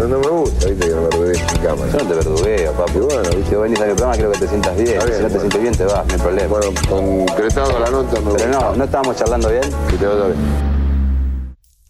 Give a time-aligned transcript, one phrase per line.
[0.00, 1.92] no, no me gusta, viste, que me verdugues en cámara.
[1.92, 2.92] Yo no te verdugueo, papi.
[2.96, 3.56] Y bueno, viste.
[3.56, 4.88] Vos venís a mi programa, quiero que te sientas bien.
[4.88, 5.38] Si no te bueno.
[5.40, 6.48] sientes bien, te vas, no hay problema.
[6.48, 8.48] Bueno, concretado la nota, me Pero gusta.
[8.48, 9.62] no, no estábamos charlando bien.
[9.88, 10.70] Que te vaya bien.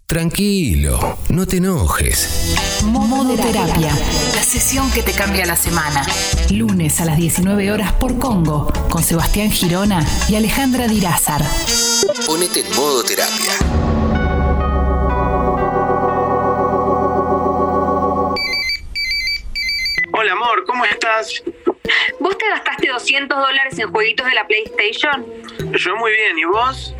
[0.06, 2.82] Tranquilo, no te enojes.
[2.84, 3.92] Modoterapia,
[4.34, 6.04] la sesión que te cambia la semana.
[6.50, 11.44] Lunes a las 19 horas por Congo, con Sebastián Girona y Alejandra Dirázar.
[12.26, 13.52] Ponete en modo terapia.
[21.20, 21.42] Estás?
[22.18, 25.26] ¿Vos te gastaste 200 dólares en jueguitos de la PlayStation?
[25.72, 26.94] Yo muy bien, ¿y vos?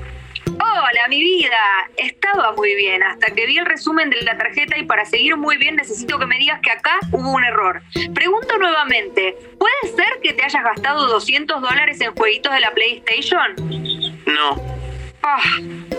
[0.47, 1.59] Hola, mi vida.
[1.97, 5.57] Estaba muy bien hasta que vi el resumen de la tarjeta y para seguir muy
[5.57, 7.83] bien necesito que me digas que acá hubo un error.
[8.15, 13.55] Pregunto nuevamente, ¿puede ser que te hayas gastado 200 dólares en jueguitos de la PlayStation?
[14.27, 14.80] No,
[15.23, 15.39] Ah,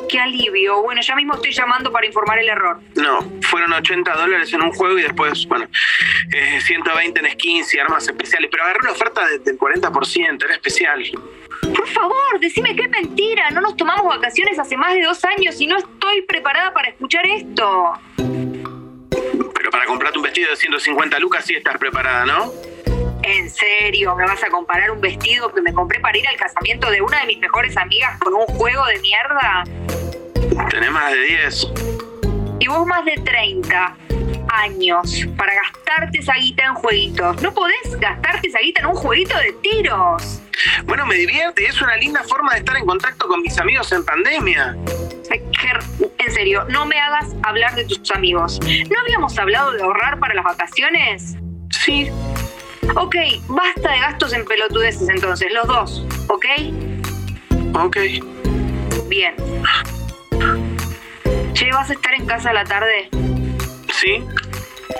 [0.10, 0.82] qué alivio.
[0.82, 2.80] Bueno, ya mismo estoy llamando para informar el error.
[2.96, 5.68] no, fueron 80 dólares en un juego y después, bueno,
[6.34, 10.54] eh, 120 en skins y armas especiales, pero agarré una oferta de- del 40%, era
[10.56, 11.04] especial.
[11.76, 13.50] Por favor, decime que es mentira.
[13.52, 17.26] No nos tomamos vacaciones hace más de dos años y no estoy preparada para escuchar
[17.28, 17.94] esto.
[19.54, 22.52] Pero para comprarte un vestido de 150 lucas sí estás preparada, ¿no?
[23.24, 24.16] ¿En serio?
[24.16, 27.22] ¿Me vas a comparar un vestido que me compré para ir al casamiento de una
[27.22, 29.64] de mis mejores amigas con un juego de mierda?
[30.70, 31.68] Tenés más de 10.
[32.60, 33.96] Y vos más de 30
[34.50, 37.42] años para gastarte esa guita en jueguitos.
[37.42, 40.42] No podés gastarte esa guita en un jueguito de tiros.
[40.86, 43.92] Bueno, me divierte y es una linda forma de estar en contacto con mis amigos
[43.92, 44.76] en pandemia.
[46.18, 48.60] En serio, no me hagas hablar de tus amigos.
[48.90, 51.36] ¿No habíamos hablado de ahorrar para las vacaciones?
[51.70, 52.12] Sí,
[52.96, 53.16] Ok,
[53.48, 56.46] basta de gastos en pelotudeces entonces, los dos, ¿ok?
[57.76, 57.98] ok.
[59.08, 59.36] Bien.
[61.54, 63.10] Che, ¿vas a estar en casa a la tarde?
[63.94, 64.24] Sí,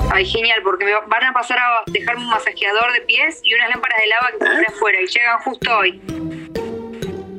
[0.10, 3.70] Ay, genial, porque me van a pasar a dejarme un masajeador de pies y unas
[3.70, 6.02] lámparas de lava que compré afuera y llegan justo hoy.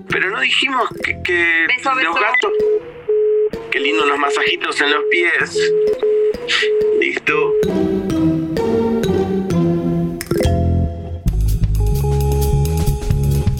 [0.08, 2.14] pero no dijimos que, que Beso, los beso.
[2.14, 2.52] gastos...
[3.70, 5.72] Qué lindo los masajitos en los pies.
[7.00, 7.54] Listo.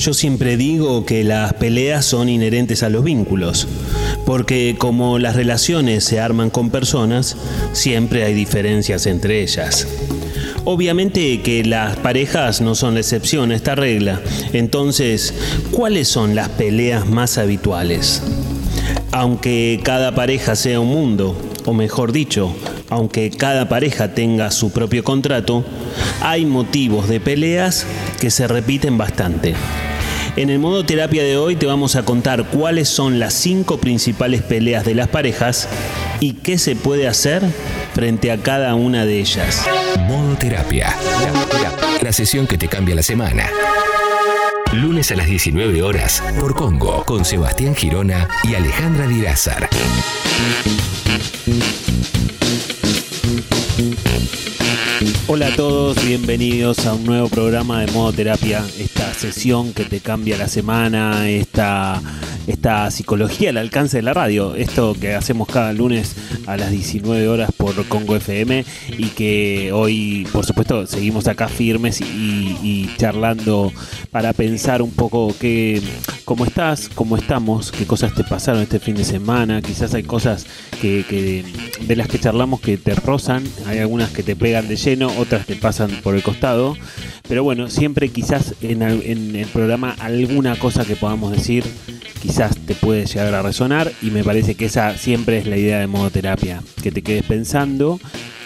[0.03, 3.69] Yo siempre digo que las peleas son inherentes a los vínculos,
[4.27, 7.37] porque como las relaciones se arman con personas,
[7.73, 9.87] siempre hay diferencias entre ellas.
[10.65, 14.21] Obviamente que las parejas no son la excepción a esta regla,
[14.53, 15.35] entonces,
[15.71, 18.25] ¿cuáles son las peleas más habituales?
[19.13, 22.53] Aunque cada pareja sea un mundo, o mejor dicho,
[22.91, 25.65] aunque cada pareja tenga su propio contrato,
[26.23, 27.87] hay motivos de peleas
[28.21, 29.55] que se repiten bastante.
[30.35, 34.41] En el modo terapia de hoy te vamos a contar cuáles son las cinco principales
[34.43, 35.69] peleas de las parejas
[36.21, 37.43] y qué se puede hacer
[37.95, 39.67] frente a cada una de ellas.
[40.09, 40.97] Modo terapia.
[42.01, 43.51] La sesión que te cambia la semana.
[44.73, 49.69] Lunes a las 19 horas por Congo con Sebastián Girona y Alejandra Dirázar.
[55.29, 60.01] Hola a todos, bienvenidos a un nuevo programa de Modo Terapia, esta sesión que te
[60.01, 62.03] cambia la semana, esta,
[62.53, 66.15] esta psicología al alcance de la radio, esto que hacemos cada lunes
[66.47, 68.65] a las 19 horas por Congo FM
[68.99, 73.73] y que hoy, por supuesto, seguimos acá firmes y, charlando
[74.11, 75.81] para pensar un poco qué,
[76.25, 80.47] cómo estás, cómo estamos, qué cosas te pasaron este fin de semana, quizás hay cosas
[80.81, 81.45] que, que
[81.87, 85.47] de las que charlamos que te rozan, hay algunas que te pegan de lleno, otras
[85.47, 86.77] te pasan por el costado,
[87.29, 91.65] pero bueno, siempre quizás en, en el programa alguna cosa que podamos decir
[92.23, 95.81] quizás te puede llegar a resonar y me parece que esa siempre es la idea
[95.81, 97.99] de modo terapia, que te quedes pensando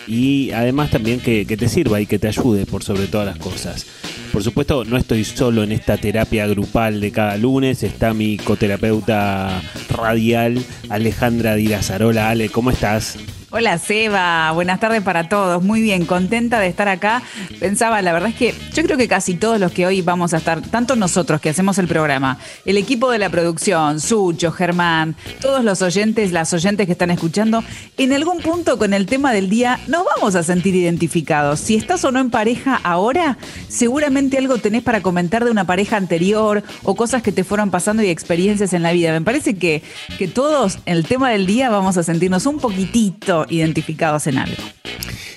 [0.06, 3.36] y además también que, que te sirva y que te ayude por sobre todas las
[3.36, 3.86] cosas.
[4.32, 9.60] Por supuesto, no estoy solo en esta terapia grupal de cada lunes, está mi coterapeuta
[9.90, 12.30] radial Alejandra Dirazarola.
[12.30, 13.18] Ale, ¿cómo estás?
[13.58, 15.62] Hola Seba, buenas tardes para todos.
[15.62, 17.22] Muy bien, contenta de estar acá.
[17.58, 20.36] Pensaba, la verdad es que yo creo que casi todos los que hoy vamos a
[20.36, 22.36] estar, tanto nosotros que hacemos el programa,
[22.66, 27.64] el equipo de la producción, Sucho, Germán, todos los oyentes, las oyentes que están escuchando,
[27.96, 31.58] en algún punto con el tema del día nos vamos a sentir identificados.
[31.58, 33.38] Si estás o no en pareja ahora,
[33.68, 38.02] seguramente algo tenés para comentar de una pareja anterior o cosas que te fueron pasando
[38.02, 39.12] y experiencias en la vida.
[39.12, 39.82] Me parece que,
[40.18, 44.62] que todos en el tema del día vamos a sentirnos un poquitito identificados en algo.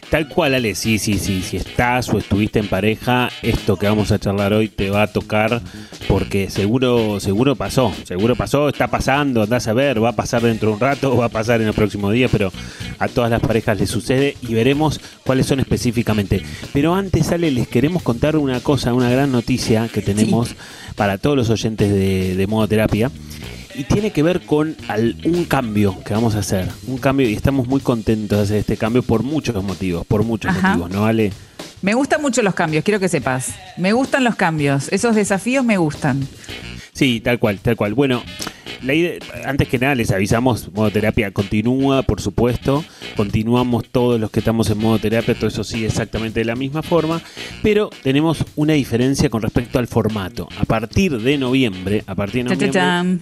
[0.10, 4.12] Tal cual, Ale, sí, sí, sí, si estás o estuviste en pareja, esto que vamos
[4.12, 5.62] a charlar hoy te va a tocar
[6.08, 10.70] porque seguro, seguro pasó, seguro pasó, está pasando, andás a ver, va a pasar dentro
[10.70, 12.52] de un rato, va a pasar en los próximos días, pero
[12.98, 16.42] a todas las parejas les sucede y veremos cuáles son específicamente.
[16.74, 20.56] Pero antes, Ale, les queremos contar una cosa, una gran noticia que tenemos
[20.96, 23.12] para todos los oyentes de, de Modo Terapia
[23.80, 26.68] y tiene que ver con al- un cambio que vamos a hacer.
[26.88, 30.52] Un cambio y estamos muy contentos de hacer este cambio por muchos motivos, por muchos
[30.52, 30.70] Ajá.
[30.70, 31.31] motivos, ¿no vale?
[31.81, 33.56] Me gustan mucho los cambios, quiero que sepas.
[33.78, 36.28] Me gustan los cambios, esos desafíos me gustan.
[36.92, 37.94] Sí, tal cual, tal cual.
[37.94, 38.22] Bueno,
[38.84, 42.84] la idea- antes que nada les avisamos, modo terapia continúa, por supuesto.
[43.16, 46.84] Continuamos todos los que estamos en modo terapia, todo eso sigue exactamente de la misma
[46.84, 47.22] forma,
[47.64, 50.50] pero tenemos una diferencia con respecto al formato.
[50.60, 53.22] A partir de noviembre, a partir de Cha, cha, noviembre,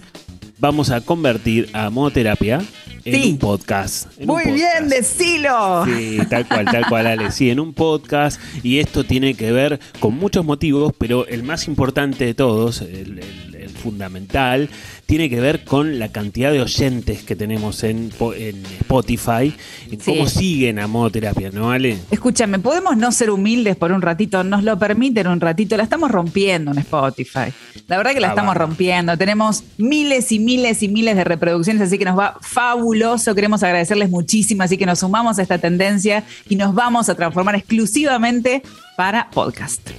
[0.58, 2.60] Vamos a convertir a modo terapia
[3.04, 3.30] en Sí.
[3.30, 4.06] un podcast.
[4.18, 4.90] en un Muy bien, podcast.
[4.90, 5.84] decilo.
[5.86, 7.30] Sí, tal cual, tal cual, Ale.
[7.32, 8.40] Sí, en un podcast.
[8.62, 13.18] Y esto tiene que ver con muchos motivos, pero el más importante de todos, el,
[13.20, 14.68] el- el fundamental,
[15.08, 19.54] tiene que ver con la cantidad de oyentes que tenemos en, po- en Spotify,
[19.90, 20.12] en Sí.
[20.12, 21.96] cómo siguen a modo terapia, ¿no, Ale?
[22.10, 24.44] Escúchame, ¿podemos no ser humildes por un ratito?
[24.44, 25.78] Nos lo permiten un ratito.
[25.78, 27.50] La estamos rompiendo en Spotify.
[27.86, 28.58] La verdad que la Ah, estamos va.
[28.58, 29.16] rompiendo.
[29.16, 33.34] Tenemos miles y miles y miles de reproducciones, así que nos va fabuloso.
[33.34, 37.54] Queremos agradecerles muchísimo, así que nos sumamos a esta tendencia y nos vamos a transformar
[37.54, 38.62] exclusivamente
[38.98, 39.90] para podcast.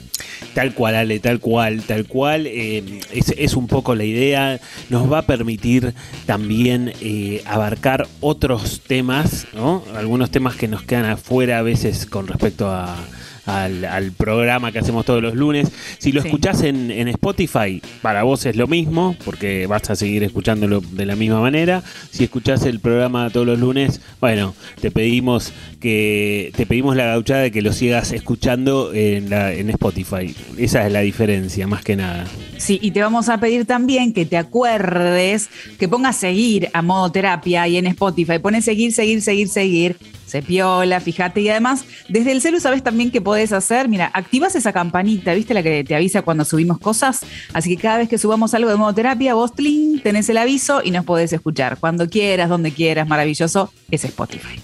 [0.54, 2.46] Tal cual, Ale, tal cual, tal cual.
[2.48, 4.60] eh, es, un poco la idea.
[4.90, 5.94] Nos va a permitir
[6.25, 9.86] también eh, abarcar otros temas, ¿no?
[9.96, 12.98] Algunos temas que nos quedan afuera a veces con respecto a.
[13.46, 15.70] Al, al programa que hacemos todos los lunes.
[15.98, 16.28] Si lo Sí.
[16.28, 21.06] escuchás en, en Spotify, para vos es lo mismo, porque vas a seguir escuchándolo de
[21.06, 21.84] la misma manera.
[22.12, 27.42] Si escuchás el programa todos los lunes, bueno, te pedimos que te pedimos la gauchada
[27.42, 30.36] de que lo sigas escuchando en, la- en Spotify.
[30.58, 32.26] Esa es la diferencia, más que nada.
[32.58, 37.12] Sí, y te vamos a pedir también que te acuerdes, que pongas seguir a modo
[37.12, 38.40] terapia y en Spotify.
[38.40, 39.98] Pones seguir, seguir, seguir, seguir.
[40.26, 41.42] Se piola, fíjate.
[41.42, 43.88] Y además, desde el celu sabes también que podés hacer.
[43.88, 45.54] Mira, activas esa campanita, ¿viste?
[45.54, 47.22] La que te avisa cuando subimos cosas.
[47.54, 50.82] Así que cada vez que subamos algo de modo terapia, vos, tling, tenés el aviso
[50.84, 51.78] y nos podés escuchar.
[51.78, 54.62] Cuando quieras, donde quieras, maravilloso, es Spotify.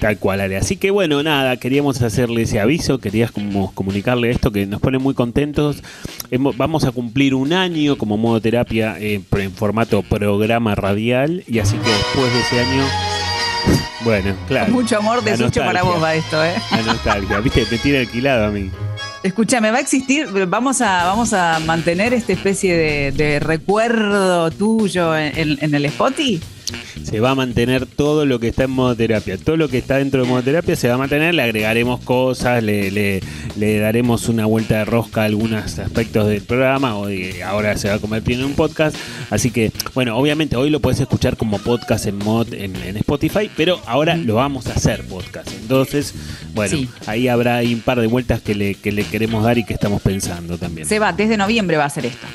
[0.00, 0.56] Tal cual, Ale.
[0.56, 5.12] Así que bueno, nada, queríamos hacerle ese aviso, querías comunicarle esto que nos pone muy
[5.12, 5.82] contentos.
[6.56, 11.76] Vamos a cumplir un año como modo terapia eh, en formato programa radial y así
[11.76, 12.84] que después de ese año,
[14.02, 14.66] bueno, claro.
[14.66, 16.54] Con mucho amor de Sucho para vos va esto, ¿eh?
[16.70, 18.70] La nostalgia, viste, me tiene alquilado a mí.
[19.22, 25.16] Escúchame, va a existir, vamos a, vamos a mantener esta especie de, de recuerdo tuyo
[25.16, 26.40] en, en el Spotify.
[27.02, 29.36] Se va a mantener todo lo que está en modo terapia.
[29.38, 31.34] Todo lo que está dentro de modo terapia se va a mantener.
[31.34, 33.20] Le agregaremos cosas, le, le-
[33.56, 36.96] le daremos una vuelta de rosca a algunos aspectos del programa.
[36.98, 38.96] O de- ahora se va a convertir en un podcast.
[39.30, 43.50] Así que, bueno, obviamente hoy lo puedes escuchar como podcast en, mod, en, en Spotify,
[43.56, 45.48] pero ahora lo vamos a hacer podcast.
[45.60, 46.14] Entonces,
[46.54, 46.88] bueno, Sí.
[47.06, 49.74] ahí habrá ahí un par de vueltas que le, que le queremos dar y que
[49.74, 50.86] estamos pensando también.
[50.86, 52.26] Se va, desde noviembre va a ser esto.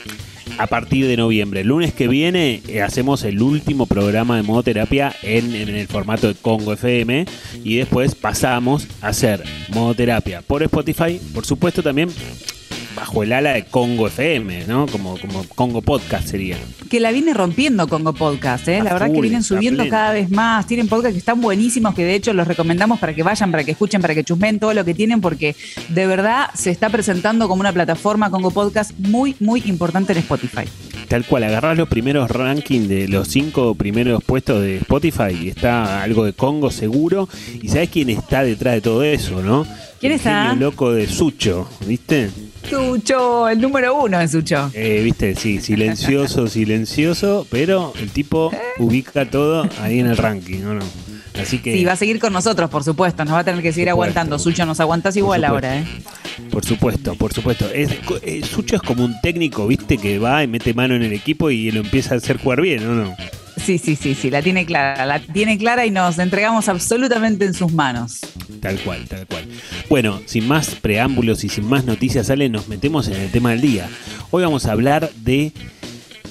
[0.58, 1.62] A partir de noviembre.
[1.62, 5.88] El lunes que viene eh, hacemos el último programa de modo terapia en, en el
[5.88, 7.26] formato de Congo FM
[7.64, 12.10] y después pasamos a hacer modo terapia por Spotify, por supuesto también
[12.96, 14.88] bajo el ala de Congo FM, ¿no?
[14.88, 16.58] Como, como Congo Podcast sería.
[16.90, 18.82] Que la viene rompiendo Congo Podcast, ¿eh?
[18.82, 20.66] La verdad full, que vienen subiendo cada vez más.
[20.68, 23.72] Tienen podcasts que están buenísimos, que de hecho los recomendamos para que vayan, para que
[23.72, 25.56] escuchen, para que chusmen todo lo que tienen, porque
[25.90, 30.64] de verdad se está presentando como una plataforma Congo Podcast muy, muy importante en Spotify.
[31.08, 36.02] Tal cual, agarrás los primeros rankings de los cinco primeros puestos de Spotify y está
[36.02, 37.30] algo de Congo seguro.
[37.62, 39.66] Y sabes quién está detrás de todo eso, ¿no?
[40.00, 40.50] ¿Quién El está?
[40.50, 42.30] genio loco de Sucho, ¿viste?
[42.70, 44.70] Sucho, el número uno es Sucho.
[44.74, 50.74] Eh, Viste, sí, silencioso, silencioso, pero el tipo ubica todo ahí en el ranking, ¿o
[50.76, 50.84] no?
[51.42, 53.26] Así que, Sí, va a seguir con nosotros, por supuesto.
[53.26, 53.92] Nos va a tener que seguir supuesto.
[54.12, 54.40] aguantando.
[54.40, 55.86] Sucho, nos aguantas igual ahora, ¿eh?
[56.50, 57.66] por supuesto, por supuesto.
[57.74, 57.90] Es,
[58.24, 59.98] eh, Sucho es como un técnico, ¿viste?
[59.98, 62.88] Que va y mete mano en el equipo y lo empieza a hacer jugar bien,
[62.88, 63.16] ¿o no?
[63.58, 65.06] Sí, sí, sí, sí, la tiene clara.
[65.06, 68.20] La tiene clara y nos entregamos absolutamente en sus manos.
[68.66, 69.44] Tal cual, tal cual.
[69.90, 73.62] Bueno, sin más preámbulos y sin más noticias, Ale, nos metemos en el tema del
[73.62, 73.88] día.
[74.32, 75.52] Hoy vamos a hablar de.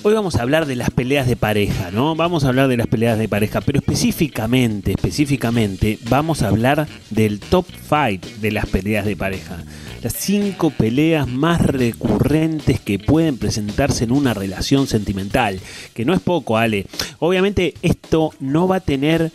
[0.03, 2.17] Hoy vamos a hablar de las peleas de pareja, ¿no?
[2.17, 7.39] Vamos a hablar de las peleas de pareja, pero específicamente, específicamente, vamos a hablar del
[7.39, 9.63] top 5 de las peleas de pareja.
[10.03, 15.61] Las cinco peleas más recurrentes que pueden presentarse en una relación sentimental.
[15.95, 16.87] Que no es poco, Ale.
[17.21, 19.31] Obviamente esto no va a tener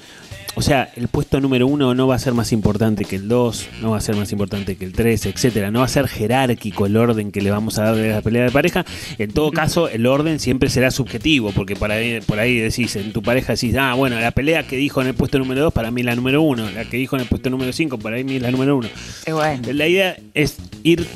[0.55, 3.67] o sea, el puesto número uno no va a ser más importante que el dos,
[3.81, 5.71] no va a ser más importante que el tres, etcétera.
[5.71, 8.43] No va a ser jerárquico el orden que le vamos a dar de la pelea
[8.43, 8.85] de pareja.
[9.17, 13.13] En todo caso, el orden siempre será subjetivo, porque por ahí, por ahí decís, en
[13.13, 15.91] tu pareja decís, ah, bueno, la pelea que dijo en el puesto número dos, para
[15.91, 16.69] mí es la número uno.
[16.71, 18.89] La que dijo en el puesto número cinco, para mí es la número uno.
[19.25, 19.61] Qué bueno.
[19.71, 21.07] La idea es ir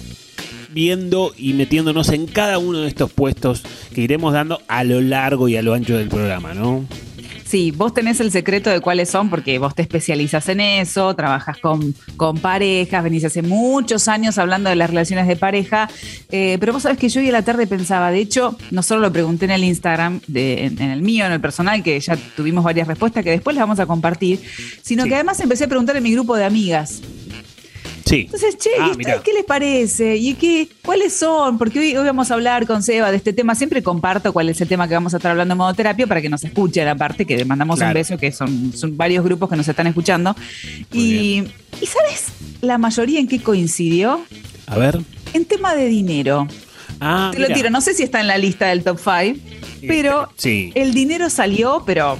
[0.74, 3.64] viendo y metiéndonos en cada uno de estos puestos
[3.94, 6.86] que iremos dando a lo largo y a lo ancho del programa, ¿no?
[7.54, 11.60] Sí, vos tenés el secreto de cuáles son porque vos te especializas en eso, trabajas
[11.60, 15.88] con, con parejas, venís hace muchos años hablando de las relaciones de pareja,
[16.32, 19.02] eh, pero vos sabés que yo hoy a la tarde pensaba, de hecho, no solo
[19.02, 22.18] lo pregunté en el Instagram, de, en, en el mío, en el personal, que ya
[22.36, 24.42] tuvimos varias respuestas que después las vamos a compartir,
[24.82, 25.10] sino Sí.
[25.10, 27.04] que además empecé a preguntar en mi grupo de amigas.
[28.06, 28.22] Sí.
[28.26, 30.18] Entonces, che, Ah, ¿y qué les parece?
[30.18, 31.58] ¿Y qué, cuáles son?
[31.58, 33.56] Porque hoy, hoy vamos a hablar con Seba de este tema.
[33.56, 36.30] Siempre comparto cuál es el tema que vamos a estar hablando en modoterapia para que
[36.30, 37.92] nos escuchen aparte, que le mandamos Claro.
[37.92, 40.36] un beso, que son, son varios grupos que nos están escuchando.
[40.92, 41.44] Y,
[41.82, 42.26] ¿y sabes
[42.62, 44.22] la mayoría en qué coincidió?
[44.68, 45.00] A ver.
[45.34, 46.48] En tema de dinero.
[47.00, 47.56] Ah, Te lo mirá.
[47.56, 49.40] tiro, no sé si está en la lista del top 5,
[49.88, 50.72] pero Sí.
[50.76, 52.18] el dinero salió, pero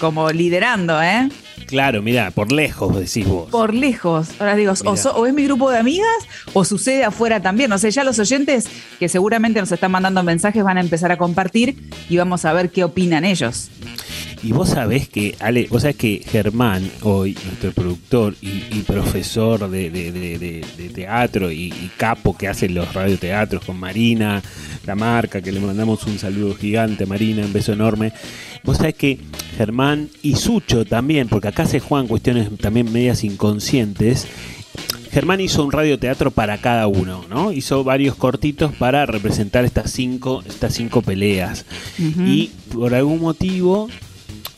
[0.00, 1.28] como liderando, ¿eh?
[1.66, 3.50] Claro, mira, por lejos decís vos.
[3.50, 4.28] Por lejos.
[4.38, 6.06] Ahora digo, o, so- o es mi grupo de amigas
[6.52, 7.68] o sucede afuera también.
[7.70, 8.66] No sé, ya los oyentes
[8.98, 11.76] que seguramente nos están mandando mensajes van a empezar a compartir
[12.08, 13.68] y vamos a ver qué opinan ellos.
[14.42, 19.68] Y vos sabés que, Ale, vos sabés que Germán, hoy, nuestro productor y, y profesor
[19.70, 24.42] de, de- de- teatro y, y capo que hace los radioteatros con Marina,
[24.86, 28.12] la marca, que le mandamos un saludo gigante a Marina, un beso enorme.
[28.64, 29.18] Vos sabés que
[29.58, 34.26] Germán y Sucho también, porque acá se juegan cuestiones también medias inconscientes.
[35.10, 37.52] Germán hizo un radioteatro para cada uno, ¿no?
[37.52, 41.64] Hizo varios cortitos para representar estas cinco, estas cinco peleas.
[41.98, 43.88] Y por algún motivo,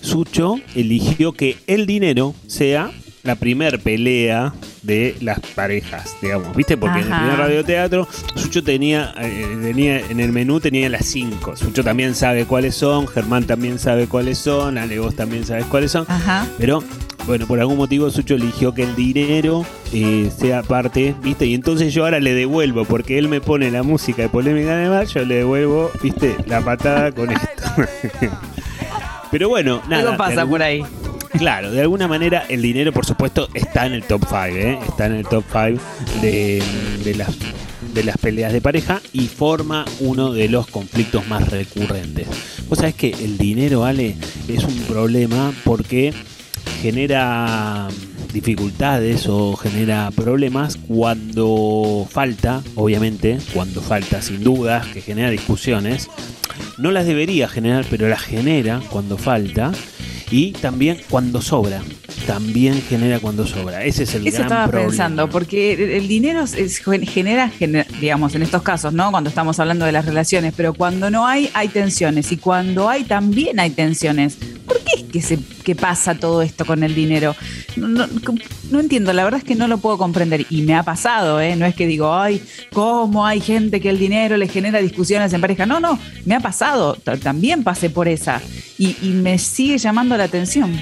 [0.01, 2.91] Sucho eligió que el dinero sea
[3.23, 6.77] la primer pelea de las parejas, digamos, ¿viste?
[6.77, 11.57] Porque en el primer radioteatro Sucho tenía, eh, tenía en el menú tenía las cinco.
[11.57, 15.93] Sucho también sabe cuáles son, Germán también sabe cuáles son, Ale vos también sabes cuáles
[15.93, 16.07] son.
[16.09, 16.47] Ajá.
[16.59, 16.83] Pero,
[17.27, 21.45] bueno, por algún motivo Sucho eligió que el dinero eh, sea parte, ¿viste?
[21.47, 24.89] Y entonces yo ahora le devuelvo, porque él me pone la música de polémica de
[24.89, 26.37] mar, yo le devuelvo, ¿viste?
[26.47, 27.63] La patada con esto.
[29.31, 30.03] Pero bueno, nada.
[30.05, 30.83] Algo pasa algún- por ahí.
[31.39, 34.79] Claro, de alguna manera el dinero, por supuesto, está en el top 5, ¿eh?
[34.89, 35.81] Está en el top 5
[36.23, 36.63] de,
[37.05, 37.29] de las,
[37.95, 42.27] de las peleas de pareja y forma uno de los conflictos más recurrentes.
[42.69, 44.17] Vos sabés que el dinero, Ale,
[44.49, 46.15] es un problema porque
[46.83, 47.89] genera
[48.33, 56.09] dificultades o genera problemas cuando falta, obviamente, cuando falta sin dudas, que genera discusiones.
[56.77, 59.73] No las debería generar, pero las genera cuando falta.
[60.31, 61.81] Y también cuando sobra.
[62.27, 63.83] También genera cuando sobra.
[63.85, 64.91] Ese es el Eso gran estaba problema.
[64.91, 69.11] pensando, porque el- dinero es- genera, gener- digamos, en estos casos, ¿no?
[69.11, 72.31] Cuando estamos hablando de las relaciones, pero cuando no hay, hay tensiones.
[72.33, 74.37] Y cuando hay, también hay tensiones.
[74.67, 77.35] ¿Por qué que, se, que pasa todo esto con el dinero?
[77.77, 78.07] No,
[78.71, 80.47] no- entiendo, la verdad es que no lo puedo comprender.
[80.51, 81.57] Y me ha pasado, ¿eh?
[81.57, 85.41] No es que digo, ay, ¿cómo hay gente que el dinero le genera discusiones en
[85.41, 85.67] pareja?
[85.67, 86.95] No, no, me ha pasado.
[87.23, 88.41] También pasé por esa.
[88.79, 90.73] Y, me sigue llamando la atención.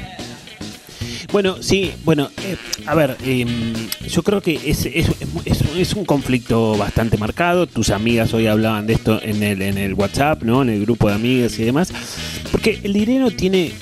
[1.33, 2.57] Bueno, sí, bueno, eh,
[2.87, 3.45] a ver, eh,
[4.09, 5.09] yo creo que es, es,
[5.45, 7.67] es- es un conflicto bastante marcado.
[7.67, 10.63] Tus amigas hoy hablaban de esto en el, en el WhatsApp, ¿no?
[10.63, 11.93] En el grupo de amigas y demás.
[12.51, 13.73] Porque el dinero tiene,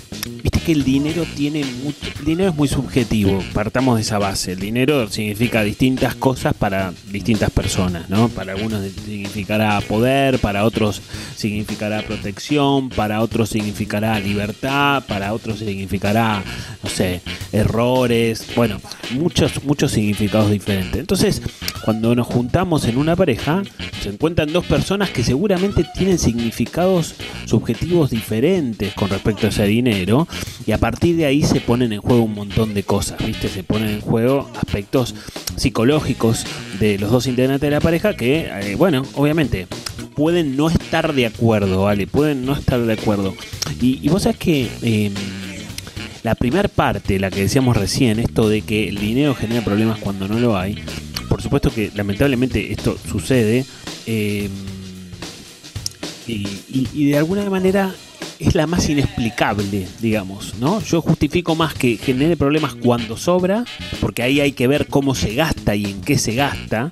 [0.64, 4.52] que el dinero tiene mucho, el dinero es muy subjetivo, partamos de esa base.
[4.52, 8.28] El dinero significa distintas cosas para distintas personas, ¿no?
[8.28, 11.02] Para algunos significará poder, para otros
[11.36, 16.42] significará protección, para otros significará libertad, para otros significará,
[16.82, 17.20] no sé,
[17.52, 18.80] errores, bueno,
[19.12, 20.98] muchos, muchos significados diferentes.
[20.98, 21.42] Entonces,
[21.84, 23.62] cuando nos juntamos en una pareja,
[24.02, 30.26] se encuentran dos personas que seguramente tienen significados subjetivos diferentes con respecto a ese dinero
[30.66, 33.48] y a partir de ahí se ponen en juego un montón de cosas, ¿viste?
[33.48, 35.14] Se ponen en juego aspectos
[35.56, 36.44] psicológicos
[36.80, 39.66] de los dos integrantes de la pareja que, eh, bueno, obviamente
[40.14, 42.06] pueden no estar de acuerdo, ¿vale?
[42.06, 43.34] Pueden no estar de acuerdo.
[43.80, 45.10] Y, y vos sabés que eh,
[46.22, 50.28] la primera parte, la que decíamos recién, esto de que el dinero genera problemas cuando
[50.28, 50.78] no lo hay,
[51.28, 53.64] por supuesto que lamentablemente esto sucede.
[54.06, 54.48] y-
[56.94, 57.94] y de alguna manera
[58.38, 60.80] es la más inexplicable, digamos, ¿no?
[60.80, 63.64] Yo justifico más que genere problemas cuando sobra,
[64.00, 66.90] porque ahí hay que ver cómo se gasta y en qué se gasta.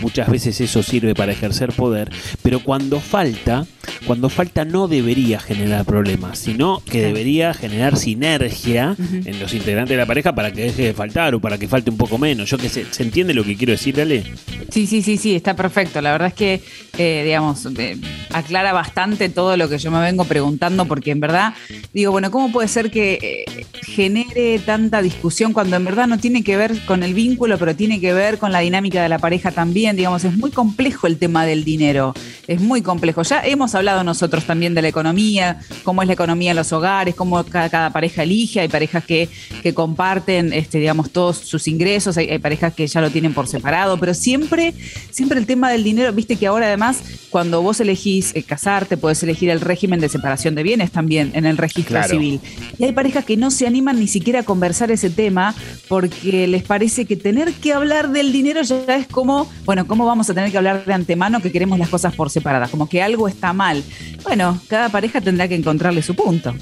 [0.00, 2.10] Muchas veces eso sirve para ejercer poder,
[2.42, 3.66] pero cuando falta,
[4.06, 9.98] cuando falta no debería generar problemas, sino que debería generar sinergia en los integrantes de
[9.98, 12.50] la pareja para que deje de faltar o para que falte un poco menos.
[12.50, 14.24] Yo que sé, ¿se entiende lo que quiero decir, Ale?
[14.70, 16.00] Sí, sí, sí, sí, está perfecto.
[16.00, 16.62] La verdad es que,
[16.98, 17.96] eh, digamos, eh,
[18.30, 21.54] aclara bastante todo lo que yo me vengo preguntando, porque en verdad,
[21.92, 26.42] digo, bueno, ¿cómo puede ser que eh, genere tanta discusión cuando en verdad no tiene
[26.42, 29.52] que ver con el vínculo, pero tiene que ver con la dinámica de la pareja
[29.52, 29.96] también?
[29.96, 32.12] Digamos, es muy complejo el tema del dinero,
[32.48, 33.22] es muy complejo.
[33.22, 37.14] Ya hemos hablado nosotros también de la economía, cómo es la economía en los hogares,
[37.14, 39.28] cómo cada, pareja elige, hay parejas que,
[39.62, 43.46] que comparten, este, digamos, todos sus ingresos, hay, hay parejas que ya lo tienen por
[43.46, 44.74] separado, pero siempre,
[45.10, 49.22] siempre el tema del dinero, viste que ahora además, cuando vos elegís eh, casarte, podés
[49.22, 52.40] elegir el régimen de separación de bienes también en el registro civil.
[52.78, 55.54] Y hay parejas que no se animan ni siquiera a conversar ese tema
[55.88, 60.30] porque les parece que tener que hablar del dinero ya es como, bueno, ¿cómo vamos
[60.30, 62.70] a tener que hablar de antemano que queremos las cosas por separadas?
[62.70, 63.82] Como que algo está mal.
[64.22, 66.54] Bueno, cada pareja tendrá que encontrarle su punto.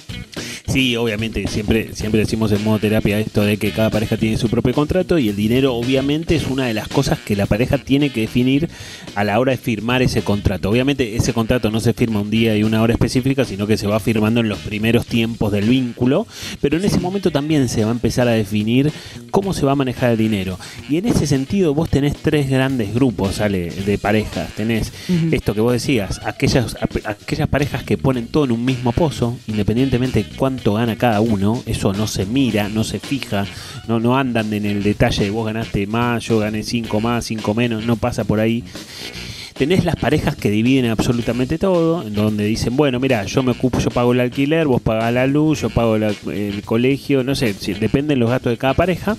[0.73, 4.49] Sí, obviamente, siempre, siempre decimos en modo terapia esto de que cada pareja tiene su
[4.49, 8.09] propio contrato y el dinero obviamente es una de las cosas que la pareja tiene
[8.09, 8.71] que definir
[9.15, 10.71] a la hora de firmar ese contrato.
[10.71, 13.87] Obviamente ese contrato no se firma un día y una hora específica, sino que se
[13.87, 16.27] va firmando en los primeros tiempos del vínculo,
[16.63, 18.91] pero en ese momento también se va a empezar a definir
[19.31, 20.59] cómo se va a manejar el dinero.
[20.89, 23.43] Y en ese sentido vos tenés tres grandes grupos.
[23.43, 24.55] De parejas.
[24.55, 24.93] Tenés
[25.33, 30.23] esto que vos decías, aquellas, aquellas parejas que ponen todo en un mismo pozo, independientemente
[30.23, 33.45] de cuánto gana cada uno, eso no se mira, no se fija,
[33.89, 37.55] no, no andan en el detalle de vos ganaste más, yo gané 5 más, 5
[37.55, 38.63] menos, no pasa por ahí.
[39.55, 43.79] Tenés las parejas que dividen absolutamente todo, en donde dicen, bueno, mira, yo me ocupo,
[43.79, 47.75] yo pago el alquiler, vos pagás la luz, yo pago el colegio, no sé, si,
[47.75, 49.17] dependen los gastos de cada pareja.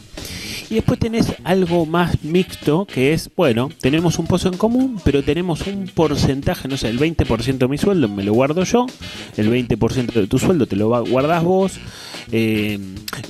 [0.70, 5.22] Y después tenés algo más mixto, que es, bueno, tenemos un pozo en común, pero
[5.22, 8.88] tenemos un porcentaje, no sé, el 20% de mi sueldo me lo guardo yo,
[9.38, 11.80] el 20% de tu sueldo te lo guardás vos,
[12.32, 12.80] eh,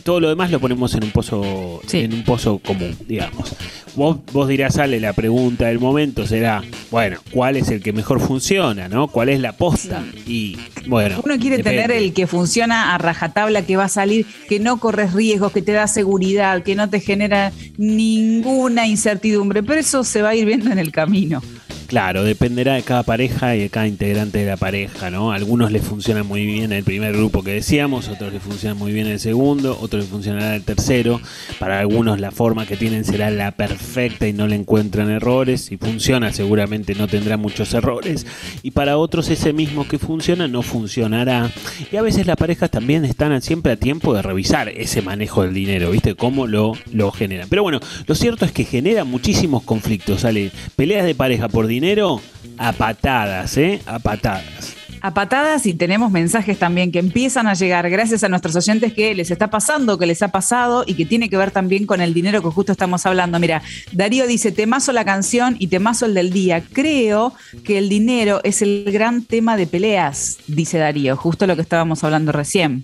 [0.03, 3.53] todo lo demás lo ponemos en un pozo, en un pozo común, digamos.
[3.95, 8.19] Vos, vos dirás, Ale, la pregunta del momento será, bueno, ¿cuál es el que mejor
[8.19, 9.07] funciona, no?
[9.07, 10.03] ¿Cuál es la posta?
[10.27, 11.21] Y bueno.
[11.25, 15.11] Uno quiere tener el que funciona a rajatabla, que va a salir, que no corres
[15.11, 20.29] riesgos, que te da seguridad, que no te genera ninguna incertidumbre, pero eso se va
[20.29, 21.41] a ir viendo en el camino.
[21.87, 25.31] Claro, dependerá de cada pareja y de cada integrante de la pareja, ¿no?
[25.31, 29.07] algunos les funciona muy bien el primer grupo que decíamos, otros les funciona muy bien
[29.07, 31.19] el segundo, otros les funcionará el tercero.
[31.59, 35.65] Para algunos la forma que tienen será la perfecta y no le encuentran errores.
[35.65, 38.25] Si funciona seguramente no tendrá muchos errores.
[38.61, 41.51] Y para otros ese mismo que funciona no funcionará.
[41.91, 45.53] Y a veces las parejas también están siempre a tiempo de revisar ese manejo del
[45.53, 46.15] dinero, ¿viste?
[46.15, 47.49] Cómo lo, lo generan.
[47.49, 52.21] Pero bueno, lo cierto es que genera muchísimos conflictos, sale peleas de pareja por dinero
[52.57, 53.81] a patadas, ¿eh?
[53.85, 54.75] A patadas.
[55.01, 59.13] A patadas y tenemos mensajes también que empiezan a llegar gracias a nuestros oyentes que
[59.13, 62.13] les está pasando, que les ha pasado y que tiene que ver también con el
[62.13, 63.37] dinero que justo estamos hablando.
[63.37, 66.63] Mira, Darío dice, temazo la canción y temazo el del día.
[66.71, 67.33] Creo
[67.65, 72.03] que el dinero es el gran tema de peleas, dice Darío, justo lo que estábamos
[72.05, 72.83] hablando recién.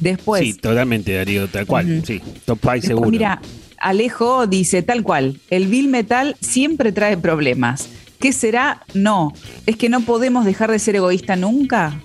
[0.00, 0.42] Después.
[0.42, 2.02] Sí, totalmente, Darío, tal cual.
[2.06, 3.10] Sí, top 5 seguro.
[3.10, 3.42] Mira,
[3.80, 7.88] Alejo dice tal cual, el Bill Metal siempre trae problemas.
[8.20, 8.82] ¿Qué será?
[8.94, 9.32] No.
[9.66, 12.00] ¿Es que no podemos dejar de ser egoísta nunca?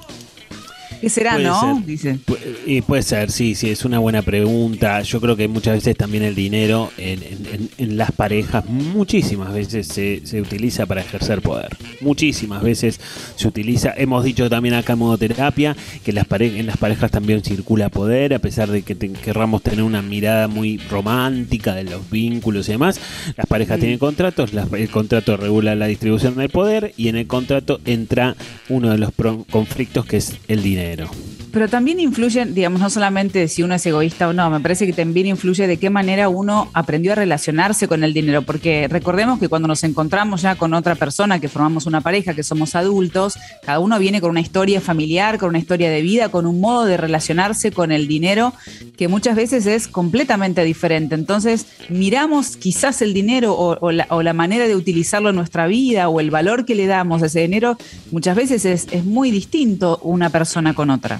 [1.01, 1.81] ¿Qué será, no?
[1.85, 2.19] Dice.
[2.65, 5.01] Y puede ser, sí, sí, es una buena pregunta.
[5.01, 10.85] Yo creo que muchas veces también el dinero en, las parejas, muchísimas veces se, utiliza
[10.85, 11.69] para ejercer poder.
[12.01, 12.99] Muchísimas veces
[13.35, 13.93] se utiliza.
[13.95, 18.33] Hemos dicho también acá en modo terapia que las en las parejas también circula poder,
[18.33, 22.99] a pesar de que querramos tener una mirada muy romántica de los vínculos y demás.
[23.37, 27.79] Las parejas tienen contratos, el contrato regula la distribución del poder y en el contrato
[27.85, 28.35] entra
[28.69, 29.11] uno de los
[29.49, 31.09] conflictos que es el dinero.
[31.53, 34.93] Pero también influye, digamos, no solamente si uno es egoísta o no, me parece que
[34.93, 39.49] también influye de qué manera uno aprendió a relacionarse con el dinero, porque recordemos que
[39.49, 43.77] cuando nos encontramos ya con otra persona, que formamos una pareja, que somos adultos, cada
[43.77, 46.97] uno viene con una historia familiar, con una historia de vida, con un modo de
[46.97, 48.55] relacionarse con el dinero
[48.97, 51.13] que muchas veces es completamente diferente.
[51.13, 56.31] Entonces, miramos quizás el dinero o, la, manera de utilizarlo en nuestra vida o el
[56.31, 57.77] valor que le damos a ese dinero,
[58.09, 61.19] muchas veces es, es muy distinto una persona con otra.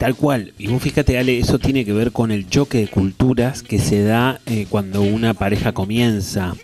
[0.00, 0.54] Tal cual.
[0.58, 4.02] Y vos fíjate, Ale, eso tiene que ver con el choque de culturas que se
[4.02, 6.54] da eh, cuando una pareja comienza.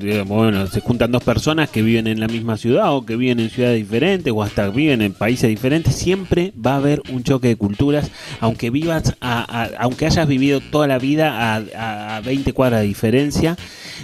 [0.00, 3.40] digamos, bueno, se juntan dos personas que viven en la misma ciudad o que viven
[3.40, 7.48] en ciudades diferentes o hasta viven en países diferentes, siempre va a haber un choque
[7.48, 12.52] de culturas, aunque vivas, a- aunque hayas vivido toda la vida a, a- a 20
[12.52, 13.56] cuadras de diferencia,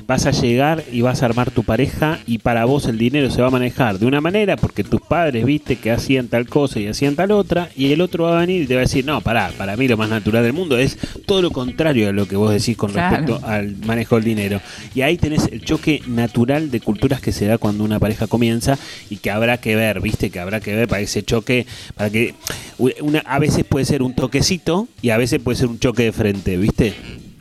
[0.09, 3.41] vas a llegar y vas a armar tu pareja y para vos el dinero se
[3.41, 6.89] va a manejar de una manera porque tus padres viste que hacían tal cosa y
[6.89, 9.21] hacían tal otra y el otro va a venir y te va a decir, no,
[9.21, 12.37] pará, para mí lo más natural del mundo es todo lo contrario a lo que
[12.37, 13.17] vos decís con Claro.
[13.17, 14.61] respecto al manejo del dinero.
[14.95, 18.79] Y ahí tenés el choque natural de culturas que se da cuando una pareja comienza
[19.11, 22.35] y que habrá que ver, viste, que habrá que ver para ese choque, para que
[23.01, 26.13] una, a veces puede ser un toquecito y a veces puede ser un choque de
[26.13, 26.95] frente, viste.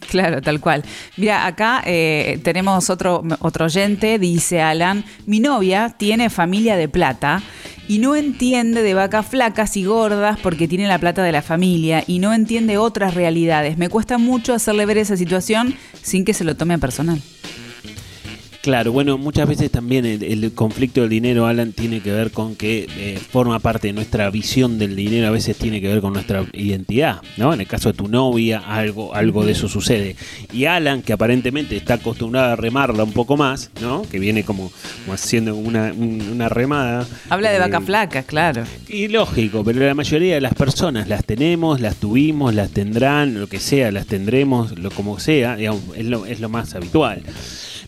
[0.09, 0.83] Claro, tal cual.
[1.17, 7.41] Mira, acá eh, tenemos otro, otro oyente, dice Alan, mi novia tiene familia de plata
[7.87, 12.03] y no entiende de vacas flacas y gordas porque tiene la plata de la familia
[12.07, 13.77] y no entiende otras realidades.
[13.77, 17.21] Me cuesta mucho hacerle ver esa situación sin que se lo tome a personal.
[18.63, 22.55] Claro, bueno, muchas veces también el, el conflicto del dinero, Alan, tiene que ver con
[22.55, 26.13] que eh, forma parte de nuestra visión del dinero, a veces tiene que ver con
[26.13, 27.53] nuestra identidad, ¿no?
[27.53, 30.15] En el caso de tu novia, algo, algo de eso sucede.
[30.53, 34.03] Y Alan, que aparentemente está acostumbrado a remarla un poco más, ¿no?
[34.03, 34.71] Que viene como,
[35.03, 37.05] como haciendo una, un- una remada.
[37.29, 38.63] Habla de eh, vacas flacas, claro.
[38.87, 43.47] y lógico, pero la mayoría de las personas las tenemos, las tuvimos, las tendrán, lo
[43.47, 47.23] que sea, las tendremos, lo como sea, digamos, es lo, es lo más habitual.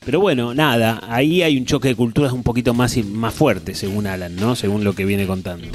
[0.06, 4.06] Pero bueno, nada, ahí hay un choque de culturas un poquito más, más fuerte, según
[4.06, 4.56] Alan, ¿no?
[4.56, 5.68] Según lo que viene contando.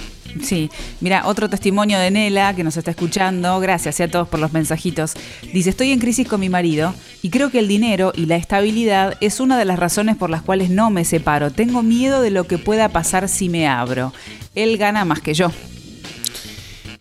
[0.43, 3.59] Sí, mira, otro testimonio de Nela que nos está escuchando.
[3.59, 5.15] Gracias y a todos por los mensajitos.
[5.53, 9.17] Dice, estoy en crisis con mi marido y creo que el dinero y la estabilidad
[9.21, 11.51] es una de las razones por las cuales no me separo.
[11.51, 14.13] Tengo miedo de lo que pueda pasar si me abro.
[14.55, 15.51] Él gana más que yo.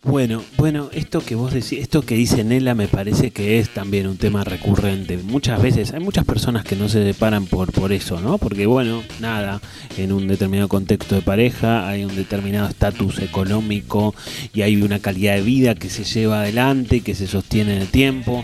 [0.09, 4.07] Bueno, bueno, esto que vos decís, esto que dice Nela me parece que es también
[4.07, 5.17] un tema recurrente.
[5.17, 8.39] Muchas veces hay muchas personas que no se separan por, por eso, ¿no?
[8.39, 9.61] Porque bueno, nada,
[9.97, 14.15] en un determinado contexto de pareja hay un determinado estatus económico
[14.51, 17.89] y hay una calidad de vida que se lleva adelante, que se sostiene en el
[17.89, 18.43] tiempo.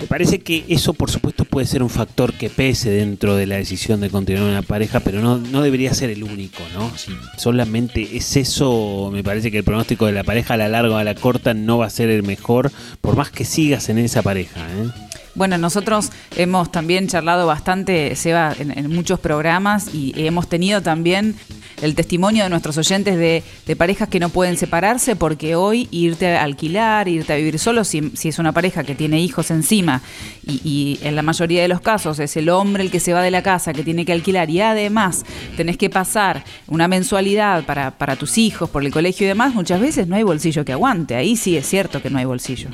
[0.00, 3.56] Me parece que eso, por supuesto, puede ser un factor que pese dentro de la
[3.56, 6.96] decisión de continuar una pareja, pero no, no debería ser el único, ¿no?
[6.96, 10.94] Si solamente es eso, me parece que el pronóstico de la pareja a la larga
[10.94, 13.98] o a la corta no va a ser el mejor, por más que sigas en
[13.98, 15.07] esa pareja, ¿eh?
[15.38, 21.36] Bueno, nosotros hemos también charlado bastante, Seba, en, muchos programas y hemos tenido también
[21.80, 26.42] el testimonio de nuestros oyentes de, parejas que no pueden separarse porque hoy irte a
[26.42, 30.02] alquilar, irte a vivir solo, si, si es una pareja que tiene hijos encima
[30.44, 33.22] y, y en la mayoría de los casos es el hombre el que se va
[33.22, 35.24] de la casa, que tiene que alquilar y además
[35.56, 39.80] tenés que pasar una mensualidad para, para tus hijos por el colegio y demás, muchas
[39.80, 41.14] veces no hay bolsillo que aguante.
[41.14, 42.70] Ahí sí es cierto que no hay bolsillo.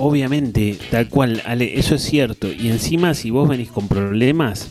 [0.00, 2.50] Obviamente, tal cual, Ale, eso es cierto.
[2.52, 4.70] Y encima, si vos venís con problemas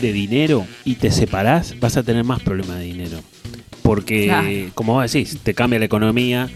[0.00, 3.18] de dinero y te separás, vas a tener más problemas de dinero.
[3.82, 4.48] Porque, Claro.
[4.74, 6.48] como vos decís, te cambia la economía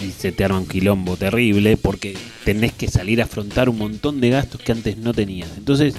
[0.00, 4.20] y se te arma un quilombo terrible porque tenés que salir a afrontar un montón
[4.20, 5.50] de gastos que antes no tenías.
[5.56, 5.94] Entonces,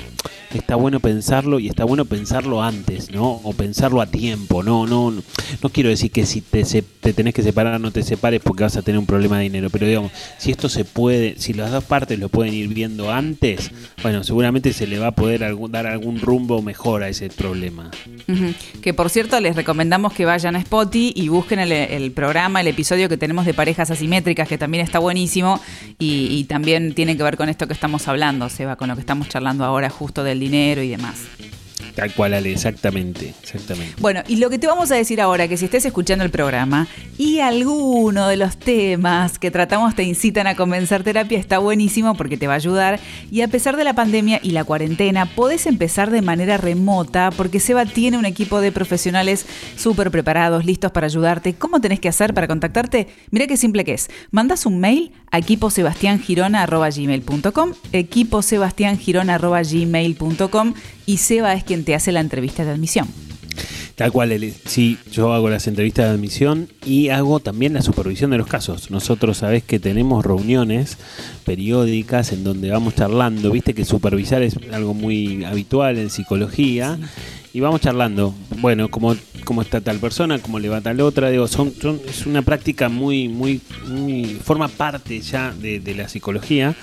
[0.53, 3.41] está bueno pensarlo y está bueno pensarlo antes, ¿no?
[3.43, 5.23] O pensarlo a tiempo, no, no, no,
[5.61, 8.77] no quiero decir que si te, te tenés que separar no te separes porque vas
[8.77, 11.83] a tener un problema de dinero, pero digamos, si esto se puede, si las dos
[11.83, 16.19] partes lo pueden ir viendo antes, bueno, seguramente se le va a poder dar algún
[16.19, 17.91] rumbo mejor a ese problema.
[18.81, 22.67] Que por cierto, les recomendamos que vayan a Spotify y busquen el, el programa, el
[22.67, 25.59] episodio que tenemos de parejas asimétricas, que también está buenísimo
[25.99, 29.01] y, y también tiene que ver con esto que estamos hablando, Seba, con lo que
[29.01, 31.25] estamos charlando ahora justo del dinero y demás.
[31.93, 33.95] Tal cual, Ale, exactamente, exactamente.
[33.99, 36.87] Bueno, y lo que te vamos a decir ahora, que si estés escuchando el programa
[37.17, 42.37] y alguno de los temas que tratamos te incitan a comenzar terapia, está buenísimo porque
[42.37, 42.99] te va a ayudar.
[43.29, 47.59] Y a pesar de la pandemia y la cuarentena, podés empezar de manera remota porque
[47.59, 51.55] Seba tiene un equipo de profesionales súper preparados, listos para ayudarte.
[51.55, 53.07] ¿Cómo tenés que hacer para contactarte?
[53.31, 54.09] Mira qué simple que es.
[54.31, 60.73] Mandas un mail a equiposebastiangirona.gmail.com equiposebastiangirona.gmail.com
[61.05, 63.07] y Seba es quien te hace la entrevista de admisión.
[63.95, 68.37] Tal cual, sí, yo hago las entrevistas de admisión y hago también la supervisión de
[68.37, 68.91] los casos.
[68.91, 70.97] Nosotros sabés que tenemos reuniones
[71.45, 76.99] periódicas en donde vamos charlando, viste que supervisar es algo muy habitual en psicología.
[77.53, 79.15] Y vamos charlando, bueno, cómo,
[79.45, 82.89] cómo está tal persona, cómo le va tal otra, digo, son, son- es una práctica
[82.89, 86.75] muy, muy, muy, forma parte ya de, de la psicología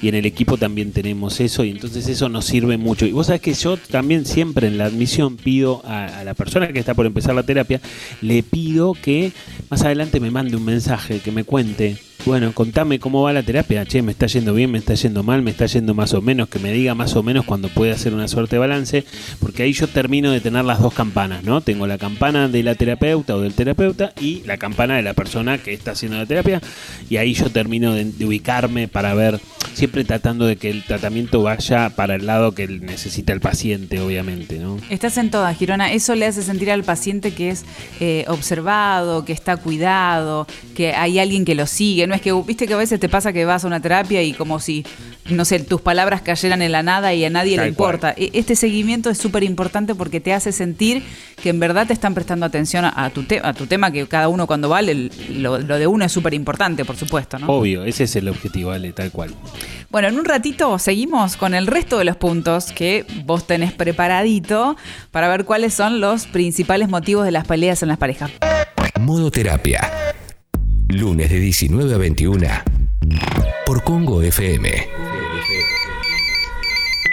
[0.00, 3.06] y en el equipo también tenemos eso y entonces eso nos sirve mucho.
[3.06, 6.68] Y vos sabés que yo también siempre en la admisión pido a, a la persona
[6.68, 7.80] que está por empezar la terapia,
[8.20, 9.32] le pido que
[9.70, 11.96] más adelante me mande un mensaje, que me cuente
[12.26, 13.86] bueno, contame cómo va la terapia.
[13.86, 16.48] Che, me está yendo bien, me está yendo mal, me está yendo más o menos,
[16.48, 19.04] que me diga más o menos cuando puede hacer una suerte de balance,
[19.38, 21.60] porque ahí yo termino de tener las dos campanas, ¿no?
[21.60, 25.58] Tengo la campana de la terapeuta o del terapeuta y la campana de la persona
[25.58, 26.60] que está haciendo la terapia,
[27.08, 29.40] y ahí yo termino de, ubicarme para ver,
[29.74, 34.58] siempre tratando de que el tratamiento vaya para el lado que necesita el paciente, obviamente,
[34.58, 34.78] ¿no?
[34.90, 35.92] Estás en todas, Girona.
[35.92, 37.64] Eso le hace sentir al paciente que es
[38.00, 42.08] eh, observado, que está cuidado, que hay alguien que lo sigue.
[42.08, 44.32] No es que, viste que a veces te pasa que vas a una terapia y
[44.32, 44.84] como si,
[45.30, 48.14] no sé, tus palabras cayeran en la nada y a nadie Tal le importa.
[48.16, 51.02] E- Este seguimiento es súper importante porque te hace sentir
[51.42, 54.06] que en verdad te están prestando atención a, a tu, te- a tu tema, que
[54.08, 57.46] cada uno cuando vale, lo, lo de uno es súper importante, por supuesto, ¿no?
[57.48, 59.34] Obvio, ese es el objetivo, vale, tal cual.
[59.90, 64.76] Bueno, en un ratito seguimos con el resto de los puntos que vos tenés preparadito
[65.10, 68.30] para ver cuáles son los principales motivos de las peleas en las parejas.
[68.98, 69.80] Modo terapia.
[70.88, 72.46] Lunes de 19 a 21
[73.66, 74.88] por Congo FM.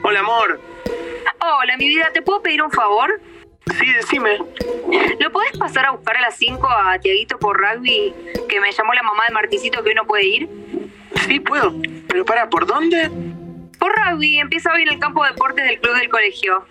[0.04, 0.62] Hola, amor.
[1.42, 3.20] Hola, mi vida, ¿te puedo pedir un favor?
[3.80, 4.38] Sí, decime.
[5.20, 8.14] ¿Lo podés pasar a buscar a las 5 a Tiaguito por rugby?
[8.48, 10.50] Que me llamó la mamá de Marticito que hoy no puede ir.
[11.26, 11.74] Sí, puedo.
[12.08, 13.10] Pero para, ¿por dónde?
[13.80, 16.66] Por rugby, empieza hoy en el campo de deportes del club del colegio.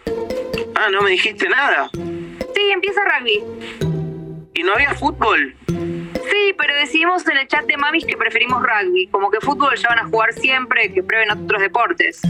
[0.77, 1.91] Ah, no me dijiste nada.
[1.93, 3.43] Sí, empieza rugby.
[4.55, 5.57] ¿Y no había fútbol?
[6.33, 9.07] Sí, pero decidimos en el chat de mamis que preferimos rugby.
[9.09, 12.23] Como que fútbol ya van a jugar siempre, que prueben otros deportes.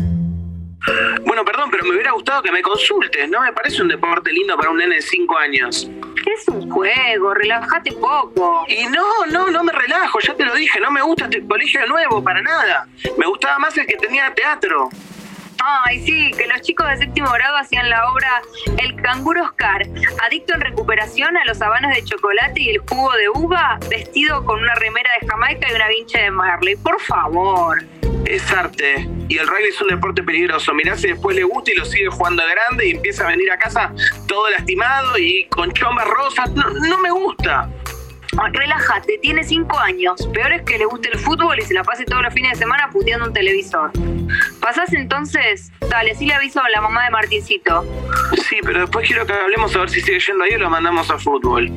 [1.25, 3.31] Bueno, perdón, pero me hubiera gustado que me consultes.
[3.31, 5.89] No me parece un deporte lindo para un nene de 5 años.
[6.27, 8.65] Es un juego, relájate poco.
[8.67, 11.87] Y no, no, no me relajo, ya te lo dije, no me gusta este colegio
[11.87, 12.89] nuevo, para nada.
[13.17, 14.89] Me gustaba más el que tenía teatro.
[15.65, 18.43] Ay, sí, que los chicos de séptimo grado hacían la obra
[18.79, 19.87] El canguro Oscar,
[20.25, 24.61] adicto en recuperación a los habanos de chocolate y el jugo de uva, vestido con
[24.61, 26.75] una remera de Jamaica y una vincha de Marley.
[26.77, 27.85] Por favor.
[28.25, 29.09] Es arte.
[29.29, 30.75] Y el rugby es un deporte peligroso.
[30.75, 33.51] Mirá si después le gusta y lo sigue jugando de grande y empieza a venir
[33.53, 33.93] a casa
[34.27, 36.51] todo lastimado y con chombas rosas.
[36.53, 37.69] No, no me gusta.
[38.39, 40.27] Ay, Relájate, tiene cinco años.
[40.33, 42.59] Peor es que le guste el fútbol y se la pase todos los fines de
[42.59, 43.91] semana puteando un televisor.
[44.61, 45.71] ¿Pasás entonces?
[45.89, 47.85] Dale, sí le aviso a la mamá de Martincito.
[48.49, 51.11] Sí, pero después quiero que hablemos a ver si sigue yendo ahí o lo mandamos
[51.11, 51.69] a fútbol.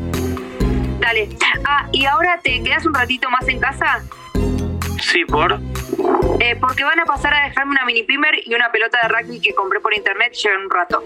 [0.99, 1.29] Dale.
[1.65, 4.01] Ah, ¿y ahora te quedas un ratito más en casa?
[5.01, 5.59] Sí, por.
[6.39, 9.41] Eh, porque van a pasar a dejarme una mini primer y una pelota de rugby
[9.41, 11.03] que compré por internet llevan un rato.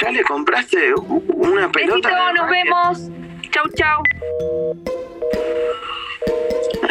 [0.00, 1.94] ¿Ya le compraste una pelota?
[1.94, 2.62] Besito, de nos rugby?
[2.62, 3.23] vemos.
[3.54, 4.02] Chau, chau.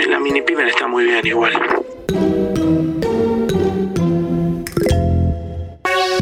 [0.10, 1.52] La mini pimer está muy bien igual.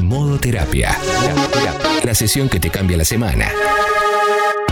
[0.01, 0.97] Modo terapia.
[2.03, 3.51] La sesión que te cambia la semana.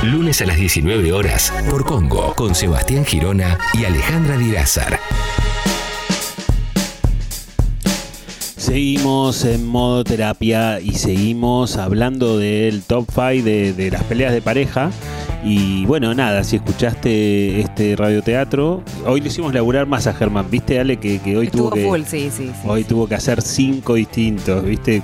[0.01, 4.99] Lunes a las 19 horas por Congo con Sebastián Girona y Alejandra Dirázar.
[8.57, 14.41] Seguimos en modo terapia y seguimos hablando del top 5 de, de las peleas de
[14.41, 14.91] pareja.
[15.43, 20.79] Y bueno, nada, si escuchaste este radioteatro, hoy le hicimos laburar más a Germán, ¿viste,
[20.79, 20.97] Ale?
[20.97, 22.47] Que, que hoy Estuvo tuvo que, full, sí, sí.
[22.47, 25.01] sí, hoy tuvo que hacer cinco distintos, ¿viste?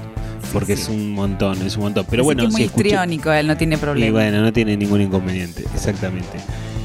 [0.52, 2.06] Porque es un montón, es un montón.
[2.10, 4.12] Pero Así bueno, que es muy si histriónico, él no tiene y problema.
[4.12, 6.38] bueno, no tiene ningún inconveniente, exactamente.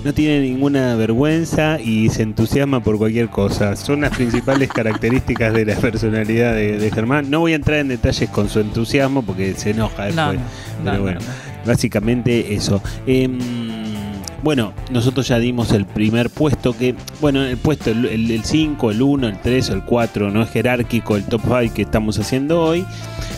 [0.05, 3.77] No tiene ninguna vergüenza y se entusiasma por cualquier cosa.
[3.77, 7.29] Son las principales características de la personalidad de, de Germán.
[7.31, 10.15] No voy a entrar en detalles con su entusiasmo porque se enoja después.
[10.17, 10.41] No, no,
[10.85, 11.50] Pero no, bueno, no, no.
[11.65, 12.83] Básicamente eso.
[13.07, 13.39] Em,
[14.43, 19.29] bueno, nosotros ya dimos el primer puesto que, bueno, el puesto, el 5, el 1,
[19.29, 22.87] el 3 o el 4, no es jerárquico el top 5 que estamos haciendo hoy,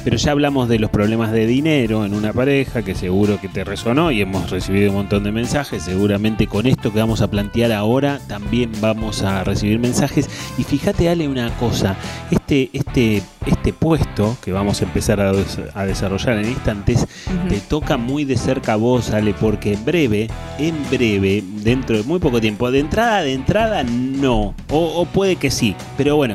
[0.05, 3.65] pero ya hablamos de los problemas de dinero en una pareja, que seguro que te
[3.65, 7.73] resonó y hemos recibido un montón de mensajes, seguramente con esto que vamos a plantear
[7.73, 10.29] ahora también vamos a recibir mensajes.
[10.57, 11.97] Y fíjate, Ale, una cosa,
[12.31, 17.07] este, este, este puesto que vamos a empezar a, des- a desarrollar en instantes,
[17.49, 20.29] te toca muy de cerca a vos, Ale, porque en breve,
[20.59, 24.55] en breve, dentro de muy poco tiempo, de entrada, de entrada, no.
[24.71, 26.35] O, o puede que sí, pero bueno.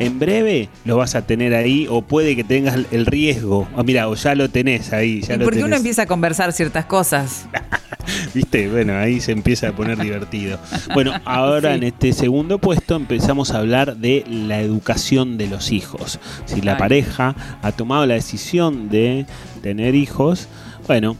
[0.00, 3.68] En breve lo vas a tener ahí o puede que tengas el riesgo.
[3.76, 5.20] Ah, mira, o ya lo tenés ahí.
[5.22, 5.78] Ya Y lo porque uno tenés.
[5.78, 7.46] empieza a conversar ciertas cosas.
[8.34, 8.68] ¿Viste?
[8.68, 10.58] Bueno, ahí se empieza a poner divertido.
[10.92, 11.76] Bueno, ahora Sí.
[11.78, 16.18] en este segundo puesto empezamos a hablar de la educación de los hijos.
[16.46, 16.78] Si la Ay.
[16.78, 19.26] pareja ha tomado la decisión de
[19.62, 20.48] tener hijos,
[20.86, 21.16] bueno,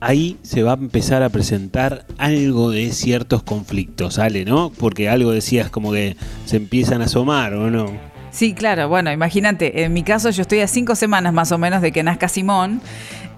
[0.00, 4.44] ahí se va a empezar a presentar algo de ciertos conflictos, ¿sale?
[4.44, 4.70] ¿No?
[4.76, 7.92] Porque algo decías como que se empiezan a asomar, ¿o no?
[8.30, 11.82] Sí, claro, bueno, imagínate, en mi caso yo estoy a cinco semanas más o menos
[11.82, 12.80] de que nazca Simón.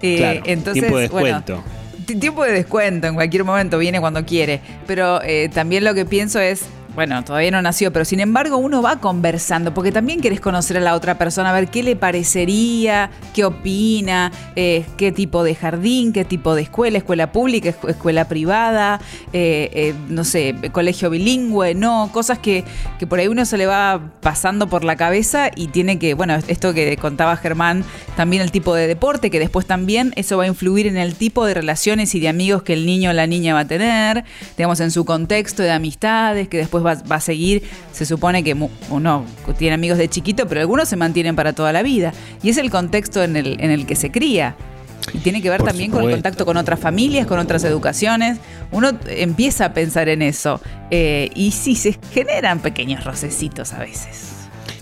[0.01, 1.63] Eh, Claro, entonces, tiempo de descuento.
[2.05, 4.61] Tiempo de descuento, en cualquier momento viene cuando quiere.
[4.87, 8.81] Pero eh, también lo que pienso es, bueno, todavía no nació, pero sin embargo uno
[8.81, 13.09] va conversando, porque también querés conocer a la otra persona, a ver qué le parecería,
[13.33, 18.27] qué opina, eh, qué tipo de jardín, qué tipo de escuela, escuela pública, escu- escuela
[18.27, 18.99] privada,
[19.33, 22.63] eh, eh, no sé, colegio bilingüe, no, cosas que,
[22.99, 26.35] que por ahí uno se le va pasando por la cabeza y tiene que, bueno,
[26.47, 27.83] esto que contaba Germán,
[28.15, 31.45] también el tipo de deporte, que después también eso va a influir en el tipo
[31.45, 34.23] de relaciones y de amigos que el niño o la niña va a tener,
[34.57, 38.55] digamos, en su contexto de amistades, que después va, va a seguir, se supone que
[38.89, 39.25] uno
[39.57, 42.13] tiene amigos de chiquito, pero algunos se mantienen para toda la vida.
[42.43, 44.55] Y es el contexto en el, en el que se cría.
[45.13, 48.39] Y tiene que ver Por también con el contacto con otras familias, con otras educaciones.
[48.71, 50.59] Uno empieza a pensar en eso.
[50.91, 54.34] eh, y sí, se generan pequeños rocecitos a veces.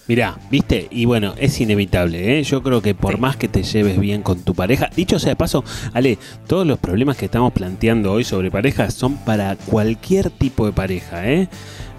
[0.06, 2.44] Mirá, viste, y bueno, es inevitable, ¿eh?
[2.44, 3.22] Yo creo que por Sí.
[3.22, 5.64] más que te lleves bien con tu pareja, dicho sea de paso,
[5.94, 10.74] Ale, todos los problemas que estamos planteando hoy sobre parejas son para cualquier tipo de
[10.74, 11.48] pareja, ¿eh?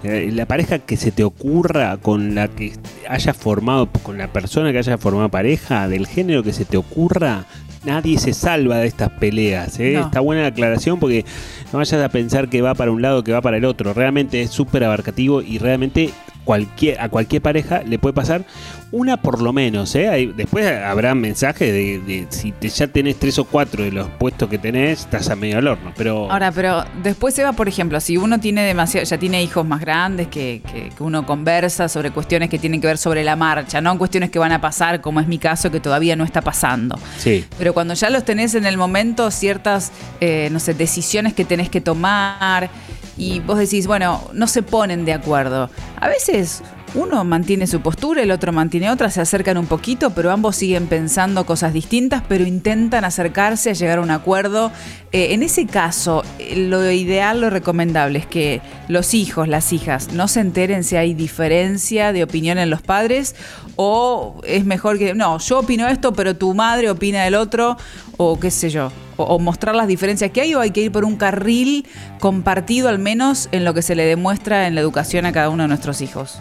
[0.03, 2.73] Eh, La pareja que se te ocurra, con la que
[3.09, 7.45] hayas formado, con la persona que haya formado pareja, del género que se te ocurra,
[7.85, 9.93] nadie se salva de estas peleas, ¿eh?
[9.95, 10.01] No.
[10.01, 11.25] Está buena la aclaración porque
[11.73, 13.95] no vayas a pensar que va para un lado, que va para el otro.
[13.95, 16.11] Realmente es súper abarcativo y realmente
[16.45, 18.45] cualquier, a cualquier pareja le puede pasar
[18.91, 19.93] una por lo menos.
[19.95, 20.31] ¿eh?
[20.37, 24.47] Después habrá mensajes de, de si te, ya tenés tres o cuatro de los puestos
[24.47, 25.91] que tenés, estás a medio al horno.
[25.97, 29.65] Pero Ahora, pero después se va, por ejemplo, si uno tiene demasiado, ya tiene hijos
[29.65, 33.35] más grandes, que, que- que uno conversa sobre cuestiones que tienen que ver sobre la
[33.35, 36.41] marcha, no cuestiones que van a pasar, como es mi caso, que todavía no está
[36.41, 36.97] pasando.
[37.17, 37.43] sí.
[37.57, 41.69] Pero cuando ya los tenés en el momento, ciertas, eh, no sé, decisiones que tenés
[41.69, 42.69] que tomar
[43.17, 45.69] y vos decís, bueno, no se ponen de acuerdo.
[45.99, 46.61] A veces
[46.95, 50.87] uno mantiene su postura, el otro mantiene otra, se acercan un poquito, pero ambos siguen
[50.87, 54.71] pensando cosas distintas, pero intentan acercarse a llegar a un acuerdo.
[55.11, 60.13] Eh, en ese caso, eh, lo ideal, lo recomendable es que los hijos, las hijas,
[60.13, 63.35] no se enteren si hay diferencia de opinión en los padres
[63.75, 67.77] o es mejor que, no, yo opino esto, pero tu madre opina el otro,
[68.15, 70.91] o qué sé yo, o, o mostrar las diferencias que hay, o hay que ir
[70.93, 71.85] por un carril
[72.21, 75.63] compartido al menos en lo que se le demuestra en la educación a cada uno
[75.63, 76.39] de nuestros hijos.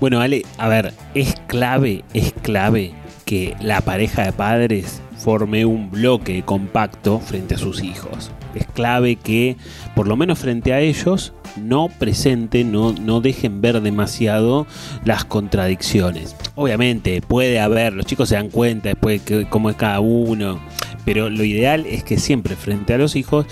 [0.00, 2.92] Bueno, Ale, a ver, es clave, es clave
[3.24, 8.30] que la pareja de padres forme un bloque compacto frente a sus hijos.
[8.54, 9.56] Es clave que,
[9.96, 14.66] por lo menos frente a ellos, no presenten, no, no dejen ver demasiado
[15.04, 16.36] las contradicciones.
[16.54, 20.60] Obviamente, puede haber, los chicos se dan cuenta después de que- cómo es cada uno,
[21.04, 23.46] pero lo ideal es que siempre frente a los hijos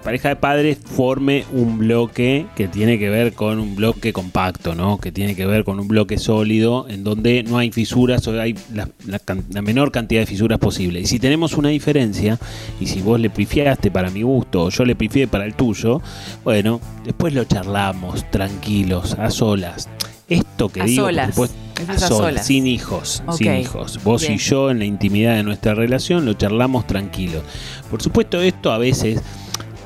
[0.00, 4.74] la pareja de padres forme un bloque que tiene que ver con un bloque compacto,
[4.74, 4.96] ¿no?
[4.96, 8.54] Que tiene que ver con un bloque sólido en donde no hay fisuras o hay
[8.72, 11.00] la, la menor cantidad de fisuras posible.
[11.00, 12.38] Y si tenemos una diferencia,
[12.80, 16.00] y si vos le pifiaste para mi gusto o yo le pifié para el tuyo,
[16.44, 19.90] bueno, después lo charlamos tranquilos, a solas.
[20.30, 21.56] Esto que A digo, por supuesto,
[21.88, 22.46] a solas, solas.
[22.46, 24.02] sin hijos, sin hijos.
[24.04, 24.34] Vos Bien.
[24.34, 27.42] y yo en la intimidad de nuestra relación lo charlamos tranquilos.
[27.90, 29.20] Por supuesto, esto a veces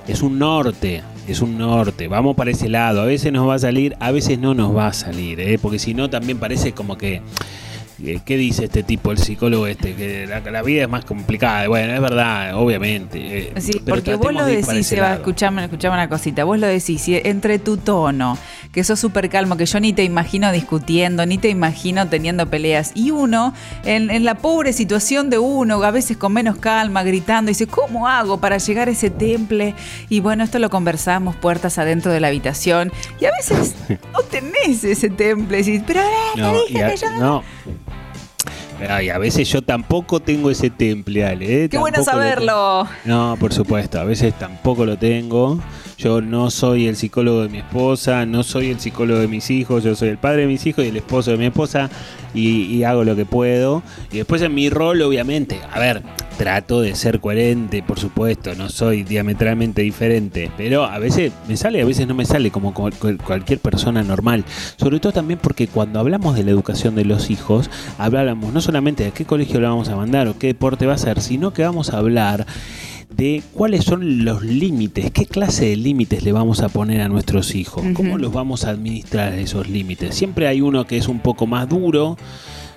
[0.06, 2.08] es un norte, es un norte.
[2.08, 3.00] Vamos para ese lado.
[3.00, 5.58] A veces nos va a salir, a veces no nos va a salir, ¿eh?
[5.60, 7.22] porque si no también parece como que.
[8.24, 9.94] ¿Qué dice este tipo, el psicólogo este?
[9.94, 11.68] Que la, la vida es más complicada.
[11.68, 13.50] Bueno, es verdad, obviamente.
[13.50, 17.20] eh, Sí, porque vos lo decís, Seba, escuchame, escuchame una cosita, vos lo decís, y
[17.22, 18.36] entre tu tono,
[18.72, 22.90] que sos súper calmo, que yo ni te imagino discutiendo, ni te imagino teniendo peleas,
[22.96, 23.54] y uno,
[23.84, 28.08] en, en la pobre situación de uno, a veces con menos calma, gritando, dice, ¿cómo
[28.08, 29.74] hago para llegar a ese temple?
[30.08, 33.76] Y bueno, esto lo conversamos puertas adentro de la habitación, y a veces
[34.12, 36.04] no tenés ese temple, decís, pero eh,
[36.38, 37.44] No, dije y a, que yo no-".
[38.88, 41.64] Ay, a veces yo tampoco tengo ese temple, Ale.
[41.64, 41.68] ¿eh?
[41.68, 42.88] Qué bueno Tampoco saberlo.
[43.04, 45.58] No, por supuesto, a veces tampoco lo tengo.
[46.04, 49.82] Yo no soy el psicólogo de mi esposa, no soy el psicólogo de mis hijos,
[49.82, 51.88] yo soy el padre de mis hijos y el esposo de mi esposa
[52.34, 53.82] y, hago lo que puedo.
[54.12, 56.02] Y después en mi rol, obviamente, a ver,
[56.36, 61.80] trato de ser coherente, por supuesto, no soy diametralmente diferente, pero a veces me sale,
[61.80, 64.44] a veces no me sale como cual- cual- cualquier persona normal.
[64.76, 69.04] Sobre todo también porque cuando hablamos de la educación de los hijos, hablamos no solamente
[69.04, 71.62] de qué colegio le vamos a mandar o qué deporte va a hacer, sino que
[71.62, 72.44] vamos a hablar
[73.16, 77.54] de cuáles son los límites, qué clase de límites le vamos a poner a nuestros
[77.54, 80.14] hijos, cómo los vamos a administrar esos límites.
[80.14, 82.16] Siempre hay uno que es un poco más duro,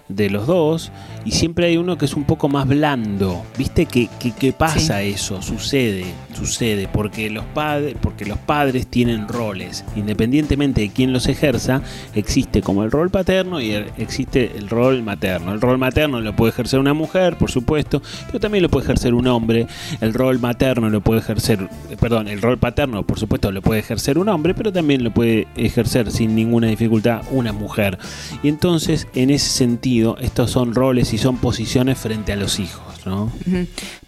[0.09, 0.91] de los dos
[1.25, 3.43] y siempre hay uno que es un poco más blando.
[3.57, 5.41] ¿Viste que, que, que pasa eso?
[5.41, 9.83] Sucede, sucede, porque los, padres, porque los padres tienen roles.
[9.95, 11.81] Independientemente de quién los ejerza,
[12.15, 15.53] existe como el rol paterno y el- existe el rol materno.
[15.53, 19.13] El rol materno lo puede ejercer una mujer, por supuesto, pero también lo puede ejercer
[19.13, 19.67] un hombre.
[19.99, 21.67] El rol materno lo puede ejercer,
[21.99, 25.47] perdón, el rol paterno, por supuesto, lo puede ejercer un hombre, pero también lo puede
[25.57, 27.97] ejercer sin ninguna dificultad una mujer.
[28.43, 32.81] Y entonces, en ese sentido, estos son roles y son posiciones frente a los hijos,
[33.05, 33.31] ¿no?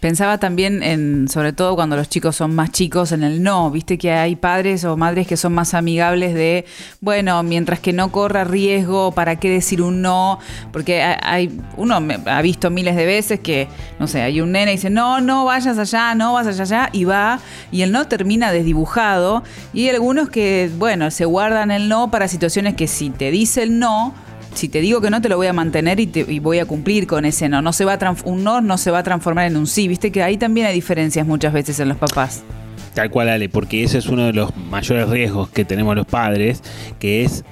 [0.00, 3.70] Pensaba también en, sobre todo cuando los chicos son más chicos, en el no.
[3.70, 6.64] Viste que hay padres o madres que son más amigables de,
[7.00, 10.38] bueno, mientras que no corra riesgo, ¿para qué decir un no?
[10.72, 13.68] Porque ha- hay, uno ha visto miles de veces que,
[13.98, 17.04] no sé, hay un nene y dice, no, no vayas allá, no vayas allá, y
[17.04, 19.42] va, y el no termina desdibujado.
[19.72, 23.62] Y hay algunos que, bueno, se guardan el no para situaciones que si te dice
[23.62, 24.14] el no,
[24.54, 27.24] si te digo que no, te lo voy a mantener y, voy a cumplir con
[27.24, 27.62] ese no.
[27.62, 29.88] no se va a un no no se va a transformar en un sí.
[29.88, 32.42] Viste que ahí también hay diferencias muchas veces en los papás.
[32.94, 36.62] Tal cual, Ale, porque ese es uno de los mayores riesgos que tenemos los padres,
[36.98, 37.44] que es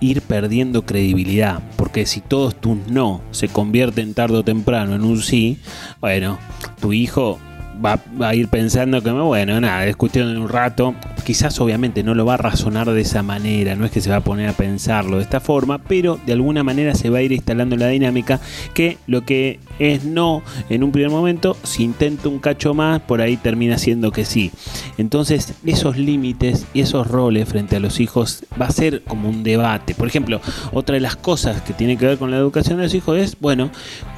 [0.00, 1.60] ir perdiendo credibilidad.
[1.76, 5.58] Porque si todos tus no se convierten tarde o temprano en un sí,
[6.00, 6.38] bueno,
[6.80, 7.40] tu hijo
[7.84, 10.94] va, a ir pensando que, bueno, nada, es cuestión de un rato.
[11.24, 14.16] Quizás obviamente no lo va a razonar de esa manera, no es que se va
[14.16, 17.32] a poner a pensarlo de esta forma, pero de alguna manera se va a ir
[17.32, 18.40] instalando la dinámica
[18.74, 23.20] que lo que es no en un primer momento, si intenta un cacho más, por
[23.20, 24.50] ahí termina siendo que sí.
[24.96, 29.42] Entonces, esos límites y esos roles frente a los hijos va a ser como un
[29.42, 29.94] debate.
[29.94, 30.40] Por ejemplo,
[30.72, 33.38] otra de las cosas que tiene que ver con la educación de los hijos es,
[33.40, 33.70] bueno,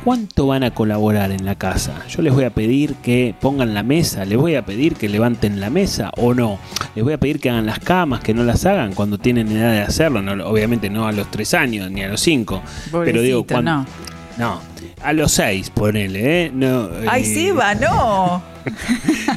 [0.04, 2.04] ¿cuánto van a colaborar en la casa?
[2.08, 5.60] Yo les voy a pedir que pongan la mesa, les voy a pedir que levanten
[5.60, 6.58] la mesa o no.
[6.94, 9.72] Les voy a pedir que hagan las camas, que no las hagan cuando tienen edad
[9.72, 10.22] de hacerlo.
[10.22, 12.62] No, obviamente no a los tres años ni a los cinco.
[12.90, 13.86] pero digo, cuando, no.
[14.40, 14.60] No,
[15.02, 16.50] a los seis, ponele, ¿eh?
[16.52, 18.42] No, Ay, eh, sí, va, no.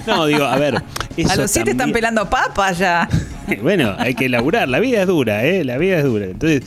[0.08, 0.76] No, digo, a ver.
[1.30, 3.08] A los siete están pelando papas ya.
[3.62, 5.66] Bueno, hay que laburar, la vida es dura, ¿eh?
[5.66, 6.26] La vida es dura.
[6.26, 6.64] Entonces,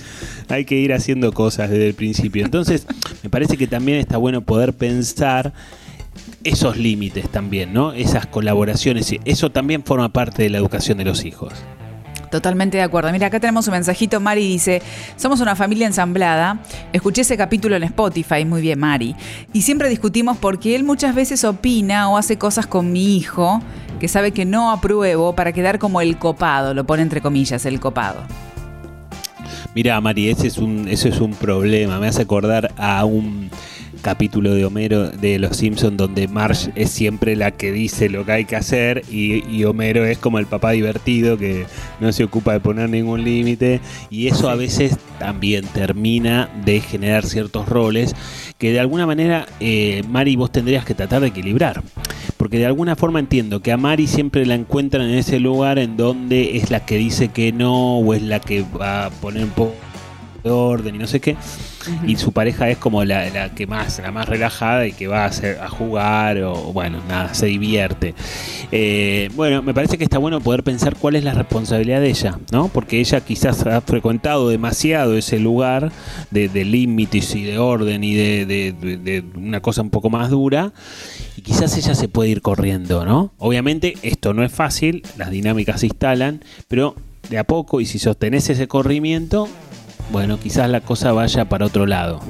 [0.48, 2.44] hay que ir haciendo cosas desde el principio.
[2.44, 2.86] Entonces,
[3.22, 5.54] me parece que también está bueno poder pensar
[6.44, 7.92] esos límites también, ¿no?
[7.92, 9.10] Esas colaboraciones.
[9.24, 11.54] Eso también forma parte de la educación de los hijos.
[12.30, 13.12] Totalmente de acuerdo.
[13.12, 14.20] Mira, acá tenemos un mensajito.
[14.20, 14.82] Mari dice:
[15.16, 16.60] Somos una familia ensamblada.
[16.92, 18.44] Escuché ese capítulo en Spotify.
[18.44, 19.14] Muy bien, Mari.
[19.52, 23.60] Y siempre discutimos porque él muchas veces opina o hace cosas con mi hijo
[24.00, 26.74] que sabe que no apruebo para quedar como el copado.
[26.74, 28.22] Lo pone entre comillas, el copado.
[29.74, 31.98] Mira, Mari, ese es un, ese es un problema.
[31.98, 33.50] Me hace acordar a un
[34.06, 38.30] capítulo de Homero de Los Simpsons donde Marge es siempre la que dice lo que
[38.30, 41.66] hay que hacer y, y Homero es como el papá divertido que
[41.98, 43.80] no se ocupa de poner ningún límite.
[44.08, 48.14] Y eso a veces también termina de generar ciertos roles
[48.58, 51.82] que de alguna manera eh, Mari vos tendrías que tratar de equilibrar.
[52.36, 55.96] Porque de alguna forma entiendo que a Mari siempre la encuentran en ese lugar en
[55.96, 59.50] donde es la que dice que no o es la que va a poner un
[59.50, 59.74] poco
[60.44, 61.36] de orden y no sé qué
[62.06, 65.26] y su pareja es como la, que más la más relajada y que va a,
[65.26, 68.14] hacer, a jugar o bueno nada se divierte.
[68.72, 72.38] Eh, bueno me parece que está bueno poder pensar cuál es la responsabilidad de ella
[72.52, 75.92] no porque ella quizás ha frecuentado demasiado ese lugar
[76.30, 80.72] de, de límites y de orden y de- de una cosa un poco más dura.
[81.36, 85.80] Y quizás ella se puede ir corriendo no obviamente esto no es fácil las dinámicas
[85.80, 86.94] se instalan pero
[87.28, 89.48] de a poco y si sostenés ese corrimiento
[90.10, 92.20] bueno, quizás la cosa vaya para otro lado.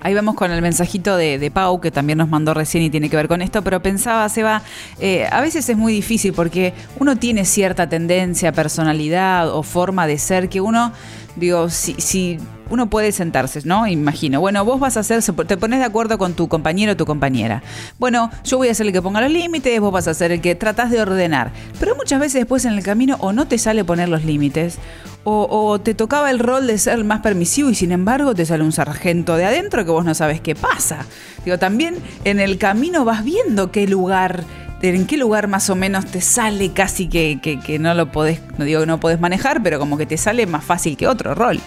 [0.00, 3.08] Ahí vamos con el mensajito de, de Pau, que también nos mandó recién y tiene
[3.08, 4.60] que ver con esto, pero pensaba, Seba,
[5.00, 10.18] eh, a veces es muy difícil porque uno tiene cierta tendencia, personalidad o forma de
[10.18, 10.92] ser que uno,
[11.36, 12.38] digo, si, si
[12.70, 13.86] uno puede sentarse, ¿no?
[13.86, 17.04] Imagino, bueno, vos vas a hacer, te pones de acuerdo con tu compañero o tu
[17.06, 17.62] compañera.
[17.98, 20.40] Bueno, yo voy a ser el que ponga los límites, vos vas a ser el
[20.40, 21.50] que tratás de ordenar.
[21.78, 24.78] Pero muchas veces después en el camino o no te sale poner los límites,
[25.26, 28.72] o, te tocaba el rol de ser más permisivo y sin embargo te sale un
[28.72, 31.06] sargento de adentro que vos no sabes qué pasa.
[31.46, 34.44] Digo, también en el camino vas viendo qué lugar,
[34.82, 38.40] en qué lugar más o menos te sale casi que, que- que no lo podés,
[38.58, 41.34] no digo que no podés manejar, pero como que te sale más fácil que otro
[41.34, 41.58] rol.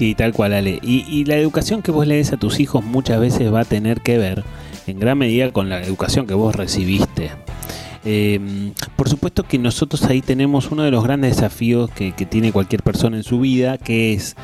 [0.00, 0.78] Sí, tal cual, Ale.
[0.80, 3.64] Y, y la educación que vos le des a tus hijos muchas veces va a
[3.66, 4.44] tener que ver,
[4.86, 7.30] en gran medida, con la educación que vos recibiste.
[8.06, 12.50] Eh, por supuesto que nosotros ahí tenemos uno de los grandes desafíos que, que tiene
[12.50, 14.36] cualquier persona en su vida, que es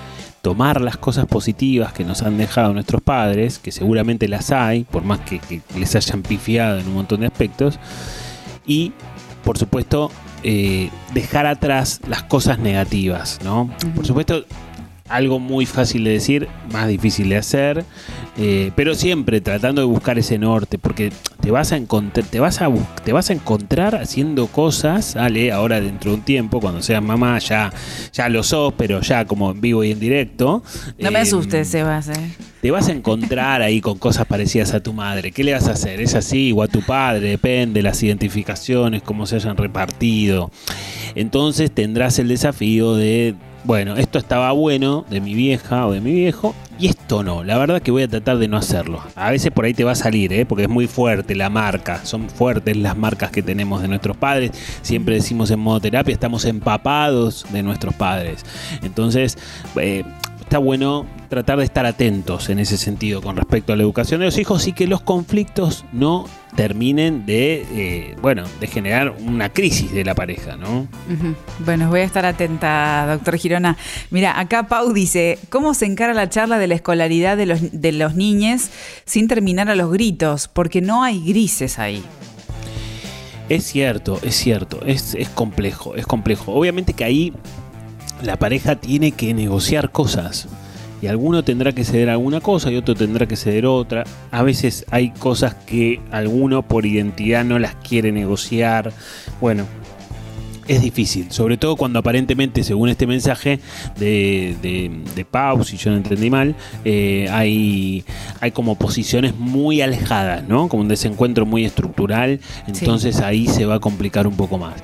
[0.43, 5.05] tomar las cosas positivas que nos han dejado nuestros padres, que seguramente las hay, por
[5.05, 7.79] más que, que les hayan pifiado en un montón de aspectos,
[8.67, 8.93] y
[9.43, 10.11] por supuesto
[10.43, 13.71] eh, dejar atrás las cosas negativas, ¿no?
[13.95, 14.45] Por supuesto,
[15.09, 17.85] algo muy fácil de decir, más difícil de hacer,
[18.37, 22.61] eh, pero siempre tratando de buscar ese norte, porque te vas a encontrar, te vas
[22.61, 22.69] a
[23.05, 27.39] te vas a encontrar haciendo cosas, sale ahora dentro de un tiempo, cuando seas mamá,
[27.39, 27.73] ya,
[28.13, 30.63] ya lo sos, pero ya como en vivo y en directo.
[30.99, 32.09] No me Eh, asustes, Sebas.
[32.09, 32.31] ¿eh?
[32.61, 35.31] te vas a encontrar ahí con cosas parecidas a tu madre.
[35.31, 36.01] ¿Qué le vas a hacer?
[36.01, 37.29] ¿Es así o a tu padre?
[37.29, 40.51] Depende, las identificaciones, cómo se hayan repartido.
[41.15, 43.35] Entonces tendrás el desafío de,
[43.67, 47.43] bueno, esto estaba bueno de mi vieja o de mi viejo y esto no.
[47.43, 49.03] La verdad que voy a tratar de no hacerlo.
[49.17, 50.47] A veces por ahí te va a salir, ¿eh?
[50.47, 52.05] porque es muy fuerte la marca.
[52.05, 54.53] Son fuertes las marcas que tenemos de nuestros padres.
[54.83, 58.45] Siempre decimos en modo terapia, estamos empapados de nuestros padres.
[58.83, 59.37] Entonces,
[59.81, 60.05] eh,
[60.41, 64.27] está bueno tratar de estar atentos en ese sentido con respecto a la educación de
[64.27, 69.93] los hijos y que los conflictos no terminen de, eh, bueno, de generar una crisis
[69.93, 70.89] de la pareja, ¿no?
[71.61, 73.77] Bueno, voy a estar atenta, doctor Girona.
[74.11, 77.93] Mira, acá Pau dice, ¿cómo se encara la charla de la escolaridad de los, de
[77.93, 78.71] los niños
[79.05, 80.49] sin terminar a los gritos?
[80.49, 82.03] Porque no hay grises ahí.
[83.49, 86.53] Es cierto, es cierto, es, es complejo, es complejo.
[86.53, 87.33] Obviamente que ahí
[88.23, 90.49] la pareja tiene que negociar cosas.
[91.03, 94.05] Y alguno tendrá que ceder alguna cosa y otro tendrá que ceder otra.
[94.31, 98.93] A veces hay cosas que alguno por identidad no las quiere negociar.
[99.41, 99.67] Bueno,
[100.69, 103.61] es difícil, sobre todo cuando aparentemente, según este mensaje
[103.99, 108.05] de, de, de Pau, si yo no entendí mal, eh, hay,
[108.41, 110.69] hay como posiciones muy alejadas, ¿no?
[110.69, 114.75] Como un desencuentro muy estructural, entonces ahí se va a complicar un poco más.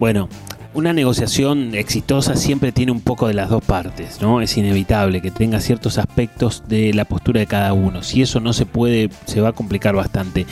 [0.00, 0.28] Bueno,
[0.74, 4.40] una negociación exitosa siempre tiene un poco de las dos partes, ¿no?
[4.40, 8.02] Es inevitable que tenga ciertos aspectos de la postura de cada uno.
[8.02, 10.46] Si eso no se puede, se va a complicar bastante.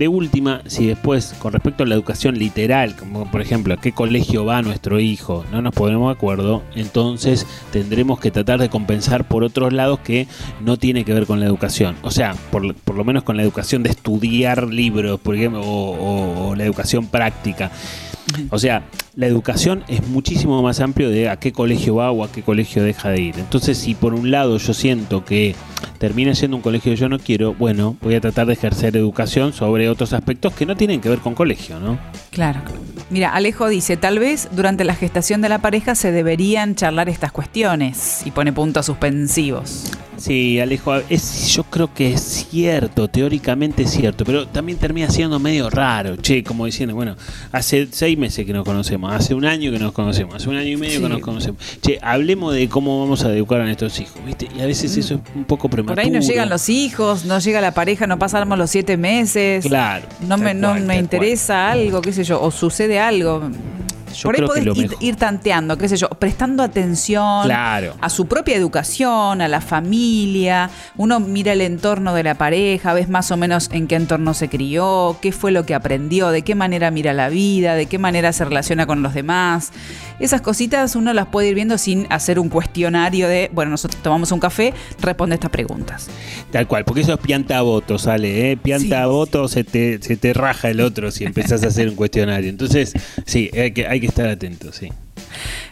[0.00, 3.92] De última, si después, con respecto a la educación literal, como por ejemplo a qué
[3.92, 9.28] colegio va nuestro hijo, no nos ponemos de acuerdo, entonces tendremos que tratar de compensar
[9.28, 10.26] por otros lados que
[10.62, 11.96] no tiene que ver con la educación.
[12.00, 16.54] O sea, por, por lo menos con la educación de estudiar libros, por ejemplo, o,
[16.56, 17.70] la educación práctica.
[18.48, 18.84] O sea,
[19.20, 22.82] la educación es muchísimo más amplio de a qué colegio va o a qué colegio
[22.82, 23.38] deja de ir.
[23.38, 25.54] Entonces, si por un lado yo siento que
[25.98, 29.52] termina siendo un colegio que yo no quiero, bueno, voy a tratar de ejercer educación
[29.52, 31.98] sobre otros aspectos que no tienen que ver con colegio, ¿no?
[32.30, 32.62] Claro.
[33.10, 37.30] Mira, Alejo dice, tal vez durante la gestación de la pareja se deberían charlar estas
[37.30, 39.90] cuestiones y pone puntos suspensivos.
[40.20, 45.38] Sí, Alejo, es, yo creo que es cierto, teóricamente es cierto, pero también termina siendo
[45.38, 47.16] medio raro, che, como diciendo, bueno,
[47.52, 50.68] hace seis meses que nos conocemos, hace un año que nos conocemos, hace un año
[50.70, 51.02] y medio Sí.
[51.02, 51.60] que nos conocemos.
[51.82, 54.48] Che, hablemos de cómo vamos a educar a nuestros hijos, ¿viste?
[54.56, 55.94] Y a veces eso es un poco prematuro.
[55.96, 59.64] Por ahí no llegan los hijos, no llega la pareja, no pasamos los siete meses.
[59.66, 60.06] Claro.
[60.26, 63.42] No me, no me interesa algo, qué sé yo, o sucede algo.
[64.14, 67.94] Yo Por ahí podés ir, tanteando, qué sé yo, prestando atención Claro.
[68.00, 70.70] a su propia educación, a la familia.
[70.96, 74.48] Uno mira el entorno de la pareja, ves más o menos en qué entorno se
[74.48, 78.32] crió, qué fue lo que aprendió, de qué manera mira la vida, de qué manera
[78.32, 79.72] se relaciona con los demás.
[80.18, 84.32] Esas cositas uno las puede ir viendo sin hacer un cuestionario de, bueno, nosotros tomamos
[84.32, 86.08] un café, responde estas preguntas.
[86.50, 88.56] Tal cual, porque eso es pianta a voto, sale, ¿eh?
[88.56, 91.88] Pianta Sí, a voto, se te, se te raja el otro si empezás a hacer
[91.88, 92.48] un cuestionario.
[92.50, 92.92] Entonces,
[93.26, 94.90] sí, hay que, hay que estar atentos, sí.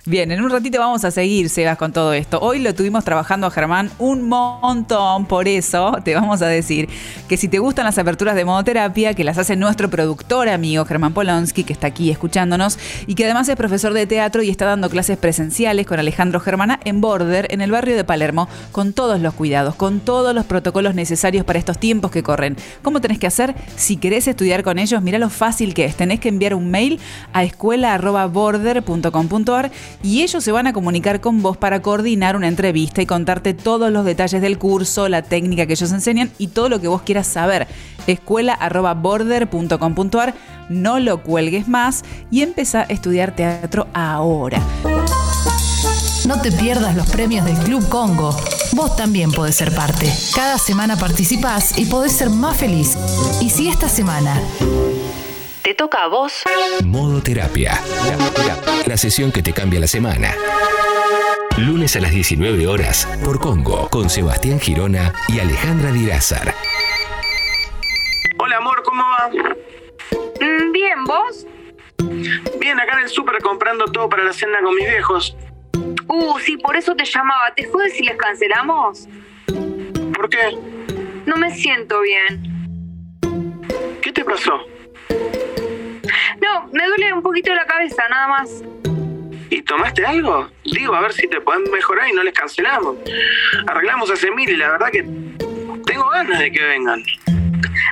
[0.04, 2.38] Bien, en un ratito vamos a seguir, Sebas, con todo esto.
[2.40, 6.88] Hoy lo tuvimos trabajando a Germán un montón, por eso te vamos a decir
[7.28, 11.12] que si te gustan las aperturas de modoterapia, que las hace nuestro productor amigo Germán
[11.12, 14.88] Polonsky, que está aquí escuchándonos, y que además es profesor de teatro y está dando
[14.88, 19.34] clases presenciales con Alejandro Germana en Border, en el barrio de Palermo, con todos los
[19.34, 22.56] cuidados, con todos los protocolos necesarios para estos tiempos que corren.
[22.82, 23.54] ¿Cómo tenés que hacer?
[23.76, 25.96] Si querés estudiar con ellos, mira lo fácil que es.
[25.96, 26.98] Tenés que enviar un mail
[27.32, 27.44] a
[30.02, 33.92] y ellos se van a comunicar con vos para coordinar una entrevista y contarte todos
[33.92, 37.28] los detalles del curso, la técnica que ellos enseñan y todo lo que vos quieras
[37.28, 37.68] saber.
[38.06, 40.34] escuela.border.com.ar
[40.68, 44.60] No lo cuelgues más y empezá a estudiar teatro ahora.
[46.26, 48.36] No te pierdas los premios del Club Congo.
[48.72, 50.12] Vos también podés ser parte.
[50.34, 52.98] Cada semana participás y podés ser más feliz.
[53.40, 54.38] Y si esta semana
[55.68, 56.44] te toca a vos,
[56.82, 57.78] Modo terapia.
[58.86, 60.34] La sesión que te cambia la semana.
[61.58, 66.54] Lunes a las 19 horas por Congo con Sebastián Girona y Alejandra Dirázar.
[68.38, 69.28] Hola amor, ¿cómo va?
[70.40, 71.46] Mm, Bien, ¿vos?
[72.58, 75.36] Bien, acá en el súper comprando todo para la cena con mis viejos.
[76.06, 77.52] Uh, sí, por eso te llamaba.
[77.54, 79.06] ¿Te jodes si les cancelamos?
[80.14, 80.56] ¿Por qué?
[81.26, 82.70] No me siento bien.
[84.00, 84.62] ¿Qué te pasó?
[86.40, 88.62] No, me duele un poquito la cabeza, nada más.
[89.50, 90.50] ¿Y tomaste algo?
[90.64, 92.96] Digo, a ver si te podemos mejorar y no les cancelamos.
[93.66, 95.02] Arreglamos a mil y la verdad que
[95.86, 97.02] tengo ganas de que vengan.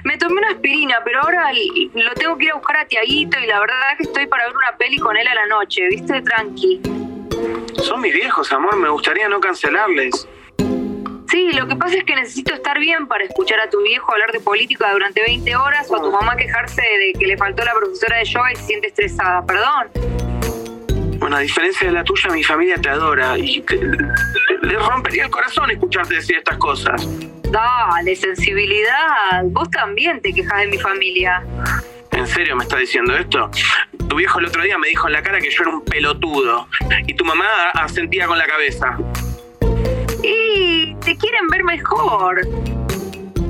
[0.05, 1.51] Me tomé una aspirina, pero ahora
[1.95, 4.57] lo tengo que ir a buscar a Tiaguito y la verdad que estoy para ver
[4.57, 6.21] una peli con él a la noche, ¿viste?
[6.23, 6.81] Tranqui.
[7.83, 10.29] Son mis viejos, amor, me gustaría no cancelarles.
[11.37, 14.33] Sí, lo que pasa es que necesito estar bien para escuchar a tu viejo hablar
[14.33, 17.75] de política durante 20 horas o a tu mamá quejarse de que le faltó la
[17.75, 19.45] profesora de yoga y se siente estresada.
[19.45, 19.91] Perdón.
[21.19, 25.31] Bueno, a diferencia de la tuya, mi familia te adora y te- le rompería el
[25.31, 27.07] corazón escucharte decir estas cosas.
[27.51, 29.43] Dale, sensibilidad.
[29.45, 31.45] Vos también te quejas de mi familia.
[32.13, 33.51] ¿En serio me está diciendo esto?
[34.09, 36.67] Tu viejo el otro día me dijo en la cara que yo era un pelotudo
[37.07, 38.97] y tu mamá asentía con la cabeza.
[40.23, 42.41] Y te quieren ver mejor.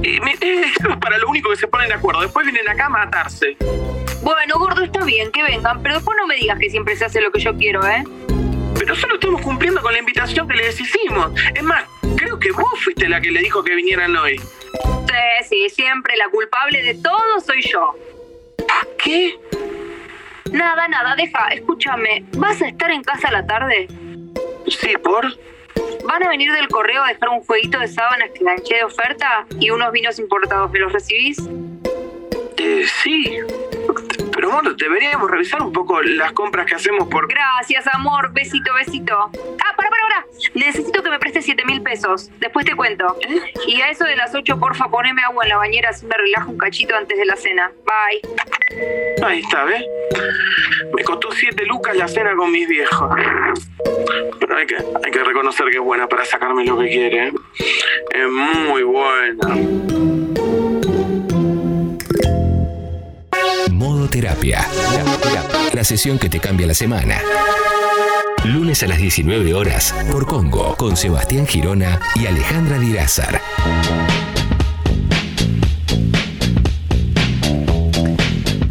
[0.03, 0.37] Y me-
[1.01, 2.21] para lo único que se ponen de acuerdo.
[2.21, 3.57] Después vienen acá a matarse.
[4.23, 7.21] Bueno, gordo, está bien que vengan, pero después no me digas que siempre se hace
[7.21, 8.03] lo que yo quiero, ¿eh?
[8.79, 11.31] Pero solo estamos cumpliendo con la invitación que les hicimos.
[11.55, 11.85] Es más,
[12.17, 14.39] creo que vos fuiste la que le dijo que vinieran hoy.
[14.39, 17.95] Sí, sí, siempre la culpable de todo soy yo.
[19.03, 19.39] ¿Qué?
[20.53, 22.25] Nada, nada, deja, escúchame.
[22.37, 23.89] ¿Vas a estar en casa a la tarde?
[24.69, 25.27] Sí, por.
[26.05, 29.47] Van a venir del correo a dejar un jueguito de sábanas que enganché de oferta
[29.59, 30.71] y unos vinos importados.
[30.71, 31.39] ¿Me los recibís?
[32.57, 33.39] Eh, sí.
[34.37, 37.27] Pero bueno, deberíamos revisar un poco las compras que hacemos por...
[37.27, 38.31] Gracias, amor.
[38.35, 39.15] Besito, besito.
[39.15, 40.27] Ah, para, para, para.
[40.55, 42.31] Necesito que me prestes 7 mil pesos.
[42.39, 43.17] Después te cuento.
[43.67, 46.51] Y a eso de las 8, porfa, poneme agua en la bañera así me relajo
[46.51, 47.73] un cachito antes de la cena.
[47.87, 49.25] Bye.
[49.25, 49.83] Ahí está, ¿ves?
[50.95, 53.11] Me costó 7 lucas la cena con mis viejos.
[54.39, 57.29] Pero hay que, hay que reconocer que es buena para sacarme lo que quiere.
[57.29, 57.33] ¿eh?
[58.11, 60.26] Es muy buena.
[63.77, 64.67] Modo terapia.
[65.75, 67.21] La sesión que te cambia la semana.
[68.43, 73.39] Lunes a las 19 horas por Congo con Sebastián Girona y Alejandra Dirázar.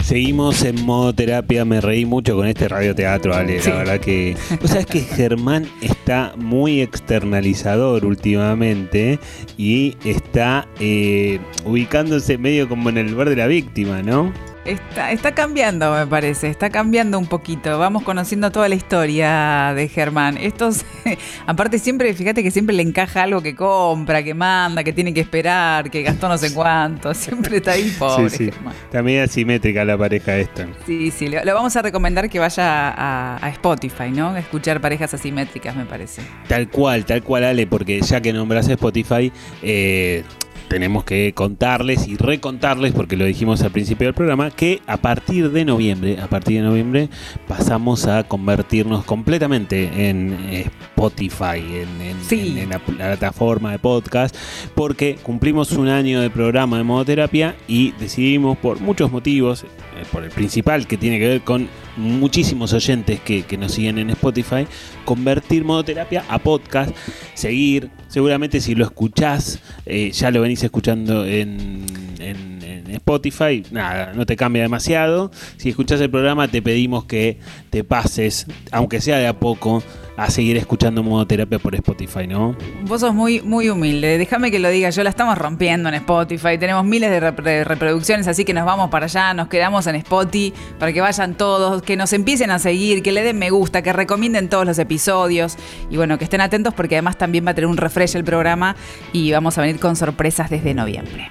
[0.04, 3.62] Seguimos en modo terapia, me reí mucho con este radioteatro, Ale.
[3.62, 3.70] Sí.
[3.70, 4.36] La verdad que.
[4.60, 9.20] Vos sabés que Germán está muy externalizador últimamente
[9.56, 14.34] y está eh, ubicándose medio como en el lugar de la víctima, ¿no?
[14.66, 17.78] Está, está cambiando, me parece, está cambiando un poquito.
[17.78, 20.38] Vamos conociendo toda la historia de Germán.
[20.40, 20.84] Estos,
[21.46, 25.20] aparte siempre, fíjate que siempre le encaja algo que compra, que manda, que tiene que
[25.20, 27.14] esperar, que gastó no sé cuánto.
[27.26, 28.52] Siempre está ahí, pobre sí, sí.
[28.52, 28.74] Germán.
[28.74, 30.68] Está medio asimétrica la pareja esta.
[30.88, 34.30] Sí, sí, le, le vamos a recomendar que vaya a, a Spotify, ¿no?
[34.30, 36.24] A escuchar parejas asimétricas, me parece.
[36.48, 40.24] Tal cual, tal cual, Ale, porque ya que nombras Spotify, eh,
[40.68, 45.52] tenemos que contarles y recontarles, porque lo dijimos al principio del programa, que a partir
[45.52, 47.10] de noviembre, a partir de noviembre,
[47.48, 52.54] pasamos a convertirnos completamente en eh, Spotify, en, en- Sí.
[52.54, 54.36] en- en la plataforma de podcast,
[54.74, 59.68] porque cumplimos un año de programa de modoterapia y decidimos por muchos motivos, eh,
[60.12, 64.10] por el principal que tiene que ver con muchísimos oyentes que, que nos siguen en
[64.10, 64.68] Spotify,
[65.06, 66.94] convertir modoterapia a podcast,
[67.34, 71.84] seguir, seguramente si lo escuchás, eh, ya lo venís escuchando en,
[72.20, 72.56] en-
[72.96, 75.30] Spotify, nada, no te cambia demasiado.
[75.58, 77.40] Si escuchás el programa te pedimos que
[77.70, 79.84] te pases, aunque sea de a poco,
[80.18, 82.56] a seguir escuchando modoterapia por Spotify, ¿no?
[82.88, 86.58] Vos sos muy, muy humilde, déjame que lo diga, yo la estamos rompiendo en Spotify,
[86.58, 89.96] tenemos miles de rep- de reproducciones, así que nos vamos para allá, nos quedamos en
[89.96, 93.82] Spotify para que vayan todos, que nos empiecen a seguir, que le den me gusta,
[93.82, 95.58] que recomienden todos los episodios
[95.92, 97.76] y bueno, que estén atentos porque además también va a tener un
[98.14, 98.76] el programa
[99.14, 101.30] y vamos a venir con sorpresas desde noviembre.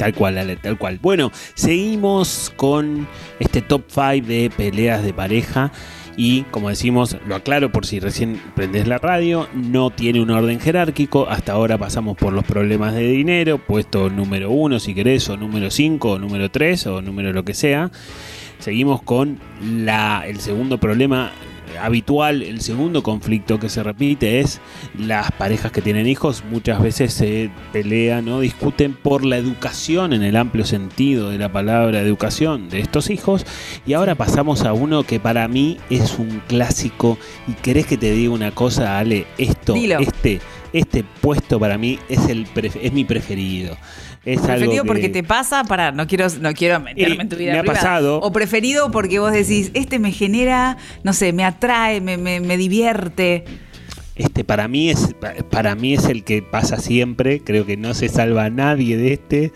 [0.00, 0.98] Tal cual, Ale, tal cual.
[1.02, 3.06] Bueno, seguimos con
[3.38, 5.72] este top 5 de peleas de pareja.
[6.16, 10.58] Y como decimos, lo aclaro por si recién prendes la radio, no tiene un orden
[10.58, 11.28] jerárquico.
[11.28, 15.70] Hasta ahora pasamos por los problemas de dinero, puesto número 1 si querés, o número
[15.70, 17.90] 5, o número 3, o número lo que sea.
[18.58, 21.30] Seguimos con la, el segundo problema
[21.78, 24.60] habitual, el segundo conflicto que se repite es
[24.98, 26.42] las parejas que tienen hijos.
[26.50, 31.52] Muchas veces se pelean o discuten por la educación en el amplio sentido de la
[31.52, 33.44] palabra educación de estos hijos.
[33.86, 37.18] Y ahora pasamos a uno que para mí es un clásico.
[37.46, 39.98] Y querés que te diga una cosa Ale, esto, Dilo.
[39.98, 40.40] este,
[40.72, 43.76] este puesto para mí es el es mi preferido.
[44.24, 47.28] Es algo Preferido que- porque te pasa, para, no quiero, no quiero meterme Eh, en
[47.28, 48.20] tu vida me ha pasado.
[48.20, 52.56] O preferido porque vos decís, este me genera, no sé, me atrae, me, me, me
[52.58, 53.44] divierte.
[54.16, 55.14] Este para mí es
[55.50, 59.52] para mí es el que pasa siempre, creo que no se salva nadie de este.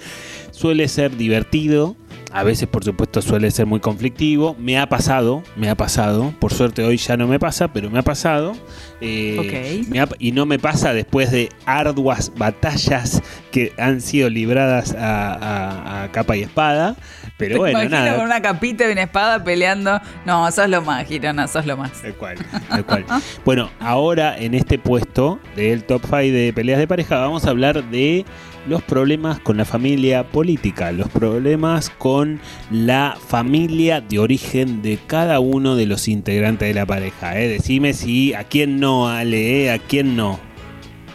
[0.53, 1.97] Suele ser divertido,
[2.37, 4.57] a veces, por supuesto, suele ser muy conflictivo.
[4.59, 6.35] Me ha pasado, me ha pasado.
[6.41, 8.55] Por suerte hoy ya no me pasa, pero me ha pasado.
[9.01, 9.37] Eh,
[9.85, 9.89] Ok.
[9.89, 13.23] me ha- y no me pasa después de arduas batallas
[13.53, 16.97] que han sido libradas a, a- a capa y espada.
[17.37, 18.17] Pero Te bueno, imagino nada.
[18.17, 20.01] con una capita y una espada peleando.
[20.25, 21.93] No, sos lo más, Girona, sos lo más.
[22.03, 22.37] Tal cual,
[22.69, 23.05] tal cual.
[23.45, 27.85] Bueno, ahora en este puesto del top 5 de peleas de pareja vamos a hablar
[27.91, 28.25] de
[28.67, 32.41] los problemas con la familia política, los problemas con
[32.71, 37.39] la familia de origen de cada uno de los integrantes de la pareja.
[37.41, 37.49] ¿eh?
[37.49, 39.71] Decime si a quién no, Ale, ¿eh?
[39.73, 40.41] a quién no.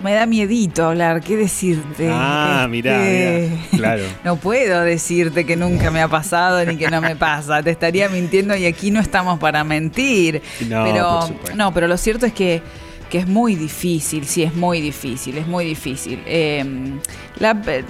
[0.04, 2.10] Me da miedito hablar, ¿qué decirte?
[2.10, 4.04] Ah, Este, mirá, claro.
[4.24, 7.62] No puedo decirte que nunca me ha pasado ni que no me pasa.
[7.62, 10.42] Te estaría mintiendo y aquí no estamos para mentir.
[10.70, 11.56] No, por pero supuesto.
[11.58, 12.62] no, pero lo cierto es que,
[13.10, 16.22] que es muy difícil, sí, es muy difícil, es muy difícil.
[16.26, 16.64] Eh,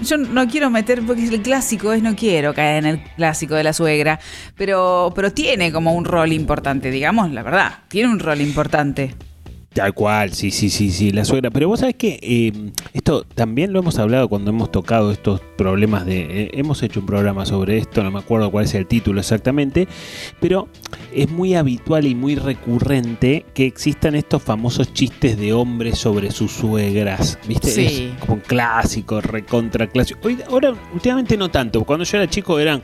[0.01, 3.63] yo no quiero meter, porque el clásico es no quiero caer en el clásico de
[3.63, 4.19] la suegra,
[4.55, 9.15] pero, pero tiene como un rol importante, digamos, la verdad, tiene un rol importante.
[9.79, 11.51] Tal cual, sí, sí, sí, sí, la suegra.
[11.51, 12.51] Pero vos sabés que eh,
[12.91, 16.19] esto también lo hemos hablado cuando hemos tocado estos problemas de...
[16.19, 19.87] eh, hemos hecho un programa sobre esto, no me acuerdo cuál es el título exactamente,
[20.41, 20.67] pero
[21.15, 26.51] es muy habitual y muy recurrente que existan estos famosos chistes de hombres sobre sus
[26.51, 27.69] suegras, ¿viste?
[27.69, 28.11] Sí.
[28.11, 30.19] Es como un clásico, recontra clásico.
[30.23, 32.83] Hoy, ahora, últimamente no tanto, cuando yo era chico eran...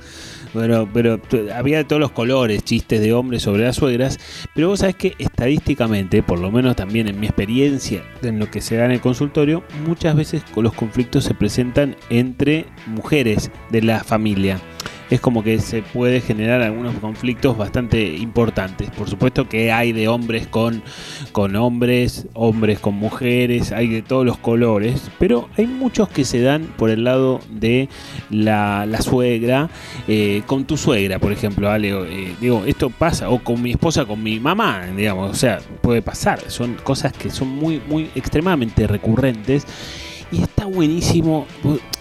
[0.55, 1.19] Bueno, pero
[1.53, 4.17] había de todos los colores, chistes de hombres sobre las suegras,
[4.55, 8.61] pero vos sabés que estadísticamente, por lo menos también en mi experiencia, en lo que
[8.61, 14.01] se da en el consultorio, muchas veces los conflictos se presentan entre mujeres de la
[14.05, 14.61] familia.
[15.09, 18.89] Es como que se puede generar algunos conflictos bastante importantes.
[18.91, 20.81] Por supuesto que hay de hombres con,
[21.31, 26.41] con hombres, hombres con mujeres, hay de todos los colores, pero hay muchos que se
[26.41, 27.89] dan por el lado de
[28.29, 29.69] la, la suegra,
[30.07, 34.05] eh, con tu suegra, por ejemplo, Ale, eh, digo, esto pasa, o con mi esposa,
[34.05, 38.87] con mi mamá, digamos, o sea, puede pasar, son cosas que son muy, muy extremadamente
[38.87, 39.65] recurrentes.
[40.31, 41.45] Y está buenísimo.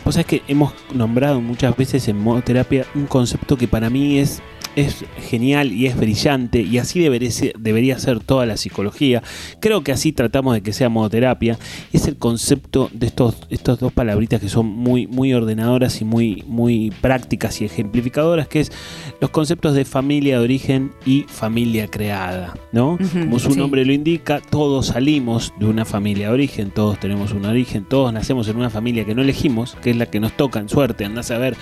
[0.05, 4.43] Vos sabés que hemos nombrado muchas veces en modoterapia un concepto que para mí es,
[4.77, 6.61] es genial y es brillante.
[6.61, 9.23] Y así debería ser, debería ser toda la psicología.
[9.61, 11.59] Creo que así tratamos de que sea modoterapia.
[11.93, 16.45] Es el concepto de estos, estos dos palabritas que son muy, muy ordenadoras y muy,
[16.47, 18.73] muy prácticas y ejemplificadoras, que es
[19.21, 22.55] los conceptos de familia de origen y familia creada.
[22.73, 22.99] ¿no?
[23.13, 23.59] Como su sí.
[23.59, 28.13] nombre lo indica, todos salimos de una familia de origen, todos tenemos un origen, todos
[28.13, 31.05] nacemos en una familia que no elegimos, que es la que nos toca en suerte,
[31.05, 31.57] andás a ver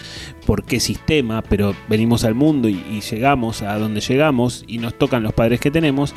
[0.47, 4.95] por qué sistema, pero venimos al mundo y, y llegamos a donde llegamos y nos
[4.95, 6.15] tocan los padres que tenemos,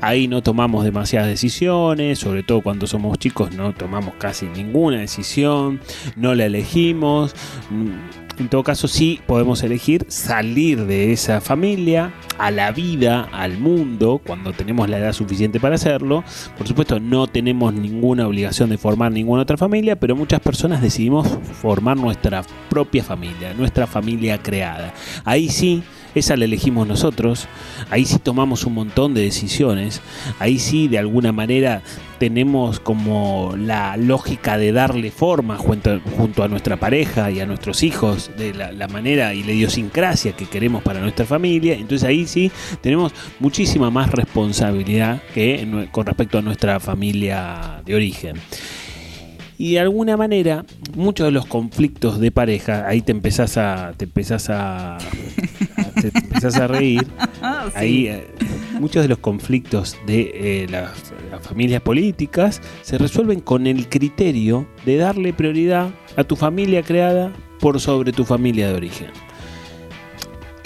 [0.00, 5.80] ahí no tomamos demasiadas decisiones, sobre todo cuando somos chicos no tomamos casi ninguna decisión,
[6.16, 7.34] no la elegimos.
[7.70, 13.56] mm, En todo caso, sí podemos elegir salir de esa familia a la vida, al
[13.56, 16.22] mundo, cuando tenemos la edad suficiente para hacerlo.
[16.58, 21.26] Por supuesto, no tenemos ninguna obligación de formar ninguna otra familia, pero muchas personas decidimos
[21.62, 24.92] formar nuestra propia familia, nuestra familia creada.
[25.24, 25.82] Ahí sí,
[26.16, 27.46] esa la elegimos nosotros,
[27.90, 30.00] ahí sí tomamos un montón de decisiones,
[30.38, 31.82] ahí sí de alguna manera
[32.18, 36.00] tenemos como la lógica de darle forma junto,
[36.42, 40.82] a nuestra pareja y a nuestros hijos de la, manera y la idiosincrasia que queremos
[40.82, 41.74] para nuestra familia.
[41.74, 42.50] Entonces ahí sí
[42.80, 48.36] tenemos muchísima más responsabilidad que con respecto a nuestra familia de origen.
[49.58, 54.04] Y de alguna manera, muchos de los conflictos de pareja, ahí te empezás a, te
[54.04, 54.98] empezás a-
[56.10, 57.06] te empezás a reír.
[57.36, 57.72] Sí.
[57.74, 58.26] Ahí eh,
[58.80, 64.66] muchos de los conflictos de eh, las, las familias políticas se resuelven con el criterio
[64.84, 69.10] de darle prioridad a tu familia creada por sobre tu familia de origen.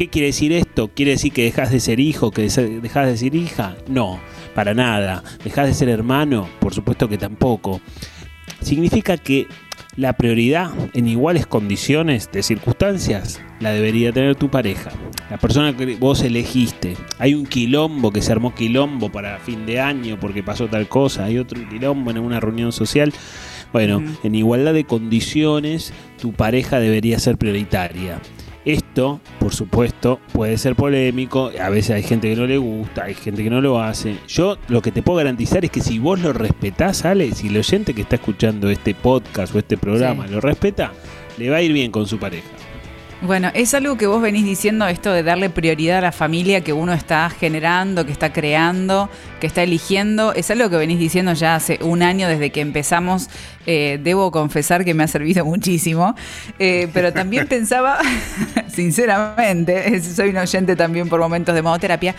[0.00, 0.88] ¿Qué quiere decir esto?
[0.88, 3.76] ¿Quiere decir que dejas de ser hijo, que dejas de ser hija?
[3.86, 4.18] No,
[4.54, 5.22] para nada.
[5.44, 6.48] ¿Dejas de ser hermano?
[6.58, 7.82] Por supuesto que tampoco.
[8.62, 9.46] Significa que
[10.00, 14.90] la prioridad en iguales condiciones de circunstancias la debería tener tu pareja.
[15.28, 16.96] La persona que vos elegiste.
[17.18, 21.24] Hay un quilombo que se armó quilombo para fin de año porque pasó tal cosa.
[21.24, 23.12] Hay otro quilombo en una reunión social.
[23.74, 28.20] Bueno, en igualdad de condiciones, tu pareja debería ser prioritaria.
[28.64, 33.14] Esto, por supuesto, puede ser polémico, a veces hay gente que no le gusta, hay
[33.14, 34.18] gente que no lo hace.
[34.28, 37.56] Yo lo que te puedo garantizar es que si vos lo respetás, Ale, si el
[37.56, 40.32] oyente que está escuchando este podcast o este programa Sí.
[40.34, 40.92] lo respeta,
[41.38, 42.46] le va a ir bien con su pareja.
[43.22, 46.72] Bueno, es algo que vos venís diciendo, esto de darle prioridad a la familia que
[46.72, 50.32] uno está generando, que está creando, que está eligiendo.
[50.32, 53.28] Es algo que venís diciendo ya hace un año desde que empezamos.
[53.66, 56.14] Eh, debo confesar que me ha servido muchísimo.
[56.58, 57.98] Eh, pero también pensaba,
[58.68, 60.00] sinceramente.
[60.02, 62.14] Soy un oyente también por momentos de modoterapia.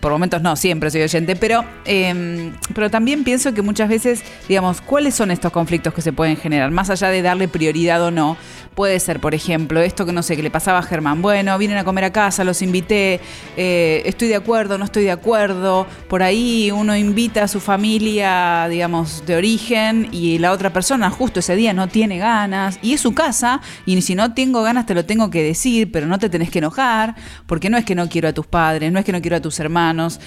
[0.00, 1.36] Por momentos no, siempre soy oyente.
[1.36, 6.12] Pero, eh, pero también pienso que muchas veces, digamos, ¿cuáles son estos conflictos que se
[6.12, 6.70] pueden generar?
[6.70, 8.36] Más allá de darle prioridad o no.
[8.74, 11.20] Puede ser, por ejemplo, esto que no sé, que le pasaba a Germán.
[11.20, 13.20] Bueno, vienen a comer a casa, los invité,
[13.58, 15.86] eh, estoy de acuerdo, no estoy de acuerdo.
[16.08, 21.40] Por ahí uno invita a su familia, digamos, de origen y la otra persona justo
[21.40, 22.78] ese día no tiene ganas.
[22.82, 26.06] Y es su casa y si no tengo ganas te lo tengo que decir, pero
[26.06, 27.14] no te tenés que enojar,
[27.46, 29.40] porque no es que no quiero a tus padres, no es que no quiero a
[29.40, 30.20] tus hermanos.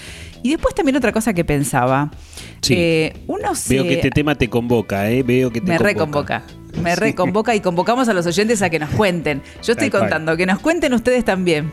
[0.43, 2.11] Y después también otra cosa que pensaba.
[2.61, 2.75] Sí.
[2.77, 3.73] Eh, uno se...
[3.75, 5.23] Veo que este tema te convoca, ¿eh?
[5.23, 5.87] Veo que te Me convoca.
[5.93, 6.43] reconvoca.
[6.81, 9.41] Me reconvoca y convocamos a los oyentes a que nos cuenten.
[9.63, 10.01] Yo estoy Tal cual.
[10.03, 11.71] contando, que nos cuenten ustedes también.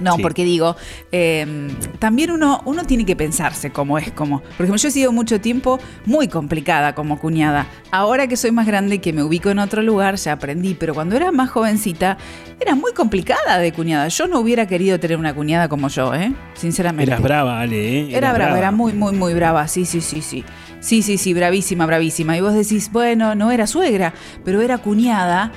[0.00, 0.22] No, Sí.
[0.22, 0.76] porque digo,
[1.12, 1.68] eh,
[1.98, 4.40] también uno, uno tiene que pensarse cómo es, como.
[4.40, 7.66] Por ejemplo, yo he sido mucho tiempo muy complicada como cuñada.
[7.90, 10.94] Ahora que soy más grande y que me ubico en otro lugar, ya aprendí, pero
[10.94, 12.18] cuando era más jovencita,
[12.60, 14.08] era muy complicada de cuñada.
[14.08, 16.32] Yo no hubiera querido tener una cuñada como yo, ¿eh?
[16.54, 17.10] Sinceramente.
[17.10, 18.08] Eras brava, Ale, ¿eh?
[18.10, 19.66] Era Eras brava, era muy, muy, muy brava.
[19.68, 20.44] Sí, sí, sí, sí.
[20.80, 22.36] Sí, sí, sí, bravísima, bravísima.
[22.36, 24.12] Y vos decís, bueno, no era suegra,
[24.44, 25.50] pero era cuñada.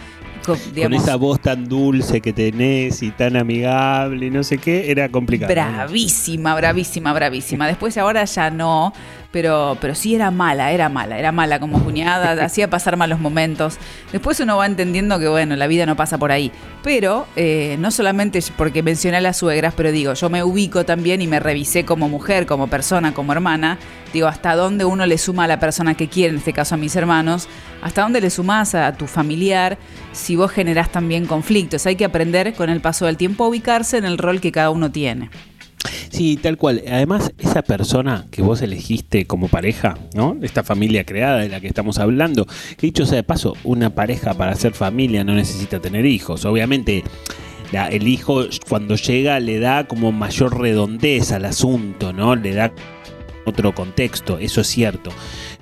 [0.56, 4.92] Co- Con esa voz tan dulce que tenés y tan amigable y no sé qué,
[4.92, 5.52] era complicado.
[5.54, 7.68] bravísima, bravísima, bravísima.
[7.68, 8.94] Después ahora ya no,
[9.32, 13.78] pero, pero sí era mala, era mala, era mala como cuñada, hacía pasar malos momentos.
[14.12, 16.52] Después uno va entendiendo que, bueno, la vida no pasa por ahí.
[16.84, 21.22] Pero eh, no solamente porque mencioné a las suegras, pero digo, yo me ubico también
[21.22, 23.78] y me revisé como mujer, como persona, como hermana.
[24.14, 26.78] Digo, hasta dónde uno le suma a la persona que quiere, en este caso a
[26.78, 27.48] mis hermanos,
[27.82, 29.78] hasta dónde le sumás a tu familiar
[30.12, 31.86] si vos generás también conflictos.
[31.86, 34.72] Hay que aprender con el paso del tiempo a ubicarse en el rol que cada
[34.72, 35.30] uno tiene.
[36.10, 36.84] Sí, tal cual.
[36.88, 40.36] Además, esa persona que vos elegiste como pareja, ¿no?
[40.42, 42.46] Esta familia creada de la que estamos hablando,
[42.78, 46.44] que dicho sea de paso, una pareja para ser familia no necesita tener hijos.
[46.46, 47.04] Obviamente,
[47.72, 52.36] la- el hijo cuando llega le da como mayor redondez al asunto, ¿no?
[52.36, 52.74] Le da
[53.46, 55.12] otro contexto, eso es cierto.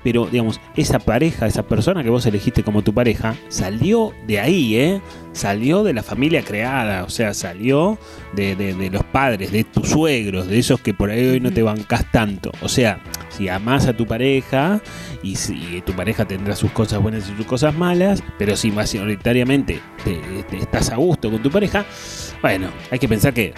[0.07, 4.77] Pero, digamos, esa pareja, esa persona que vos elegiste como tu pareja, salió de ahí,
[4.77, 5.01] ¿eh?
[5.33, 7.97] Salió de la familia creada, o sea, salió
[8.31, 11.51] de, de- de los padres, de tus suegros, de esos que por ahí hoy no
[11.51, 12.53] te bancas tanto.
[12.61, 14.79] O sea, si amás a tu pareja
[15.21, 19.81] y, si tu pareja tendrá sus cosas buenas y sus cosas malas, pero si mayoritariamente
[20.05, 21.85] te- te- estás a gusto con tu pareja,
[22.41, 23.53] bueno, hay que pensar que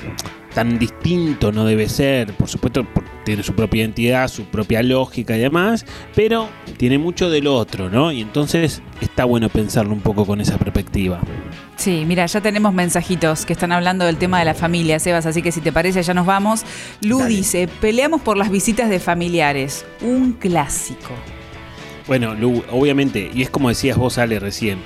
[0.60, 2.86] tan distinto no debe ser, por supuesto,
[3.24, 8.12] tiene su propia identidad, su propia lógica y demás, pero tiene mucho del otro, ¿no?
[8.12, 11.22] Y entonces está bueno pensarlo un poco con esa perspectiva.
[11.78, 15.42] Sí, mira, ya tenemos mensajitos que están hablando del tema de la familia, Sebas, así
[15.42, 16.66] que si te parece ya nos vamos.
[17.00, 17.36] Lu Dale.
[17.36, 21.14] dice, peleamos por las visitas de familiares, un clásico.
[22.06, 24.80] Bueno, Lu, obviamente, y es como decías vos, Ale, recién.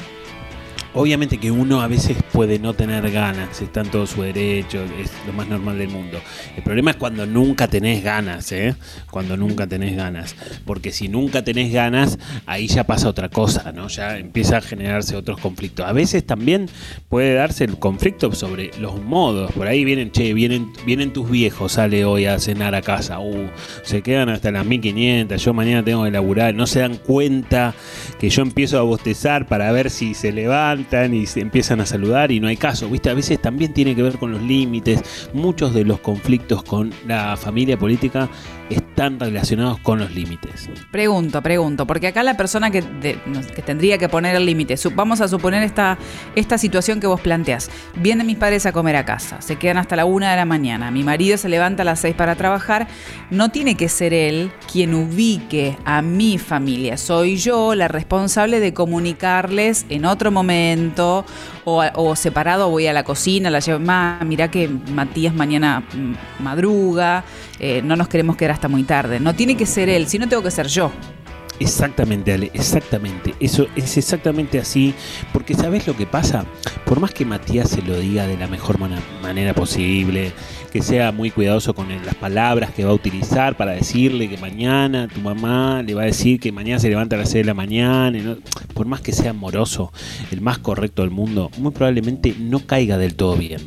[0.95, 5.11] Obviamente que uno a veces puede no tener ganas, está en todo su derecho, es
[5.25, 6.19] lo más normal del mundo.
[6.55, 8.75] El problema es cuando nunca tenés ganas, ¿eh?
[9.09, 10.35] Cuando nunca tenés ganas.
[10.65, 13.87] Porque si nunca tenés ganas, ahí ya pasa otra cosa, ¿no?
[13.87, 15.83] Ya empieza a generarse otros conflictos.
[15.87, 16.69] A veces también
[17.09, 19.51] puede darse el conflicto sobre los modos.
[19.53, 23.19] Por ahí vienen, che, vienen, vienen tus viejos, sale hoy a cenar a casa.
[23.19, 23.49] Uh,
[23.81, 26.53] se quedan hasta las 1500, yo mañana tengo que laburar.
[26.53, 27.73] No se dan cuenta
[28.19, 30.82] que yo empiezo a bostezar para ver si se levantan
[31.13, 32.89] y se empiezan a saludar y no hay caso.
[32.89, 33.09] ¿Viste?
[33.09, 35.29] A veces también tiene que ver con los límites.
[35.33, 38.29] Muchos de los conflictos con la familia política
[38.69, 40.69] están relacionados con los límites.
[40.91, 42.81] Pregunto, pregunto, porque acá la persona que,
[43.65, 45.97] tendría que poner el límite, vamos a suponer esta,
[46.35, 47.69] esta situación que vos planteás.
[47.95, 50.91] Vienen mis padres a comer a casa, se quedan hasta la una de la mañana,
[50.91, 52.87] mi marido se levanta a las seis para trabajar,
[53.29, 58.73] no tiene que ser él quien ubique a mi familia, soy yo la responsable de
[58.73, 61.25] comunicarles en otro momento
[61.65, 67.23] o, separado voy a la cocina, la llevo, ma, mirá que Matías mañana mm, madruga,
[67.59, 69.19] eh, no nos queremos quedar hasta muy tarde.
[69.19, 70.91] No tiene que ser él, sino tengo que ser yo.
[71.59, 73.35] Exactamente, Ale, exactamente.
[73.39, 74.93] Eso es exactamente así.
[75.31, 76.45] Porque ¿sabes lo que pasa?
[76.85, 80.31] Por más que Matías se lo diga de la mejor manera posible,
[80.71, 85.07] que sea muy cuidadoso con las palabras que va a utilizar para decirle que mañana
[85.07, 87.53] tu mamá le va a decir que mañana se levanta a las 6 de la
[87.53, 88.35] mañana,
[88.73, 89.93] por más que sea amoroso,
[90.31, 93.61] el más correcto del mundo, muy probablemente no caiga del todo bien.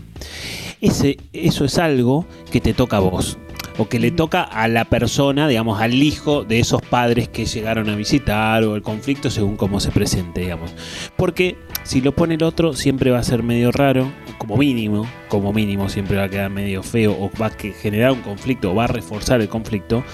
[0.81, 3.39] Ese, eso es algo que te toca a vos
[3.79, 7.89] o que le toca a la persona, digamos, al hijo de esos padres que llegaron
[7.89, 10.75] a visitar o el conflicto según cómo se presente, digamos.
[11.17, 15.53] Porque si lo pone el otro siempre va a ser medio raro, como mínimo, como
[15.53, 18.85] mínimo siempre va a quedar medio feo o va a generar un conflicto o va
[18.85, 20.05] a reforzar el conflicto.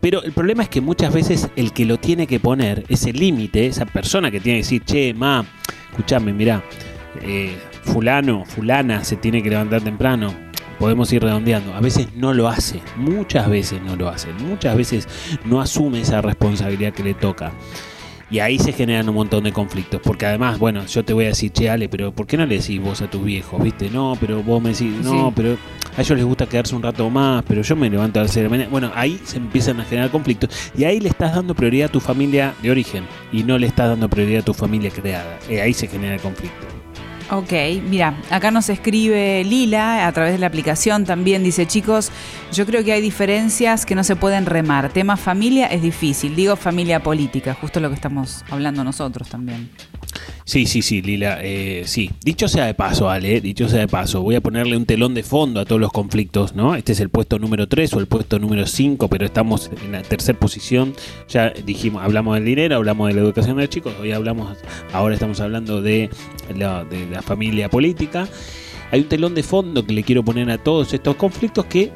[0.00, 3.66] Pero el problema es que muchas veces el que lo tiene que poner, ese límite,
[3.66, 5.44] esa persona que tiene que decir, che, ma,
[5.90, 6.62] escúchame, mirá,
[7.22, 10.45] eh, fulano, fulana se tiene que levantar temprano,
[10.78, 11.74] podemos ir redondeando.
[11.74, 15.08] A veces no lo hace, muchas veces no lo hace, muchas veces
[15.44, 17.52] no asume esa responsabilidad que le toca.
[18.28, 20.00] Y ahí se generan un montón de conflictos.
[20.02, 22.58] Porque además, bueno, yo te voy a decir, che, Ale, pero ¿por qué no le
[22.58, 23.62] decís vos a tus viejos?
[23.62, 23.88] ¿Viste?
[23.88, 25.32] No, pero vos me decís, no, Sí.
[25.36, 25.56] pero
[25.96, 28.42] a ellos les gusta quedarse un rato más, pero yo me levanto a las 6
[28.42, 28.68] de la mañana.
[28.68, 30.50] Bueno, ahí se empiezan a generar conflictos.
[30.76, 33.04] Y ahí le estás dando prioridad a tu familia de origen.
[33.32, 35.38] Y no le estás dando prioridad a tu familia creada.
[35.48, 36.66] Y ahí se genera el conflicto.
[37.28, 37.52] Ok,
[37.88, 42.12] mira, acá nos escribe Lila a través de la aplicación también, dice chicos,
[42.52, 44.90] yo creo que hay diferencias que no se pueden remar.
[44.92, 49.68] Tema familia es difícil, digo familia política, justo lo que estamos hablando nosotros también.
[50.46, 52.08] Sí, sí, sí, Lila, eh, sí.
[52.24, 55.24] Dicho sea de paso, Ale, dicho sea de paso, voy a ponerle un telón de
[55.24, 56.76] fondo a todos los conflictos, ¿no?
[56.76, 60.02] Este es el puesto número 3 o el puesto número 5, pero estamos en la
[60.02, 60.94] tercera posición.
[61.28, 64.56] Ya dijimos, hablamos del dinero, hablamos de la educación de los chicos, hoy hablamos,
[64.92, 66.10] ahora estamos hablando de
[66.56, 68.28] la, de la familia política.
[68.92, 71.90] Hay un telón de fondo que le quiero poner a todos estos conflictos que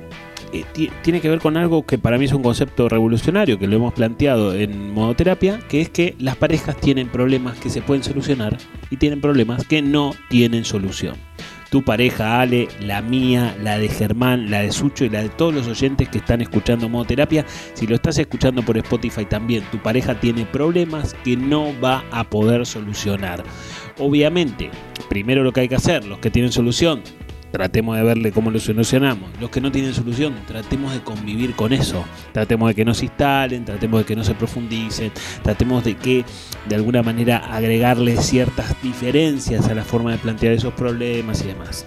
[1.03, 3.95] tiene que ver con algo que para mí es un concepto revolucionario, que lo hemos
[3.95, 8.57] planteado en modoterapia, que es que las parejas tienen problemas que se pueden solucionar
[8.91, 11.17] y tienen problemas que no tienen solución.
[11.71, 15.55] Tu pareja, Ale, la mía, la de Germán, la de Sucho y la de todos
[15.55, 20.19] los oyentes que están escuchando modoterapia, si lo estás escuchando por Spotify también, tu pareja
[20.19, 23.45] tiene problemas que no va a poder solucionar.
[23.99, 24.69] Obviamente,
[25.09, 27.03] primero lo que hay que hacer, los que tienen solución,
[27.51, 29.31] tratemos de verle cómo lo solucionamos.
[29.41, 32.05] Los que no tienen solución, tratemos de convivir con eso.
[32.33, 36.25] Tratemos de que no se instalen, tratemos de que no se profundicen, tratemos de que
[36.69, 41.87] de alguna manera agregarle ciertas diferencias a la forma de plantear esos problemas y demás.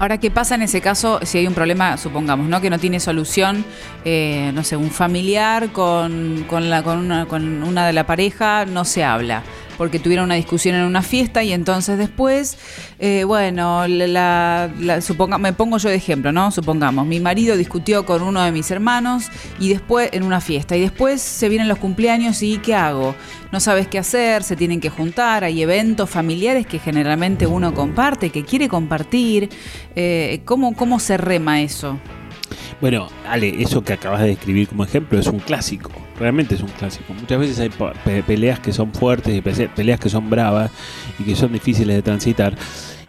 [0.00, 2.60] Ahora, ¿qué pasa en ese caso si hay un problema, supongamos, ¿no?
[2.60, 3.64] Que no tiene solución,
[4.04, 9.42] eh, no sé, un familiar con, una, con una de la pareja no se habla?
[9.78, 12.58] Porque tuvieron una discusión en una fiesta y entonces después,
[12.98, 16.50] eh, bueno, la, la- suponga- me pongo yo de ejemplo, ¿no?
[16.50, 19.26] Supongamos, mi marido discutió con uno de mis hermanos
[19.60, 23.14] y después en una fiesta y después se vienen los cumpleaños y ¿qué hago?
[23.52, 28.30] No sabes qué hacer, se tienen que juntar, hay eventos familiares que generalmente uno comparte,
[28.30, 29.48] que quiere compartir.
[29.94, 31.98] Eh, ¿cómo, ¿Cómo se rema eso?
[32.80, 35.90] Bueno, Ale, eso que acabas de describir como ejemplo es un clásico.
[36.18, 37.14] Realmente es un clásico.
[37.14, 37.70] Muchas veces hay
[38.22, 40.70] peleas que son fuertes y peleas que son bravas
[41.18, 42.54] y que son difíciles de transitar.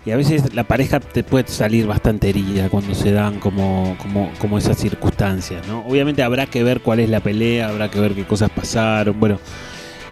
[0.06, 4.32] Y a veces la pareja te puede salir bastante herida cuando se dan como, como,
[4.40, 5.86] como esas circunstancias, ¿no?
[5.86, 9.20] Obviamente habrá que ver cuál es la pelea, habrá que ver qué cosas pasaron.
[9.20, 9.40] Bueno,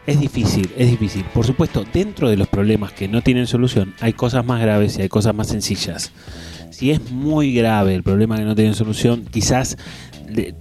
[0.06, 1.26] es difícil, es difícil.
[1.34, 5.04] Por supuesto, dentro de los problemas que no tienen solución, hay cosas más graves y
[5.04, 6.12] hay cosas más sencillas.
[6.70, 9.78] Si es muy grave el problema que no tiene solución, quizás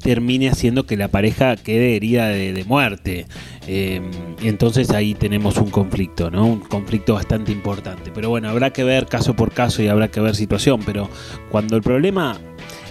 [0.00, 3.26] termine haciendo que la pareja quede herida de, muerte.
[3.66, 4.00] Eh,
[4.42, 6.46] entonces ahí tenemos un conflicto, ¿no?
[6.46, 8.10] Un conflicto bastante importante.
[8.14, 10.80] Pero bueno, habrá que ver caso por caso y habrá que ver situación.
[10.84, 11.08] Pero
[11.50, 12.38] cuando el problema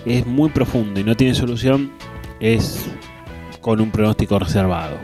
[0.06, 1.92] es muy profundo y no tiene solución,
[2.40, 2.86] es
[3.62, 4.98] con un pronóstico reservado.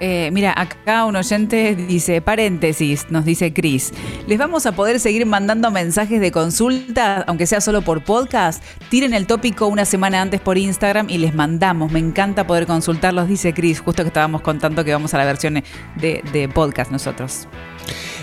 [0.00, 3.92] Eh, mira, acá un oyente dice, paréntesis, nos dice Cris,
[4.26, 8.64] les vamos a poder seguir mandando mensajes de consulta, aunque sea solo por podcast.
[8.88, 11.92] Tiren el tópico una semana antes por Instagram y les mandamos.
[11.92, 15.62] Me encanta poder consultarlos, dice Cris, justo que estábamos contando que vamos a la versión
[15.96, 17.46] de, de podcast nosotros.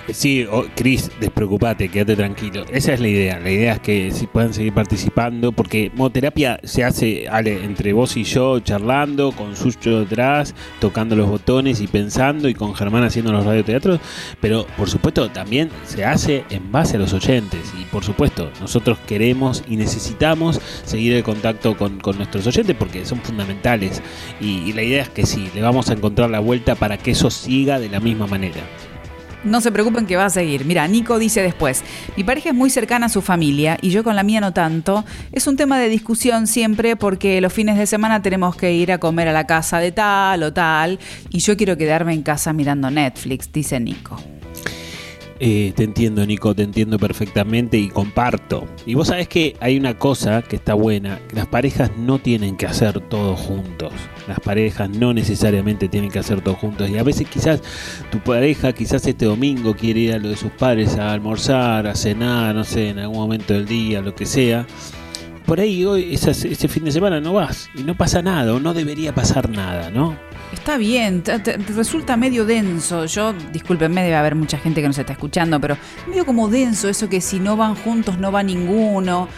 [0.09, 2.63] Sí, oh, Cris, despreocupate, quédate tranquilo.
[2.71, 3.39] Esa es la idea.
[3.39, 8.15] La idea es que si puedan seguir participando, porque modoterapia se hace Ale, entre vos
[8.15, 13.33] y yo charlando, con Sucho detrás, tocando los botones y pensando, y con Germán haciendo
[13.33, 13.99] los radioteatros.
[14.39, 17.73] Pero por supuesto también se hace en base a los oyentes.
[17.77, 23.05] Y por supuesto, nosotros queremos y necesitamos seguir el contacto con, con nuestros oyentes porque
[23.05, 24.01] son fundamentales.
[24.39, 27.11] Y, y la idea es que sí, le vamos a encontrar la vuelta para que
[27.11, 28.61] eso siga de la misma manera.
[29.43, 30.65] No se preocupen que va a seguir.
[30.65, 31.83] Mira, Nico dice después,
[32.15, 35.05] mi pareja es muy cercana a su familia y yo con la mía no tanto.
[35.31, 38.97] Es un tema de discusión siempre porque los fines de semana tenemos que ir a
[38.97, 42.89] comer a la casa de tal o tal y yo quiero quedarme en casa mirando
[42.89, 44.17] Netflix, dice Nico.
[45.39, 48.67] Eh, te entiendo, Nico, te entiendo perfectamente y comparto.
[48.85, 52.57] Y vos sabés que hay una cosa que está buena, que las parejas no tienen
[52.57, 53.93] que hacer todo juntos.
[54.27, 56.89] Las parejas no necesariamente tienen que hacer todo juntos.
[56.89, 57.61] Y a veces quizás
[58.11, 61.95] tu pareja, quizás este domingo quiere ir a lo de sus padres a almorzar, a
[61.95, 64.65] cenar, no sé, en algún momento del día, lo que sea.
[65.47, 68.59] Por ahí hoy, esas- ese fin de semana no vas y no pasa nada, o
[68.59, 70.15] no debería pasar nada, ¿no?
[70.53, 71.23] Está bien,
[71.75, 73.05] resulta medio denso.
[73.05, 75.77] Yo, discúlpenme, debe haber mucha gente que nos está escuchando, pero
[76.07, 79.29] medio como denso eso que si no van juntos no va ninguno.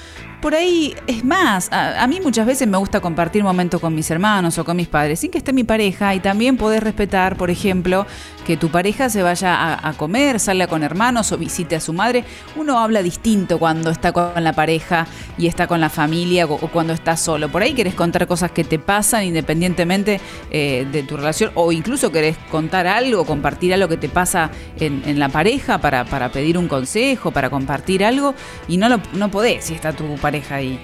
[0.42, 4.58] Por ahí, es más, a, mí muchas veces me gusta compartir momentos con mis hermanos
[4.58, 8.06] o con mis padres, sin que esté mi pareja, y también podés respetar, por ejemplo,
[8.46, 12.24] que tu pareja se vaya a, comer, salga con hermanos o visite a su madre.
[12.56, 15.06] Uno habla distinto cuando está con la pareja
[15.38, 17.50] y está con la familia o, o cuando está solo.
[17.50, 20.20] Por ahí querés contar cosas que te pasan independientemente
[20.50, 25.04] eh, de tu relación o incluso querés contar algo, compartir algo que te pasa en,
[25.06, 28.34] en la pareja para, para pedir un consejo, para compartir algo
[28.68, 30.80] y no, lo, no podés si está tu pareja ahí.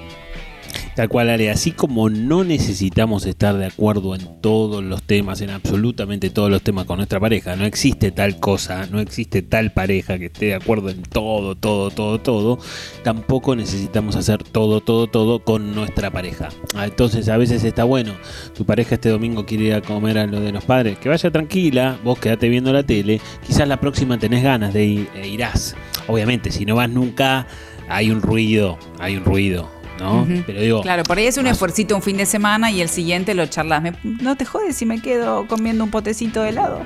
[0.95, 5.49] Tal cual, Ale, así como no necesitamos estar de acuerdo en todos los temas, en
[5.49, 10.17] absolutamente todos los temas con nuestra pareja, no existe tal cosa, no existe tal pareja
[10.17, 12.59] que esté de acuerdo en todo, todo, todo, todo,
[13.03, 16.47] tampoco necesitamos hacer todo, todo, todo con nuestra pareja.
[16.75, 18.13] Ah, Entonces a veces está bueno,
[18.55, 21.29] tu pareja este domingo quiere ir a comer a lo de los padres, que vaya
[21.29, 25.75] tranquila, vos quedate viendo la tele, quizás la próxima tenés ganas de ir, e irás.
[26.07, 27.47] Obviamente, si no vas nunca,
[27.89, 29.69] hay un ruido, hay un ruido.
[29.99, 30.27] ¿no?
[30.45, 33.33] Pero digo, Claro, por ahí es un esfuercito un fin de semana y el siguiente
[33.33, 33.81] lo charlas.
[33.81, 36.81] Me- no te jodes si me quedo comiendo un potecito de helado.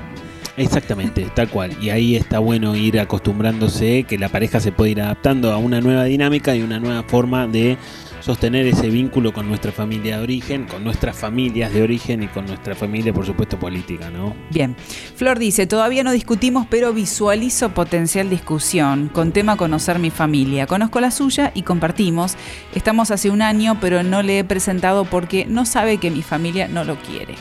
[0.56, 1.76] Exactamente, tal cual.
[1.80, 5.80] Y ahí está bueno ir acostumbrándose, que la pareja se puede ir adaptando a una
[5.80, 7.76] nueva dinámica y una nueva forma de
[8.20, 12.46] sostener ese vínculo con nuestra familia de origen, con nuestras familias de origen y con
[12.46, 14.34] nuestra familia, por supuesto, política, ¿no?
[14.50, 14.76] Bien.
[15.16, 20.66] Flor dice, todavía no discutimos, pero visualizo potencial discusión con tema conocer mi familia.
[20.66, 22.36] Conozco la suya y compartimos.
[22.74, 26.68] Estamos hace un año, pero no le he presentado porque no sabe que mi familia
[26.68, 27.34] no lo quiere.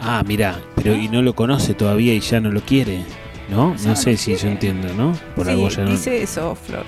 [0.00, 3.02] Ah, mira, pero y no lo conoce todavía y ya no lo quiere,
[3.48, 3.74] ¿no?
[3.74, 4.52] No no sé si yo quiere.
[4.52, 5.12] entiendo, ¿no?
[5.34, 5.90] Por Sí, algo ya no.
[5.90, 6.84] dice eso, Flor.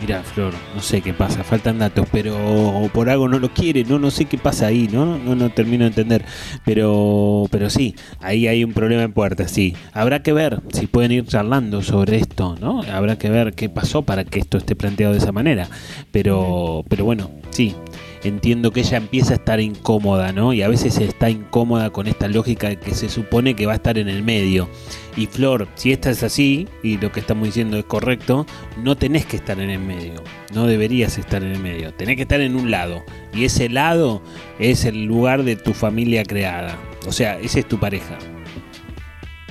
[0.00, 3.98] Mira, Flor, no sé qué pasa, faltan datos, pero por algo no lo quiere, no,
[3.98, 5.18] no sé qué pasa ahí, ¿no?
[5.18, 6.24] No, no termino de entender.
[6.64, 9.76] Pero, pero sí, ahí hay un problema en puerta, sí.
[9.92, 12.82] Habrá que ver si pueden ir charlando sobre esto, ¿no?
[12.90, 15.68] Habrá que ver qué pasó para que esto esté planteado de esa manera.
[16.12, 17.74] Pero, pero bueno, sí.
[18.22, 20.52] Entiendo que ella empieza a estar incómoda, ¿no?
[20.52, 23.96] Y a veces está incómoda con esta lógica que se supone que va a estar
[23.96, 24.68] en el medio.
[25.16, 28.46] Y Flor, si esta es así, y lo que estamos diciendo es correcto,
[28.76, 30.22] no tenés que estar en el medio.
[30.54, 31.94] No deberías estar en el medio.
[31.94, 33.04] Tenés que estar en un lado.
[33.32, 34.22] Y ese lado
[34.58, 36.78] es el lugar de tu familia creada.
[37.06, 38.18] O sea, esa es tu pareja.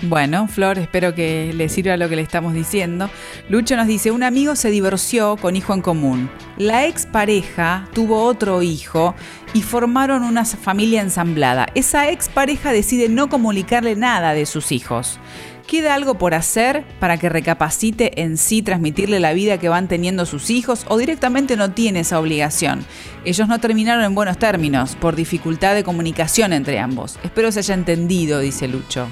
[0.01, 3.09] Bueno, Flor, espero que le sirva lo que le estamos diciendo.
[3.49, 6.29] Lucho nos dice, un amigo se divorció con hijo en común.
[6.57, 9.13] La expareja tuvo otro hijo
[9.53, 11.67] y formaron una familia ensamblada.
[11.75, 15.19] Esa expareja decide no comunicarle nada de sus hijos.
[15.67, 20.25] ¿Queda algo por hacer para que recapacite en sí transmitirle la vida que van teniendo
[20.25, 22.85] sus hijos o directamente no tiene esa obligación?
[23.25, 27.19] Ellos no terminaron en buenos términos por dificultad de comunicación entre ambos.
[27.21, 29.09] Espero se haya entendido, dice Lucho.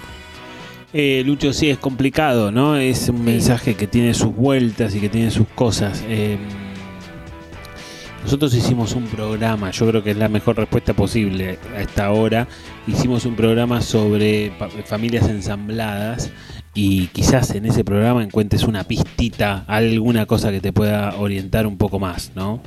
[0.99, 2.75] Eh, Lucho, sí, es complicado, ¿no?
[2.75, 6.03] Es un mensaje que tiene sus vueltas y que tiene sus cosas.
[6.07, 6.39] Eh,
[8.23, 12.47] nosotros hicimos un programa, yo creo que es la mejor respuesta posible a esta hora.
[12.87, 14.51] Hicimos un programa sobre
[14.85, 16.31] familias ensambladas
[16.73, 21.77] y quizás en ese programa encuentres una pistita, alguna cosa que te pueda orientar un
[21.77, 22.59] poco más, ¿no?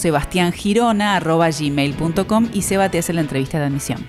[1.60, 4.06] gmail.com y Seba te hace la entrevista de admisión.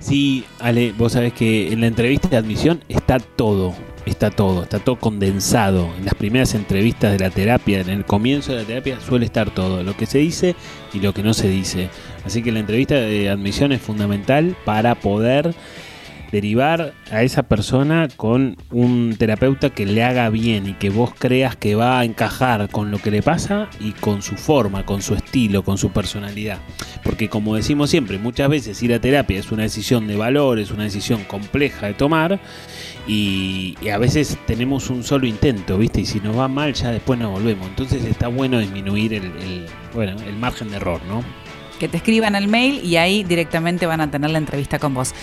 [0.00, 4.78] Sí, Ale, vos sabés que en la entrevista de admisión está todo, está todo, está
[4.78, 5.88] todo condensado.
[5.96, 9.50] En las primeras entrevistas de la terapia, en el comienzo de la terapia, suele estar
[9.50, 10.56] todo, lo que se dice
[10.92, 11.88] y lo que no se dice.
[12.26, 15.54] Así que la entrevista de admisión es fundamental para poder
[16.34, 21.54] derivar a esa persona con un terapeuta que le haga bien y que vos creas
[21.54, 25.14] que va a encajar con lo que le pasa y con su forma, con su
[25.14, 26.58] estilo, con su personalidad.
[27.04, 30.72] Porque como decimos siempre, muchas veces ir a terapia es una decisión de valor, es
[30.72, 32.40] una decisión compleja de tomar
[33.06, 36.00] y, a veces tenemos un solo intento, ¿viste?
[36.00, 37.68] Y si nos va mal ya después no volvemos.
[37.68, 41.22] Entonces está bueno disminuir el, el- bueno, el margen de error, ¿no?
[41.78, 45.14] Que te escriban al mail y ahí directamente van a tener la entrevista con vos.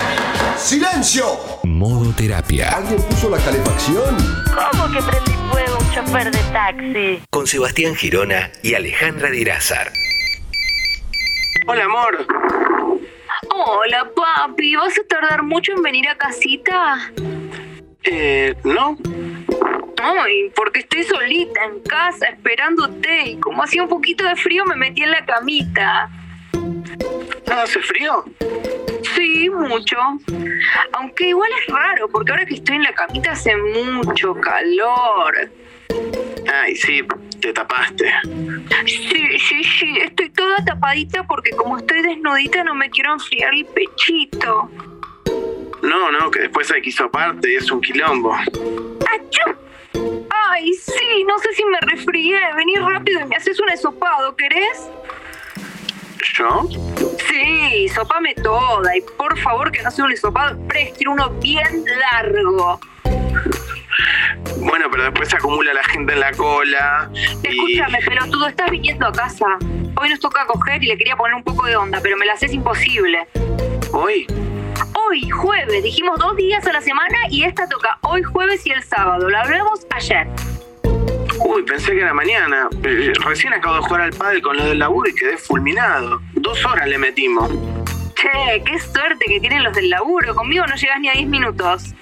[0.57, 1.25] ¡Silencio!
[1.63, 2.69] Modo terapia.
[2.75, 4.15] ¿Alguien puso la calefacción?
[4.45, 5.78] ¿Cómo que prendí fuego?
[5.93, 7.23] chofer de taxi.
[7.29, 9.91] Con Sebastián Girona y Alejandra Dirázar.
[11.67, 12.28] Hola, amor.
[13.49, 14.75] Hola, papi.
[14.75, 17.11] ¿Vas a tardar mucho en venir a casita?
[18.03, 18.97] Eh, ¿no?
[20.01, 24.75] Ay, porque estoy solita en casa esperándote y como hacía un poquito de frío me
[24.75, 26.09] metí en la camita.
[27.47, 28.24] ¿No hace frío?
[29.16, 29.97] Sí, mucho.
[30.93, 35.51] Aunque igual es raro porque ahora que estoy en la camita hace mucho calor.
[36.53, 37.01] Ay, sí,
[37.39, 38.12] te tapaste.
[38.86, 43.66] Sí, sí, sí, estoy toda tapadita porque como estoy desnudita no me quiero enfriar el
[43.66, 44.70] pechito.
[45.82, 48.33] No, no, que después hay que hisoparte y es un quilombo.
[48.33, 49.55] ¡Achú!
[50.29, 52.39] Ay, sí, no sé si me resfrié.
[52.55, 54.89] Vení rápido y me haces un esopado, ¿querés?
[56.37, 56.67] ¿Yo?
[57.29, 61.83] Sí, sopame toda y por favor que no sea un hisopado express, quiero uno bien
[62.11, 62.79] largo.
[64.57, 67.09] Bueno, pero después se acumula la gente en la cola.
[67.43, 67.47] Y...
[67.47, 69.45] Escúchame, pelotudo, estás viniendo a casa.
[69.99, 72.33] Hoy nos toca coger y le quería poner un poco de onda, pero me la
[72.33, 73.27] haces imposible.
[73.91, 74.27] ¿Hoy?
[74.93, 78.83] Hoy, jueves, dijimos dos días a la semana y esta toca hoy jueves y el
[78.83, 79.29] sábado.
[79.29, 80.27] Lo hablamos ayer.
[81.43, 82.68] Uy, pensé que era mañana.
[82.84, 86.22] Eh, Recién acabo de jugar al pádel con los del laburo y quedé fulminado.
[86.34, 87.50] Dos horas le metimos.
[88.16, 90.36] Che, qué suerte que tienen los del laburo.
[90.36, 91.93] Conmigo no llegas ni a 10 minutos.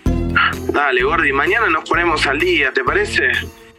[0.72, 3.32] Dale, Gordi, mañana nos ponemos al día, ¿te parece?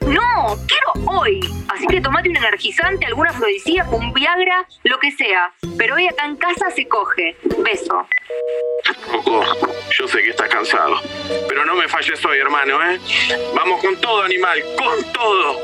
[0.07, 1.41] No, quiero hoy.
[1.69, 5.53] Así que tomate un energizante, alguna afrodisíaco, un Viagra, lo que sea.
[5.79, 7.37] Pero hoy acá en casa se coge.
[7.59, 8.07] Beso.
[9.11, 9.45] Coco,
[9.99, 10.97] yo sé que estás cansado.
[11.49, 13.01] Pero no me falles hoy, hermano, ¿eh?
[13.55, 15.61] Vamos con todo, animal, con todo.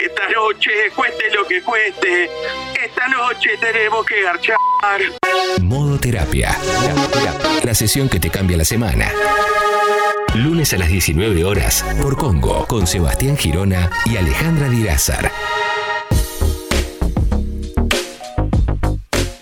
[0.00, 2.30] Esta noche, cueste lo que cueste,
[2.80, 4.57] esta noche tenemos que garchar.
[5.62, 6.56] Modo terapia.
[7.64, 9.10] La sesión que te cambia la semana.
[10.34, 15.32] Lunes a las 19 horas por Congo con Sebastián Girona y Alejandra Dirázar.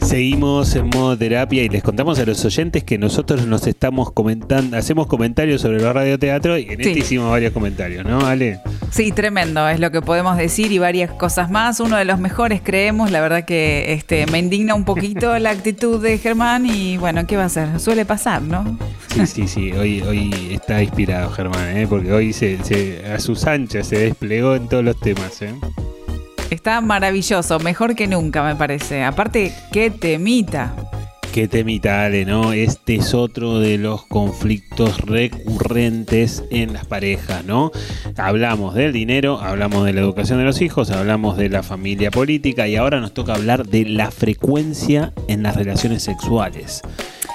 [0.07, 4.77] Seguimos en modo terapia y les contamos a los oyentes que nosotros nos estamos comentando,
[4.77, 6.89] hacemos comentarios sobre los radioteatros y en Sí.
[6.91, 8.61] este hicimos varios comentarios, ¿no, Ale?
[8.93, 11.81] Sí, tremendo, es lo que podemos decir y varias cosas más.
[11.81, 16.01] Uno de los mejores creemos, la verdad que este, me indigna un poquito la actitud
[16.01, 17.81] de Germán y bueno, ¿qué va a hacer?
[17.81, 18.79] Suele pasar, ¿no?
[19.13, 21.87] Sí, sí, sí, hoy, hoy está inspirado Germán, ¿eh?
[21.89, 25.43] porque hoy se, se- a sus anchas se desplegó en todos los temas.
[25.43, 25.53] ¿eh?
[26.51, 29.03] Está maravilloso, mejor que nunca me parece.
[29.03, 30.75] Aparte, qué temita.
[31.33, 32.55] Qué temita, Ale, ¿no?
[32.55, 37.73] Este es otro de los conflictos recurrentes en las parejas, ¿no?
[38.17, 42.69] Hablamos del dinero, hablamos de la educación de los hijos, hablamos de la familia política
[42.69, 46.81] y ahora nos toca hablar de la frecuencia en las relaciones sexuales.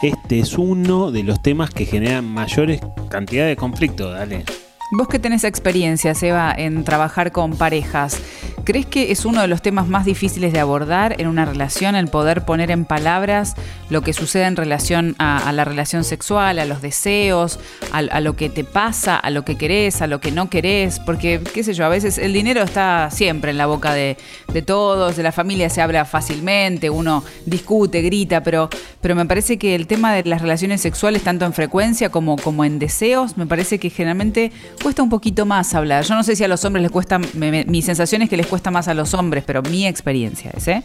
[0.02, 4.46] Este es uno de los temas que generan mayores cantidades de conflictos, dale.
[4.94, 8.20] Vos que tenés experiencia, Seba, en trabajar con parejas,
[8.66, 12.10] ¿crees que es uno de los temas más difíciles de abordar en una relación, el
[12.10, 13.56] poder poner en palabras
[13.90, 17.58] lo que sucede en relación a, la relación sexual, a los deseos,
[17.94, 21.00] a, a lo que te pasa, a lo que querés, a lo que no querés?
[21.00, 24.18] Porque, qué sé yo, a veces el dinero está siempre en la boca de,
[24.52, 28.70] de todos, de la familia se habla fácilmente, uno discute, grita, pero,
[29.00, 32.66] pero me parece que el tema de las relaciones sexuales, tanto en frecuencia como, como
[32.66, 34.52] en deseos, me parece que generalmente
[34.82, 36.04] cuesta un poquito más hablar.
[36.04, 38.72] Yo no sé si a los hombres les cuesta, mi sensación es que les cuesta
[38.72, 40.84] más a los hombres, pero mi experiencia es, ¿eh?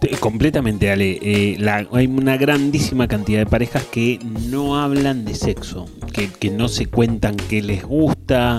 [0.00, 1.18] Te- Completamente, Ale.
[1.22, 4.18] Eh, la- hay una grandísima cantidad de parejas que
[4.48, 8.58] no hablan de sexo, que, que no se cuentan qué les gusta,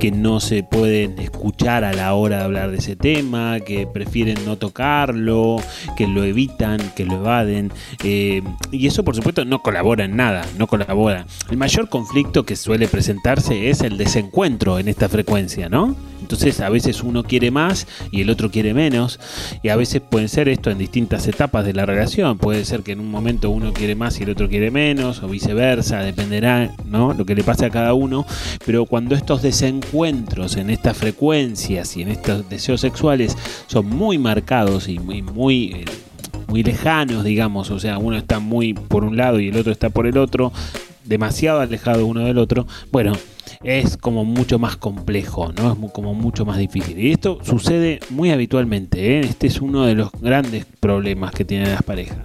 [0.00, 4.38] que no se pueden escuchar a la hora de hablar de ese tema, que prefieren
[4.46, 5.56] no tocarlo,
[5.96, 7.70] que lo evitan, que lo evaden.
[8.04, 8.42] eh,
[8.72, 11.26] y eso, por supuesto, no colabora en nada, no colabora.
[11.50, 15.94] El mayor conflicto que suele presentarse es el desencuentro en esta frecuencia, ¿no?
[16.28, 19.18] Entonces a veces uno quiere más y el otro quiere menos
[19.62, 22.36] y a veces puede ser esto en distintas etapas de la relación.
[22.36, 25.28] Puede ser que en un momento uno quiere más y el otro quiere menos o
[25.28, 27.14] viceversa, dependerá, ¿no?
[27.14, 28.26] Lo que le pase a cada uno.
[28.66, 33.34] Pero cuando estos desencuentros en estas frecuencias y en estos deseos sexuales
[33.66, 35.84] son muy marcados y muy, muy eh,
[36.46, 39.88] muy lejanos, digamos, o sea, uno está muy por un lado y el otro está
[39.88, 40.52] por el otro,
[41.04, 43.12] demasiado alejado uno del otro, bueno,
[43.62, 45.72] es como mucho más complejo, ¿no?
[45.72, 46.98] Es como mucho más difícil.
[46.98, 49.20] Y esto sucede muy habitualmente, ¿eh?
[49.20, 52.18] Este es uno de los grandes problemas que tienen las parejas.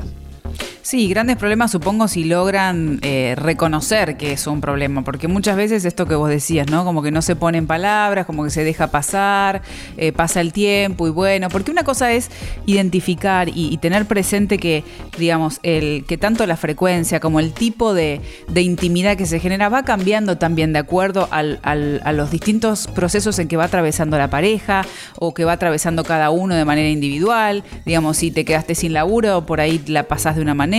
[0.86, 5.86] Sí, grandes problemas supongo si logran eh, reconocer que es un problema, porque muchas veces
[5.86, 6.84] esto que vos decías, ¿no?
[6.84, 9.62] Como que no se ponen palabras, como que se deja pasar,
[9.96, 12.30] eh, pasa el tiempo y bueno, porque una cosa es
[12.66, 14.84] identificar y, tener presente que,
[15.18, 18.20] digamos, el que tanto la frecuencia como el tipo de,
[18.50, 22.88] de intimidad que se genera va cambiando también de acuerdo al- al- a los distintos
[22.88, 24.82] procesos en que va atravesando la pareja
[25.18, 27.64] o que va atravesando cada uno de manera individual.
[27.86, 30.73] Digamos, si te quedaste sin laburo, por ahí la pasás de una manera,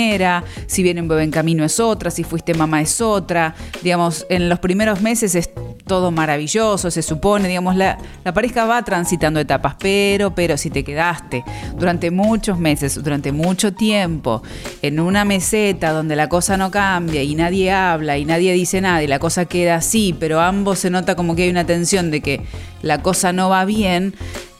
[0.66, 3.54] si viene un bebé en camino es otra, si fuiste mamá es otra.
[3.82, 5.50] Digamos, en los primeros meses es
[5.86, 10.82] todo maravilloso, se supone, digamos, la, la pareja va transitando etapas, pero, pero si te
[10.82, 11.44] quedaste
[11.76, 14.42] durante muchos meses, durante mucho tiempo,
[14.82, 19.02] en una meseta donde la cosa no cambia y nadie habla y nadie dice nada
[19.02, 22.20] y la cosa queda así, pero ambos se nota como que hay una tensión de
[22.20, 22.40] que
[22.82, 24.14] la cosa no va bien,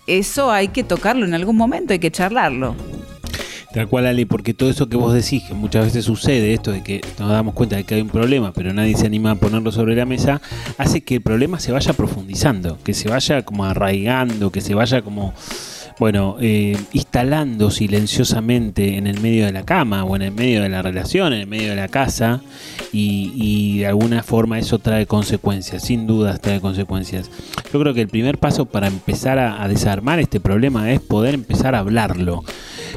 [0.07, 2.75] eso hay que tocarlo en algún momento, hay que charlarlo.
[3.75, 6.85] Tal cual, Ale, porque todo eso que vos decís, que muchas veces sucede, esto de
[6.85, 9.73] que nos damos cuenta de que hay un problema, pero nadie se anima a ponerlo
[9.73, 10.41] sobre la mesa,
[10.79, 15.03] hace que el problema se vaya profundizando, que se vaya como arraigando, que se vaya
[15.03, 15.35] como,
[15.99, 20.69] bueno, eh, instalando silenciosamente en el medio de la cama o en el medio de
[20.69, 22.41] la relación, en el medio de la casa,
[22.93, 27.31] y, de alguna forma eso trae consecuencias, sin dudas trae consecuencias.
[27.73, 31.35] Yo creo que el primer paso para empezar a, a desarmar este problema es poder
[31.35, 32.45] empezar a hablarlo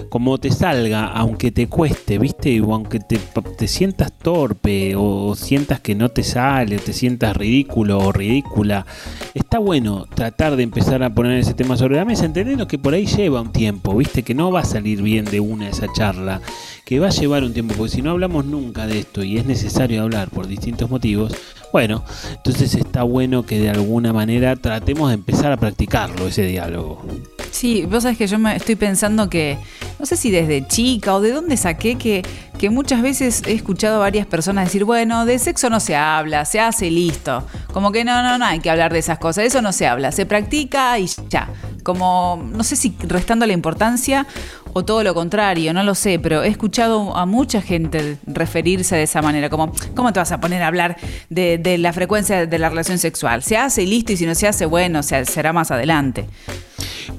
[0.09, 2.59] como te salga, aunque te cueste, ¿viste?
[2.61, 3.19] O aunque te,
[3.57, 8.85] te sientas torpe o sientas que no te sale, o te sientas ridículo o ridícula,
[9.33, 12.93] está bueno tratar de empezar a poner ese tema sobre la mesa, entendiendo que por
[12.93, 14.23] ahí lleva un tiempo, ¿viste?
[14.23, 16.39] Que no va a salir bien de una esa charla,
[16.85, 19.45] que va a llevar un tiempo, porque si no hablamos nunca de esto y es
[19.45, 21.35] necesario hablar por distintos motivos,
[21.73, 27.05] bueno, entonces está bueno que de alguna manera tratemos de empezar a practicarlo, ese diálogo.
[27.51, 29.57] Sí, vos sabés que yo me estoy pensando que,
[29.99, 32.23] no sé si desde chica o de dónde saqué que,
[32.57, 36.43] que muchas veces he escuchado a varias personas decir, bueno, de sexo no se habla,
[36.45, 37.45] se hace listo.
[37.73, 40.11] Como que no, no, no hay que hablar de esas cosas, eso no se habla,
[40.11, 41.49] se practica y ya.
[41.83, 44.25] Como, no sé si restando la importancia
[44.73, 49.03] o todo lo contrario, no lo sé, pero he escuchado a mucha gente referirse de
[49.03, 50.97] esa manera, como, ¿cómo te vas a poner a hablar
[51.29, 53.41] de, de la frecuencia de la relación sexual?
[53.43, 56.27] Se hace y listo, y si no se hace, bueno, se- será más adelante.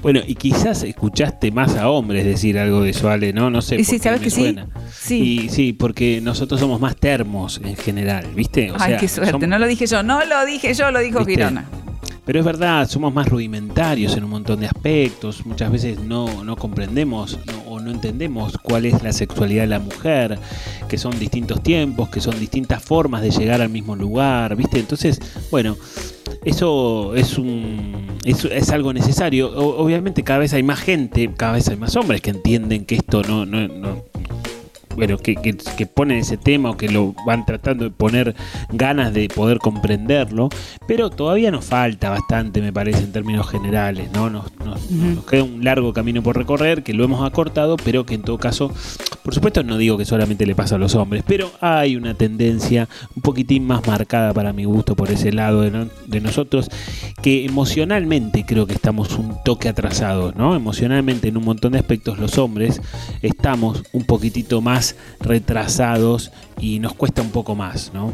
[0.01, 3.49] Bueno, y quizás escuchaste más a hombres decir algo de eso, Ale, ¿no?
[3.49, 3.75] No sé.
[3.75, 4.41] Y sí, ¿sabes que sí?
[4.41, 4.67] suena.
[4.91, 5.41] Sí.
[5.45, 8.71] Y sí, porque nosotros somos más termos en general, ¿viste?
[8.71, 10.99] O Ay, sea, qué suerte, somos- no lo dije yo, no lo dije yo, lo
[10.99, 11.33] dijo ¿Viste?
[11.43, 11.65] Girona.
[12.25, 15.43] Pero es verdad, somos más rudimentarios en un montón de aspectos.
[15.47, 20.37] Muchas veces no, no comprendemos no- no entendemos cuál es la sexualidad de la mujer,
[20.87, 24.79] que son distintos tiempos, que son distintas formas de llegar al mismo lugar, ¿viste?
[24.79, 25.19] Entonces,
[25.51, 25.77] bueno,
[26.45, 29.51] eso es un es, es algo necesario.
[29.57, 33.21] Obviamente cada vez hay más gente, cada vez hay más hombres que entienden que esto
[33.23, 34.03] no, no, no-
[34.99, 38.35] bueno, que, que, que ponen ese tema o que lo van tratando de poner
[38.69, 40.49] ganas de poder comprenderlo,
[40.87, 44.29] pero todavía nos falta bastante, me parece, en términos generales, ¿no?
[44.29, 48.15] Nos, nos- nos queda un largo camino por recorrer, que lo hemos acortado, pero que
[48.15, 48.71] en todo caso,
[49.23, 52.89] por supuesto no digo que solamente le pasa a los hombres, pero hay una tendencia
[53.15, 56.69] un poquitín más marcada para mi gusto por ese lado de, no- de nosotros,
[57.21, 60.55] que emocionalmente creo que estamos un toque atrasados, ¿no?
[60.55, 62.81] Emocionalmente en un montón de aspectos los hombres
[63.21, 64.88] estamos un poquitito más
[65.19, 68.11] retrasados y nos cuesta un poco más, ¿no?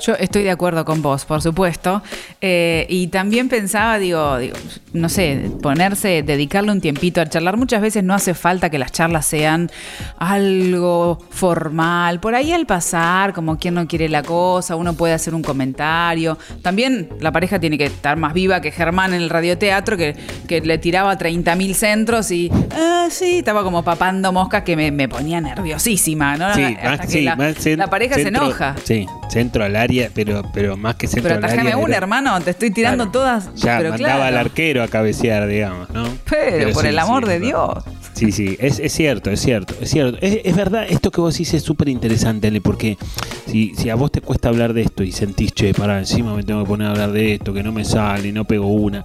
[0.00, 2.02] Yo estoy de acuerdo con vos, por supuesto.
[2.40, 4.56] Eh, y también pensaba, digo, digo,
[4.92, 7.56] no sé, ponerse, dedicarle un tiempito a charlar.
[7.56, 9.70] Muchas veces no hace falta que las charlas sean
[10.18, 12.20] algo formal.
[12.20, 16.38] Por ahí al pasar, como quien no quiere la cosa, uno puede hacer un comentario.
[16.62, 20.14] También la pareja tiene que estar más viva que Germán en el radioteatro, que,
[20.46, 25.08] que le tiraba 30.000 centros y, ah, sí, estaba como papando moscas que me, me
[25.08, 26.54] ponía nerviosísima, ¿no?
[26.54, 28.76] Sí, Hasta más- que sí, la, más cen- la pareja se centro- enoja.
[28.84, 32.70] Sí, centro al área, pero, pero más que centro Pero atajame una, hermano, te estoy
[32.70, 33.12] tirando Claro.
[33.12, 33.54] todas.
[33.54, 34.24] Ya pero mandaba claro.
[34.24, 36.04] al arquero a cabecear, digamos, ¿no?
[36.28, 37.84] Pero, por sí, el amor sí, de Dios.
[38.18, 40.18] Sí, sí, es, es cierto, es cierto, es cierto.
[40.20, 42.98] Es, es verdad, esto que vos decís es súper interesante, Ale, porque
[43.46, 46.42] si, si a vos te cuesta hablar de esto y sentís, che, para encima me
[46.42, 49.04] tengo que poner a hablar de esto, que no me sale, no pego una.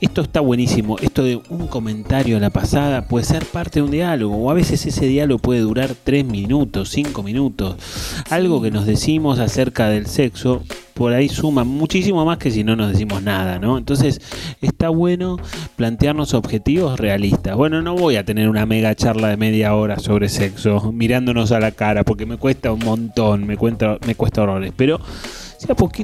[0.00, 0.98] Esto está buenísimo.
[0.98, 4.54] Esto de un comentario a la pasada puede ser parte de un diálogo, o a
[4.54, 7.76] veces ese diálogo puede durar tres minutos, cinco minutos.
[8.28, 10.64] Algo que nos decimos acerca del sexo
[10.98, 13.78] por ahí suma muchísimo más que si no nos decimos nada, ¿no?
[13.78, 14.20] Entonces
[14.60, 15.36] está bueno
[15.78, 17.56] plantearnos objetivos realistas.
[17.56, 21.60] Bueno, no voy a tener una mega charla de media hora sobre sexo mirándonos a
[21.60, 24.98] la cara porque me cuesta un montón, me cuesta, me cuesta horrores, pero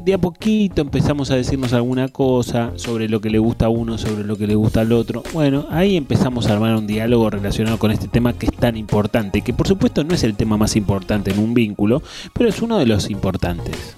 [0.05, 3.98] de a poquito empezamos a decirnos alguna cosa sobre lo que le gusta a uno,
[3.98, 7.78] sobre lo que le gusta al otro, bueno, ahí empezamos a armar un diálogo relacionado
[7.78, 10.76] con este tema que es tan importante, que por supuesto no es el tema más
[10.76, 12.01] importante en un vínculo,
[12.32, 13.96] pero es uno de los importantes.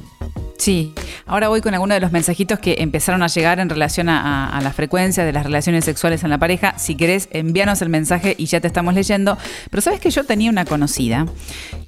[0.59, 0.93] Sí,
[1.27, 4.57] ahora voy con algunos de los mensajitos que empezaron a llegar en relación a, a-
[4.57, 6.79] a la frecuencia de las relaciones sexuales en la pareja.
[6.79, 9.37] Si querés, envíanos el mensaje y ya te estamos leyendo.
[9.71, 11.27] Pero sabes que yo tenía una conocida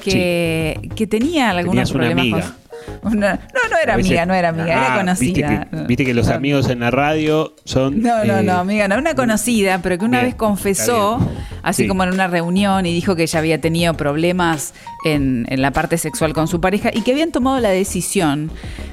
[0.03, 2.41] que, que tenía algunos Tenías una problemas amiga.
[2.41, 2.68] con.
[3.03, 5.49] Una- no, no era veces- amiga, no era amiga, era Ah, conocida.
[5.49, 8.03] Viste que, viste que los amigos en la radio son...
[8.03, 11.19] No, no, eh, no, amiga, no, una conocida, pero que una bien, vez confesó,
[11.63, 11.89] así Sí.
[11.89, 14.75] como en una reunión, y dijo que ella había tenido problemas
[15.05, 18.51] en, en la parte sexual con su pareja y que habían tomado la decisión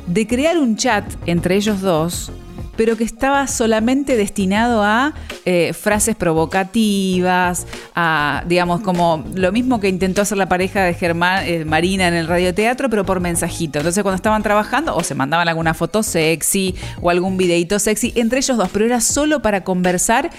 [0.08, 2.32] de crear un chat entre ellos dos
[2.76, 5.14] pero que estaba solamente destinado a
[5.46, 11.44] eh, frases provocativas, a, digamos, como lo mismo que intentó hacer la pareja de Germán,
[11.46, 13.80] eh, Marina en el radioteatro, pero por mensajito.
[13.80, 18.40] Entonces, cuando estaban trabajando, o se mandaban alguna foto sexy o algún videito sexy entre
[18.40, 20.30] ellos dos, pero era solo para conversar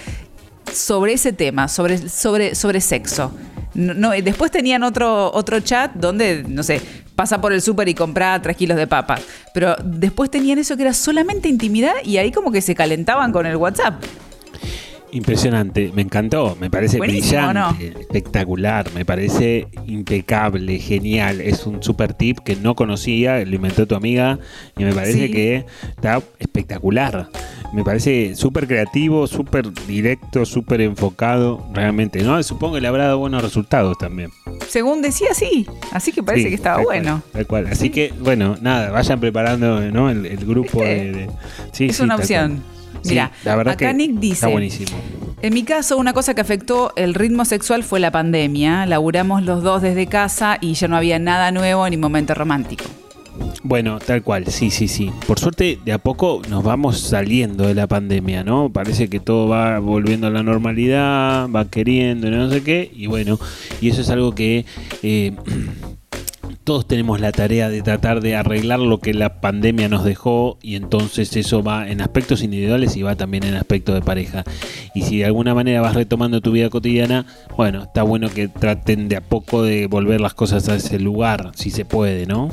[0.73, 3.33] sobre ese tema, sobre, sobre, sobre sexo.
[3.75, 6.81] No, no, después tenían otro, otro chat donde, no sé,
[7.17, 9.23] pasa por el súper y compra tres kilos de papas.
[9.53, 13.47] Pero después tenían eso que era solamente intimidad y ahí como que se calentaban con
[13.47, 13.95] el WhatsApp.
[15.13, 22.13] Impresionante, me encantó, me parece Buenísimo, brillante, espectacular, me parece impecable, genial, es un super
[22.13, 24.39] tip que no conocía, lo inventó tu amiga
[24.77, 25.31] y me parece Sí.
[25.33, 27.29] que está espectacular,
[27.73, 32.43] me parece súper creativo, súper directo, súper enfocado, realmente, ¿no?
[32.43, 34.31] Supongo que le habrá dado buenos resultados también.
[34.69, 35.67] Según decía, sí.
[35.93, 37.23] Así que parece Sí, que estaba tal cual, bueno.
[37.33, 37.67] tal cual.
[37.69, 40.11] Así que, bueno, nada, vayan preparando ¿no?
[40.11, 41.31] el, el grupo de, de-
[41.73, 42.63] sí, es una tal opción.
[43.03, 44.91] Sí, Mira, la verdad acá que Nick dice, está buenísimo.
[45.43, 48.87] En mi caso, una cosa que afectó el ritmo sexual fue la pandemia.
[48.87, 52.85] Laburamos los dos desde casa y ya no había nada nuevo ni momento romántico.
[53.63, 55.11] Bueno, tal cual, sí, sí, sí.
[55.27, 58.71] Por suerte, de a poco nos vamos saliendo de la pandemia, ¿no?
[58.71, 63.39] Parece que todo va volviendo a la normalidad, va queriendo, no sé qué, y bueno,
[63.81, 64.65] y eso es algo que
[65.03, 65.33] eh,
[66.67, 70.75] todos tenemos la tarea de tratar de arreglar lo que la pandemia nos dejó, y
[70.75, 74.43] entonces eso va en aspectos individuales y va también en aspectos de pareja.
[74.93, 77.25] Y si de alguna manera vas retomando tu vida cotidiana,
[77.57, 81.53] bueno, está bueno que traten de a poco de volver las cosas a ese lugar,
[81.55, 82.51] si se puede, ¿no?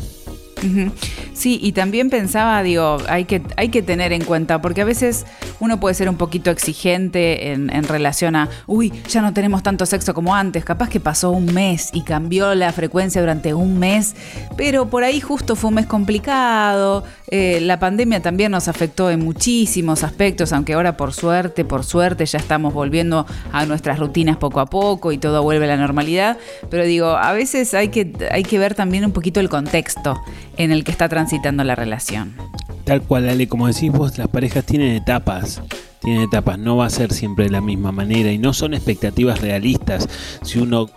[1.34, 5.26] Sí, y también pensaba, digo, hay que, hay que tener en cuenta, porque a veces
[5.60, 9.86] uno puede ser un poquito exigente en, en relación a, uy, ya no tenemos tanto
[9.86, 14.16] sexo como antes, capaz que pasó un mes y cambió la frecuencia durante un mes,
[14.56, 19.20] pero por ahí justo fue un mes complicado, eh, la pandemia también nos afectó en
[19.20, 24.60] muchísimos aspectos, aunque ahora por suerte, por suerte ya estamos volviendo a nuestras rutinas poco
[24.60, 26.38] a poco y todo vuelve a la normalidad,
[26.70, 30.22] pero digo, a veces hay que, hay que ver también un poquito el contexto
[30.58, 32.36] en el que está transitando la relación.
[32.84, 35.62] Tal cual, Ale, como decís vos, las parejas tienen etapas.
[36.02, 39.40] Tienen etapas, no va a ser siempre de la misma manera y no son expectativas
[39.40, 40.10] realistas
[40.42, 40.90] si uno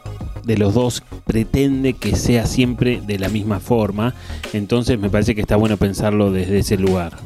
[0.45, 4.15] de los dos pretende que sea siempre de la misma forma.
[4.53, 7.19] Entonces me parece que está bueno pensarlo desde ese lugar.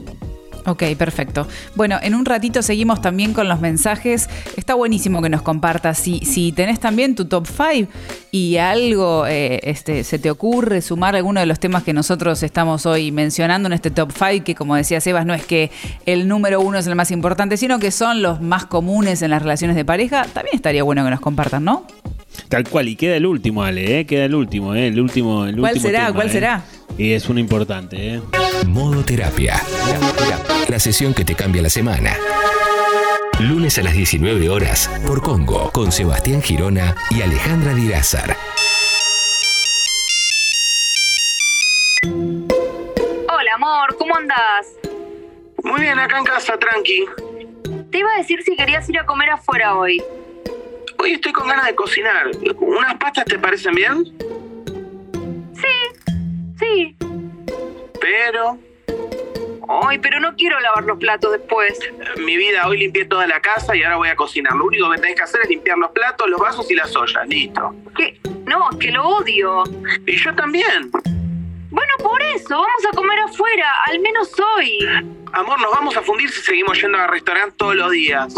[0.67, 1.47] Ok, perfecto.
[1.75, 4.29] Bueno, en un ratito seguimos también con los mensajes.
[4.57, 5.99] Está buenísimo que nos compartas.
[5.99, 7.91] Si, si tenés también tu top 5
[8.31, 12.87] y algo eh, este, se te ocurre sumar alguno de los temas que nosotros estamos
[12.87, 15.71] hoy mencionando en este top 5, que como decía Sebas, no es que
[16.07, 19.43] el número uno es el más importante, sino que son los más comunes en las
[19.43, 21.87] relaciones de pareja, también estaría bueno que nos compartan, ¿no?
[22.51, 24.07] Tal cual, y queda el último, Ale, ¿eh?
[24.07, 24.89] queda el último, ¿eh?
[24.89, 26.07] el último, el ¿Cuál último será?
[26.07, 26.33] tema, ¿Cuál ¿eh?
[26.33, 26.65] será?
[26.99, 28.21] Y es uno importante, ¿eh?
[28.67, 29.63] Modo terapia.
[30.69, 32.17] La sesión que te cambia la semana.
[33.39, 38.37] Lunes a las 19 horas por Congo con Sebastián Girona y Alejandra Dirázar.
[42.03, 44.67] Hola, amor, ¿cómo andás?
[45.63, 47.05] Muy bien, acá en casa, tranqui.
[47.93, 50.03] Te iba a decir si querías ir a comer afuera hoy.
[51.03, 52.31] Hoy estoy con ganas de cocinar.
[52.59, 54.05] ¿Unas pastas te parecen bien?
[55.55, 56.19] Sí,
[56.59, 56.97] sí.
[58.01, 58.59] Pero,
[59.83, 61.79] Ay, pero no quiero lavar los platos después.
[62.19, 64.55] mi vida, hoy limpié toda la casa y ahora voy a cocinar.
[64.55, 67.27] Lo único que tenés que hacer es limpiar los platos, los vasos y las ollas.
[67.29, 67.75] Listo.
[67.97, 68.21] ¿Qué?
[68.47, 69.63] No, es que lo odio.
[70.07, 70.91] Y yo también.
[71.71, 74.79] Bueno, por eso, vamos a comer afuera, al menos hoy.
[75.33, 78.35] Amor, nos vamos a fundir si seguimos yendo al restaurante todos los días.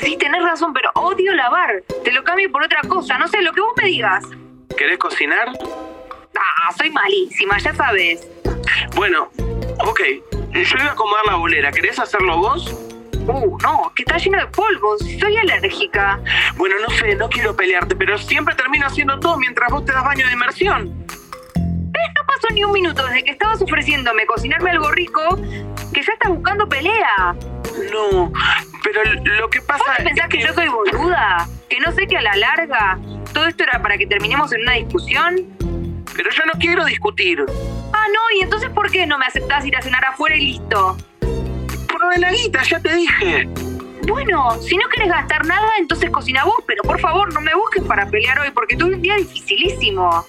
[0.00, 1.82] Sí, tenés razón, pero odio lavar.
[2.04, 4.24] Te lo cambio por otra cosa, no sé, lo que vos me digas.
[4.76, 5.48] ¿Querés cocinar?
[6.36, 8.28] Ah, soy malísima, ya sabes.
[8.94, 9.30] Bueno,
[9.80, 10.00] ok.
[10.52, 11.72] Yo iba a acomodar la bolera.
[11.72, 12.72] ¿Querés hacerlo vos?
[13.26, 16.20] Uh, no, que está lleno de polvos, soy alérgica.
[16.56, 20.04] Bueno, no sé, no quiero pelearte, pero siempre termino haciendo todo mientras vos te das
[20.04, 21.06] baño de inmersión.
[22.14, 25.38] No pasó ni un minuto desde que estabas ofreciéndome cocinarme algo rico
[25.92, 27.34] que ya estás buscando pelea.
[27.92, 28.32] No,
[28.82, 29.02] pero
[29.40, 31.48] lo que pasa ¿Vos te pensás que, yo soy boluda?
[31.68, 32.98] ¿Que no sé que a la larga
[33.32, 35.46] todo esto era para que terminemos en una discusión?
[36.16, 37.44] Pero yo no quiero discutir.
[37.92, 40.96] Ah, no, ¿y entonces por qué no me aceptás ir a cenar afuera y listo?
[41.88, 43.48] Por lo de la guita, ya te dije.
[44.06, 47.82] Bueno, si no quieres gastar nada, entonces cocina vos, pero por favor no me busques
[47.84, 50.24] para pelear hoy porque tuve un día dificilísimo.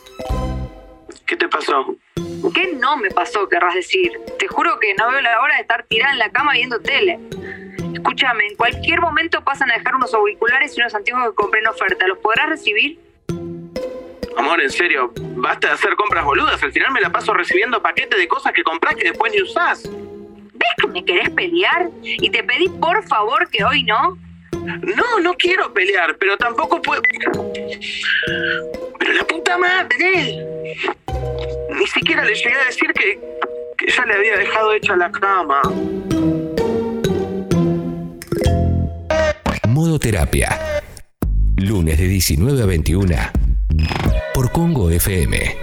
[1.25, 1.95] ¿Qué te pasó?
[2.53, 4.11] ¿Qué no me pasó, querrás decir?
[4.37, 7.19] Te juro que no veo la hora de estar tirada en la cama viendo tele.
[7.93, 11.67] Escúchame, en cualquier momento pasan a dejar unos auriculares y unos anteojos que compré en
[11.67, 12.07] oferta.
[12.07, 12.99] ¿Los podrás recibir?
[14.37, 16.61] Amor, en serio, basta de hacer compras boludas.
[16.61, 19.83] Al final me la paso recibiendo paquetes de cosas que comprás que después ni usás.
[19.83, 21.89] ¿Ves que me querés pelear?
[22.03, 24.17] Y te pedí por favor que hoy no.
[24.51, 27.01] No, no quiero pelear, pero tampoco puedo.
[28.99, 30.45] Pero la puta madre.
[31.85, 33.19] Ni siquiera le llegué a decir que,
[33.77, 35.61] que ya le había dejado hecha la cama.
[39.67, 40.81] Modo terapia.
[41.57, 43.15] Lunes de 19 a 21
[44.33, 45.57] por Congo FM.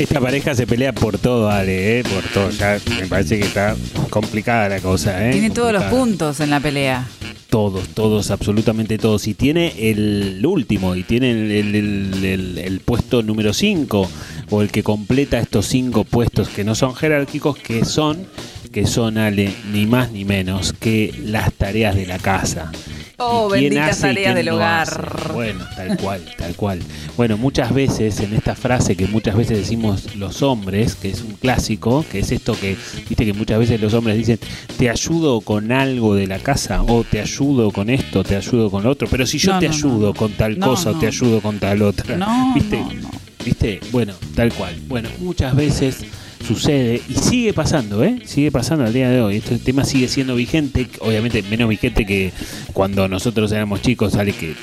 [0.00, 2.02] Esta pareja se pelea por todo, Ale, ¿eh?
[2.02, 2.50] por todo.
[2.50, 3.76] Ya me parece que está
[4.10, 5.24] complicada la cosa.
[5.24, 5.30] ¿eh?
[5.30, 7.06] Tiene todos los puntos en la pelea.
[7.54, 9.28] Todos, todos, absolutamente todos.
[9.28, 14.10] Y tiene el último, y tiene el, puesto número 5,
[14.50, 18.26] o el que completa estos cinco puestos que no son jerárquicos, que son,
[18.72, 22.72] que son, Ale, ni más ni menos que las tareas de la casa.
[23.16, 24.82] Oh, ¿Y quién hace y tareas quién del no hogar.
[24.82, 25.32] hace?
[25.32, 26.80] Bueno, tal cual, tal cual.
[27.16, 31.34] Bueno, muchas veces en esta frase que muchas veces decimos los hombres, que es un
[31.34, 32.76] clásico, que es esto que,
[33.08, 34.40] viste que muchas veces los hombres dicen,
[34.76, 38.82] te ayudo con algo de la casa, o te ayudo con esto, te ayudo con
[38.82, 41.40] lo otro, pero si yo No, te no, ayudo con tal cosa, o te ayudo
[41.40, 42.16] con tal otra.
[42.16, 42.80] No, ¿Viste?
[42.80, 43.10] no, no.
[43.44, 43.78] ¿Viste?
[43.92, 44.74] Bueno, tal cual.
[44.88, 46.04] Bueno, muchas veces
[46.44, 48.22] sucede y sigue pasando, ¿eh?
[48.24, 49.36] Sigue pasando al día de hoy.
[49.36, 52.32] Este tema sigue siendo vigente, obviamente menos vigente que
[52.72, 54.54] cuando nosotros éramos chicos, sale que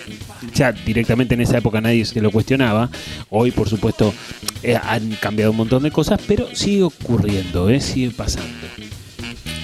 [0.53, 2.89] ya directamente en esa época nadie se lo cuestionaba.
[3.29, 4.13] Hoy, por supuesto,
[4.63, 7.81] eh, han cambiado un montón de cosas, pero sigue ocurriendo, ¿eh?
[7.81, 8.47] Sigue pasando.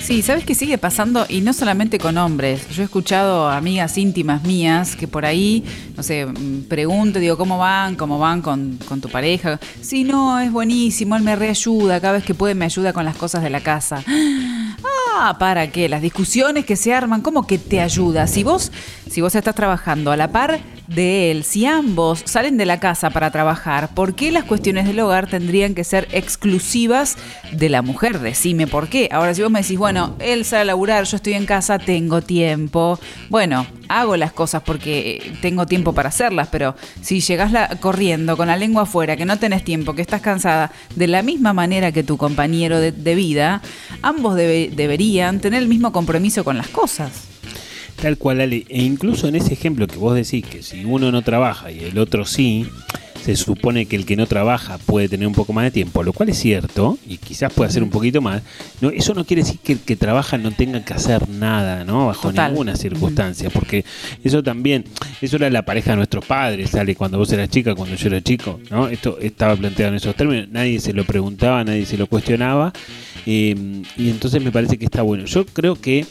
[0.07, 1.25] Sí, ¿sabes qué sigue pasando?
[1.27, 2.69] Y no solamente con hombres.
[2.69, 5.65] Yo he escuchado amigas íntimas mías que por ahí,
[5.97, 7.97] no sé, mm, pregunto, digo, ¿cómo van?
[7.97, 9.59] ¿Cómo van con, con tu pareja?
[9.81, 13.17] Sí, no, es buenísimo, él me reayuda, cada vez que puede me ayuda con las
[13.17, 14.01] cosas de la casa.
[15.19, 15.89] Ah, ¿para qué?
[15.89, 18.27] Las discusiones que se arman, ¿cómo que te ayuda?
[18.27, 18.71] Si vos,
[19.09, 23.09] si vos estás trabajando a la par de él, si ambos salen de la casa
[23.09, 27.17] para trabajar, ¿por qué las cuestiones del hogar tendrían que ser exclusivas
[27.51, 28.19] de la mujer?
[28.19, 29.09] Decime por qué.
[29.11, 32.21] Ahora, si vos me decís, bueno, él sale a laburar, yo estoy en casa, tengo
[32.21, 32.99] tiempo.
[33.29, 38.55] Bueno, hago las cosas porque tengo tiempo para hacerlas, pero si llegás corriendo con la
[38.57, 42.17] lengua afuera, que no tenés tiempo, que estás cansada, de la misma manera que tu
[42.17, 43.61] compañero de, vida,
[44.01, 47.11] ambos debe- deberían tener el mismo compromiso con las cosas.
[48.01, 48.65] Tal cual, Ale.
[48.69, 51.97] E incluso en ese ejemplo que vos decís que si uno no trabaja y el
[51.97, 52.67] otro sí,
[53.27, 56.13] se supone que el que no trabaja puede tener un poco más de tiempo, lo
[56.13, 58.41] cual es cierto, y quizás puede hacer un poquito más.
[58.79, 62.07] No, eso no quiere decir que el que trabaja no tenga que hacer nada, ¿no?
[62.07, 62.51] Bajo Total.
[62.51, 63.83] ninguna circunstancia, porque
[64.23, 64.85] eso también,
[65.21, 68.21] eso era la pareja de nuestros padres, sale cuando vos eras chica, cuando yo era
[68.21, 68.87] chico, ¿no?
[68.87, 72.71] Esto estaba planteado en esos términos, nadie se lo preguntaba, nadie se lo cuestionaba,
[73.25, 75.25] eh, y entonces me parece que está bueno.
[75.25, 76.05] Yo creo que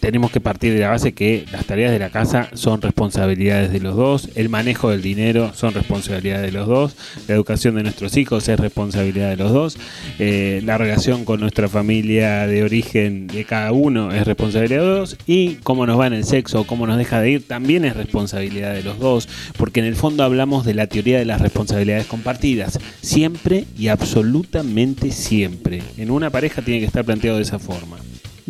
[0.00, 3.80] tenemos que partir de la base que las tareas de la casa son responsabilidades de
[3.80, 6.96] los dos, el manejo del dinero son responsabilidades de los dos,
[7.26, 9.78] la educación de nuestros hijos es responsabilidad de los dos,
[10.18, 14.98] eh, la relación con nuestra familia de origen de cada uno es responsabilidad de los
[14.98, 15.18] dos.
[15.26, 18.74] Y cómo nos va en el sexo cómo nos deja de ir también es responsabilidad
[18.74, 22.78] de los dos, porque en el fondo hablamos de la teoría de las responsabilidades compartidas,
[23.00, 25.82] siempre y absolutamente siempre.
[25.96, 27.98] En una pareja tiene que estar planteado de esa forma.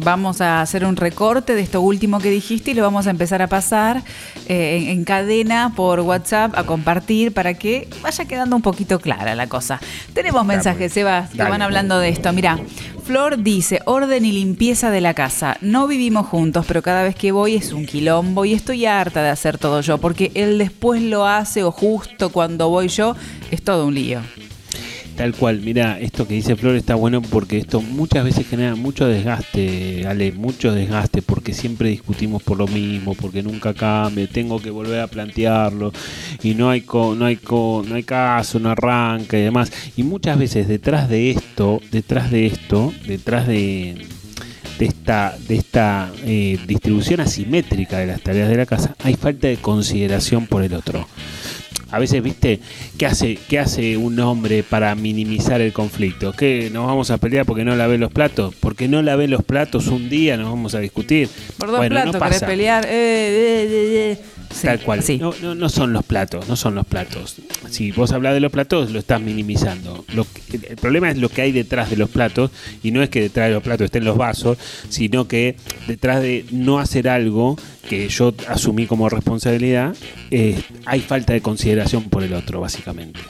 [0.02, 3.42] Vamos a hacer un recorte de esto último que dijiste y lo vamos a empezar
[3.42, 4.02] a pasar
[4.48, 9.34] eh, en, en cadena por WhatsApp a compartir para que vaya quedando un poquito clara
[9.34, 9.78] la cosa.
[10.14, 11.50] Tenemos mensajes, Sebas, que Dale.
[11.50, 12.32] van hablando de esto.
[12.32, 12.58] Mira,
[13.04, 15.56] Flor dice, orden y limpieza de la casa.
[15.60, 19.30] No vivimos juntos, pero cada vez que voy es un quilombo y estoy harta de
[19.30, 23.16] hacer todo yo, porque él después lo hace o justo cuando voy yo,
[23.50, 24.20] es todo un lío.
[25.20, 29.06] Tal cual, mira, esto que dice Flor está bueno porque esto muchas veces genera mucho
[29.06, 34.70] desgaste, Ale, mucho desgaste, porque siempre discutimos por lo mismo, porque nunca cambia, tengo que
[34.70, 35.92] volver a plantearlo
[36.42, 39.70] y no hay co- no hay co- no hay caso, no arranca y demás.
[39.94, 44.06] Y muchas veces detrás de esto, detrás de esto, detrás de
[44.78, 49.48] de esta, de esta eh, distribución asimétrica de las tareas de la casa, hay falta
[49.48, 51.06] de consideración por el otro.
[51.90, 52.60] A veces, viste,
[52.98, 56.32] ¿qué hace, qué hace un hombre para minimizar el conflicto?
[56.32, 58.54] ¿Qué nos vamos a pelear porque no lavé los platos?
[58.60, 61.28] Porque no lavé los platos un día nos vamos a discutir.
[61.58, 62.46] Por dos Bueno, no platos, querés pasa.
[62.46, 62.84] pelear.
[62.86, 64.18] Eh, eh, eh, eh.
[64.52, 65.02] Sí, Tal cual.
[65.02, 65.18] Sí.
[65.18, 67.36] No, no, no son los platos, no son los platos.
[67.70, 70.04] Si vos hablas de los platos, lo estás minimizando.
[70.12, 72.50] Lo que- el problema es lo que hay detrás de los platos,
[72.82, 74.58] y no es que detrás de los platos estén los vasos,
[74.88, 75.56] sino que
[75.86, 77.56] detrás de no hacer algo
[77.88, 79.94] que yo asumí como responsabilidad,
[80.30, 83.20] eh, hay falta de consideración por el otro, básicamente.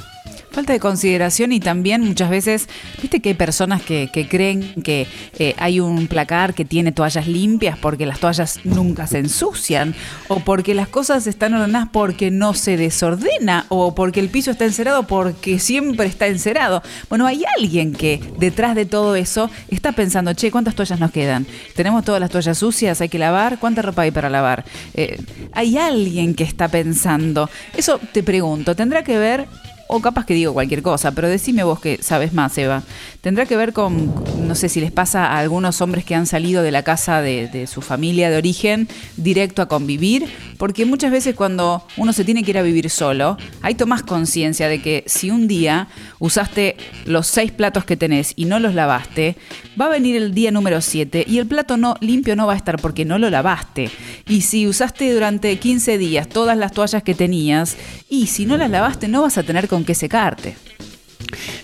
[0.50, 2.68] Falta de consideración y también muchas veces,
[3.00, 5.06] viste que hay personas que, creen que
[5.38, 9.94] eh, hay un placar que tiene toallas limpias porque las toallas nunca se ensucian
[10.26, 14.64] o porque las cosas están ordenadas porque no se desordena o porque el piso está
[14.64, 16.82] encerado porque siempre está encerado.
[17.08, 21.46] Bueno, hay alguien que detrás de todo eso está pensando, che, ¿cuántas toallas nos quedan?
[21.76, 23.00] ¿Tenemos todas las toallas sucias?
[23.00, 23.60] ¿Hay que lavar?
[23.60, 24.64] ¿Cuánta ropa hay para lavar?
[24.94, 25.20] Eh,
[25.52, 27.48] hay alguien que está pensando.
[27.76, 29.46] Eso te pregunto, ¿tendrá que ver
[29.90, 32.82] o capaz que digo cualquier cosa, pero decime vos que sabes más, Eva.
[33.20, 34.14] ¿Tendrá que ver con,
[34.46, 37.66] no sé si les pasa a algunos hombres que han salido de la casa de,
[37.66, 40.28] su familia de origen directo a convivir?
[40.58, 44.68] Porque muchas veces cuando uno se tiene que ir a vivir solo, ahí tomás conciencia
[44.68, 45.88] de que si un día
[46.18, 49.36] usaste los seis platos que tenés y no los lavaste,
[49.80, 52.56] va a venir el día número 7 y el plato no limpio no va a
[52.56, 53.90] estar porque no lo lavaste.
[54.28, 57.76] Y si usaste durante 15 días todas las toallas que tenías
[58.08, 60.56] y si no las lavaste no vas a tener con qué secarte.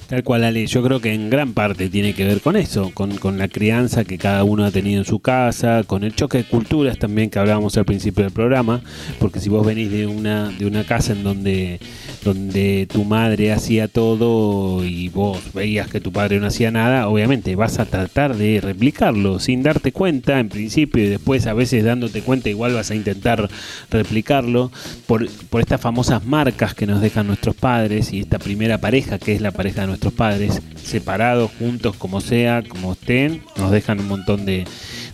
[0.09, 3.39] Tal cual, Ale, yo creo que en gran parte tiene que ver con eso, con,
[3.39, 6.99] la crianza que cada uno ha tenido en su casa, con el choque de culturas
[6.99, 8.83] también que hablábamos al principio del programa,
[9.19, 11.81] porque si vos venís de una, de una casa en donde,
[12.25, 17.57] donde tu madre hacía todo y vos veías que tu padre no hacía nada, obviamente
[17.57, 22.23] vas a tratar de replicarlo sin darte cuenta en principio y después a veces dándote
[22.23, 23.49] cuenta igual vas a intentar
[23.91, 24.71] replicarlo
[25.07, 29.35] por, por estas famosas marcas que nos dejan nuestros padres y esta primera pareja que
[29.35, 34.09] es la pareja de nuestros padres, separados, juntos, como sea, como estén, nos dejan un
[34.09, 34.65] montón de,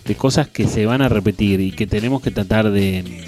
[0.04, 3.24] de cosas que se van a repetir y que tenemos que tratar de,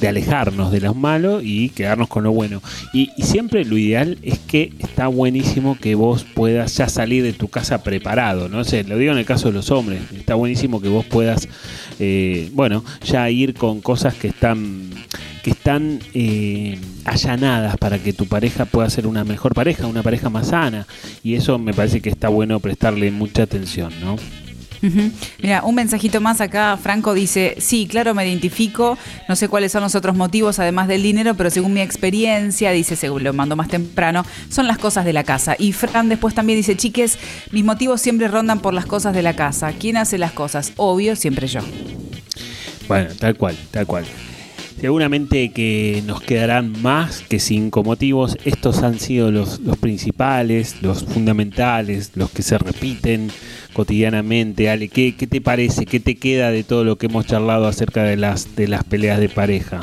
[0.00, 2.62] de alejarnos de lo malo y quedarnos con lo bueno.
[2.92, 7.48] Y siempre lo ideal es que está buenísimo que vos puedas ya salir de tu
[7.48, 10.88] casa preparado, no sé, lo digo en el caso de los hombres, está buenísimo que
[10.88, 11.48] vos puedas,
[12.00, 14.90] eh, bueno, ya ir con cosas que están
[15.42, 20.28] que están eh, allanadas para que tu pareja pueda ser una mejor pareja, una pareja
[20.28, 20.86] más sana.
[21.22, 24.16] Y eso me parece que está bueno prestarle mucha atención, ¿no?
[25.42, 26.78] Mira, un mensajito más acá.
[26.82, 28.96] Franco dice: Sí, claro, me identifico.
[29.28, 32.96] No sé cuáles son los otros motivos, además del dinero, pero según mi experiencia, dice,
[32.96, 35.56] según lo mando más temprano, son las cosas de la casa.
[35.58, 37.18] Y Fran después también dice: Chiques,
[37.50, 39.72] mis motivos siempre rondan por las cosas de la casa.
[39.78, 40.72] ¿Quién hace las cosas?
[40.76, 41.60] Obvio, siempre yo.
[42.88, 44.04] Bueno, tal cual, tal cual.
[44.80, 48.38] Seguramente que nos quedarán más que cinco motivos.
[48.46, 53.30] Estos han sido los principales, los fundamentales, los que se repiten
[53.80, 54.68] cotidianamente.
[54.68, 55.86] Ale, ¿qué, ¿qué te parece?
[55.86, 59.18] ¿Qué te queda de todo lo que hemos charlado acerca de las, de las peleas
[59.18, 59.80] de pareja?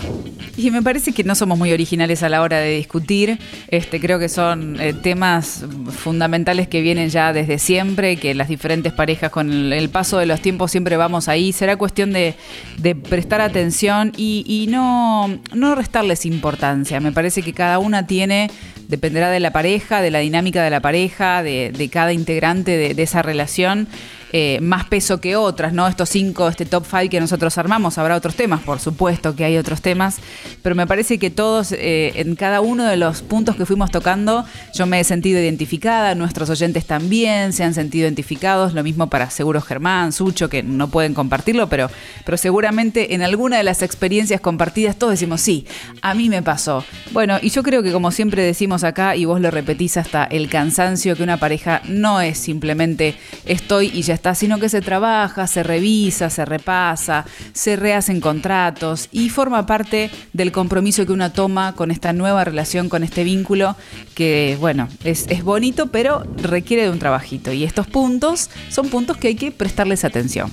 [0.55, 3.39] Y me parece que no somos muy originales a la hora de discutir.
[3.69, 8.93] Este, creo que son eh, temas fundamentales que vienen ya desde siempre, que las diferentes
[8.93, 11.51] parejas con el, el paso de los tiempos siempre vamos ahí.
[11.51, 12.35] Será cuestión de,
[12.77, 16.99] de prestar atención y, y no, no restarles importancia.
[16.99, 18.51] Me parece que cada una tiene,
[18.87, 22.93] dependerá de la pareja, de la dinámica de la pareja, de, de cada integrante de,
[22.93, 23.87] de esa relación.
[24.33, 25.87] Eh, más peso que otras, ¿no?
[25.87, 29.57] Estos cinco, este top five que nosotros armamos, habrá otros temas, por supuesto que hay
[29.57, 30.17] otros temas,
[30.61, 34.45] pero me parece que todos, eh, en cada uno de los puntos que fuimos tocando,
[34.73, 39.29] yo me he sentido identificada, nuestros oyentes también se han sentido identificados, lo mismo para
[39.29, 41.89] Seguro Germán, Sucho, que no pueden compartirlo, pero,
[42.25, 45.65] pero seguramente en alguna de las experiencias compartidas todos decimos, sí,
[46.01, 46.83] a mí me pasó.
[47.11, 50.49] Bueno, y yo creo que como siempre decimos acá, y vos lo repetís hasta el
[50.49, 55.47] cansancio, que una pareja no es simplemente estoy y ya está, sino que se trabaja,
[55.47, 61.73] se revisa, se repasa, se rehacen contratos y forma parte del compromiso que uno toma
[61.73, 63.75] con esta nueva relación, con este vínculo,
[64.15, 67.51] que bueno, es, es bonito, pero requiere de un trabajito.
[67.53, 70.51] Y estos puntos son puntos que hay que prestarles atención.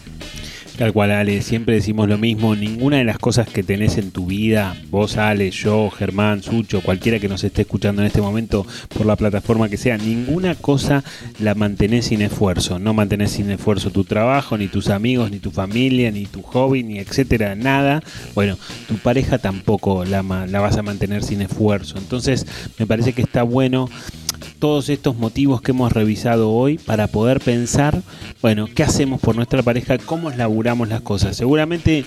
[0.76, 2.56] Tal cual, Ale, siempre decimos lo mismo.
[2.56, 7.20] Ninguna de las cosas que tenés en tu vida, vos, Ale, yo, Germán, Sucho, cualquiera
[7.20, 11.04] que nos esté escuchando en este momento por la plataforma que sea, ninguna cosa
[11.38, 12.80] la mantenés sin esfuerzo.
[12.80, 16.82] No mantenés sin esfuerzo tu trabajo, ni tus amigos, ni tu familia, ni tu hobby,
[16.82, 18.02] ni etcétera, nada.
[18.34, 21.98] Bueno, tu pareja tampoco la, la vas a mantener sin esfuerzo.
[21.98, 22.46] Entonces,
[22.80, 23.88] me parece que está bueno
[24.64, 28.00] todos estos motivos que hemos revisado hoy para poder pensar,
[28.40, 29.98] bueno, ¿qué hacemos por nuestra pareja?
[29.98, 31.36] ¿Cómo laburamos las cosas?
[31.36, 32.06] Seguramente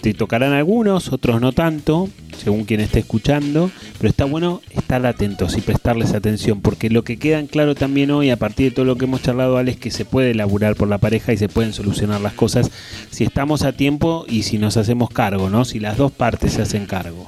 [0.00, 4.60] te tocarán algunos, otros no tanto, según quien esté escuchando, pero está bueno
[4.94, 8.70] estar atentos y prestarles atención, porque lo que queda en claro también hoy, a partir
[8.70, 11.32] de todo lo que hemos charlado, Ale, es que se puede elaborar por la pareja
[11.32, 12.70] y se pueden solucionar las cosas
[13.10, 15.64] si estamos a tiempo y si nos hacemos cargo, ¿no?
[15.64, 17.26] Si las dos partes se hacen cargo.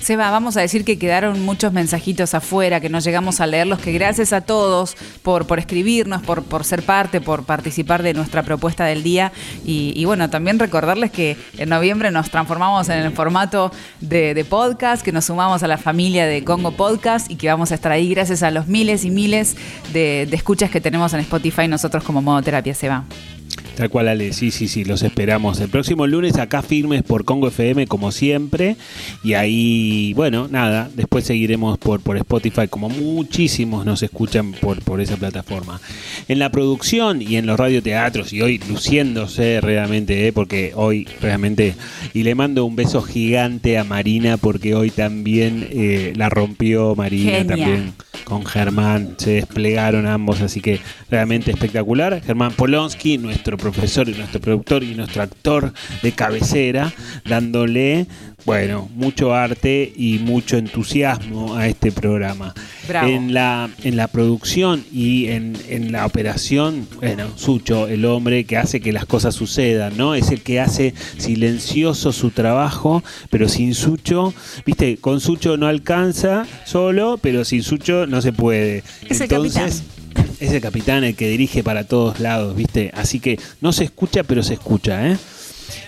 [0.00, 3.92] Seba, vamos a decir que quedaron muchos mensajitos afuera, que no llegamos a leerlos, que
[3.92, 8.84] gracias a todos por, por escribirnos, por, por ser parte, por participar de nuestra propuesta
[8.84, 9.32] del día.
[9.64, 15.12] Y, bueno, también recordarles que en noviembre nos transformamos en el formato de podcast, que
[15.12, 18.42] nos sumamos a la familia de Congo Podcast y que vamos a estar ahí gracias
[18.42, 19.56] a los miles y miles
[19.92, 23.04] de, de escuchas que tenemos en Spotify nosotros como Modo Terapia Seba.
[23.76, 25.60] Tal cual, Ale, sí, sí, sí, los esperamos.
[25.60, 28.76] El próximo lunes acá firmes por Congo FM, como siempre.
[29.22, 35.00] Y ahí, bueno, nada, después seguiremos por, por Spotify, como muchísimos nos escuchan por, por
[35.00, 35.80] esa plataforma.
[36.28, 40.32] En la producción y en los radioteatros, y hoy luciéndose realmente, ¿eh?
[40.32, 41.74] porque hoy realmente.
[42.12, 47.44] Y le mando un beso gigante a Marina, porque hoy también eh, la rompió Marina
[47.46, 47.92] también
[48.24, 50.80] con Germán, se desplegaron ambos, así que
[51.10, 52.22] realmente espectacular.
[52.24, 55.72] Germán Polonsky, nuestro profesor y nuestro productor y nuestro actor
[56.02, 56.92] de cabecera,
[57.24, 58.06] dándole,
[58.44, 62.52] bueno, mucho arte y mucho entusiasmo a este programa.
[62.86, 63.08] Bravo.
[63.08, 68.58] En la, en la producción y en, en la operación, bueno, Sucho, el hombre que
[68.58, 70.14] hace que las cosas sucedan, ¿no?
[70.14, 74.34] Es el que hace silencioso su trabajo, pero sin Sucho,
[74.66, 78.84] viste, con Sucho no alcanza solo, pero sin Sucho no se puede.
[79.08, 79.84] Es el Entonces,
[80.40, 82.90] es el capitán el que dirige para todos lados, ¿viste?
[82.94, 85.16] Así que no se escucha, pero se escucha, ¿eh?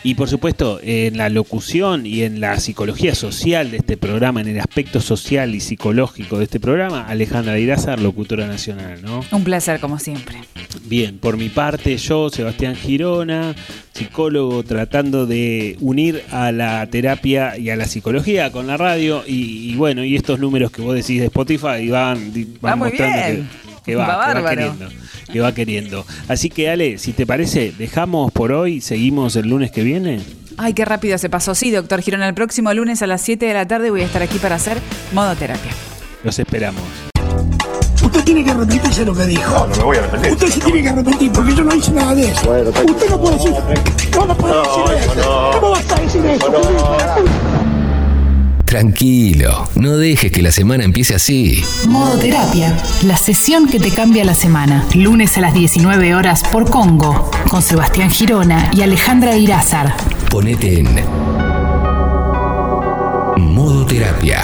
[0.03, 4.49] Y por supuesto, en la locución y en la psicología social de este programa, en
[4.49, 9.25] el aspecto social y psicológico de este programa, Alejandra Irázar, locutora nacional, ¿no?
[9.33, 10.39] Un placer, como siempre.
[10.85, 13.55] Bien, por mi parte, yo, Sebastián Girona,
[13.93, 19.25] psicólogo, tratando de unir a la terapia y a la psicología con la radio.
[19.27, 22.89] Y, y bueno, y estos números que vos decís de Spotify van, van Va muy
[22.91, 24.89] mostrando que, que va, Va que va queriendo.
[25.33, 26.07] Que va queriendo.
[26.29, 30.21] Así que, Ale, si te parece, dejamos por hoy, seguimos el lunes que viene.
[30.59, 31.55] Ay, qué rápido se pasó.
[31.55, 34.23] Sí, doctor Girona, el próximo lunes a las 7 de la tarde voy a estar
[34.23, 34.79] aquí para hacer
[35.13, 35.71] modo terapia.
[36.25, 36.83] Los esperamos.
[38.03, 39.53] Usted tiene que arrepentirse de lo que dijo.
[39.53, 40.33] No, no me voy a arrepentir.
[40.33, 42.47] Usted se tiene que arrepentir porque yo no hice nada de eso.
[42.47, 42.71] Bueno.
[42.71, 43.53] Usted no puede decir.
[44.15, 45.51] No, no puede decir eso.
[45.55, 47.65] ¿Cómo va a estar decir eso?
[48.77, 51.65] Tranquilo, no dejes que la semana empiece así.
[51.89, 54.85] Modo Terapia, la sesión que te cambia la semana.
[54.93, 59.97] Lunes a las 19 horas por Congo, con Sebastián Girona y Alejandra Irázar.
[60.29, 60.91] Ponete en
[63.39, 64.43] modo terapia.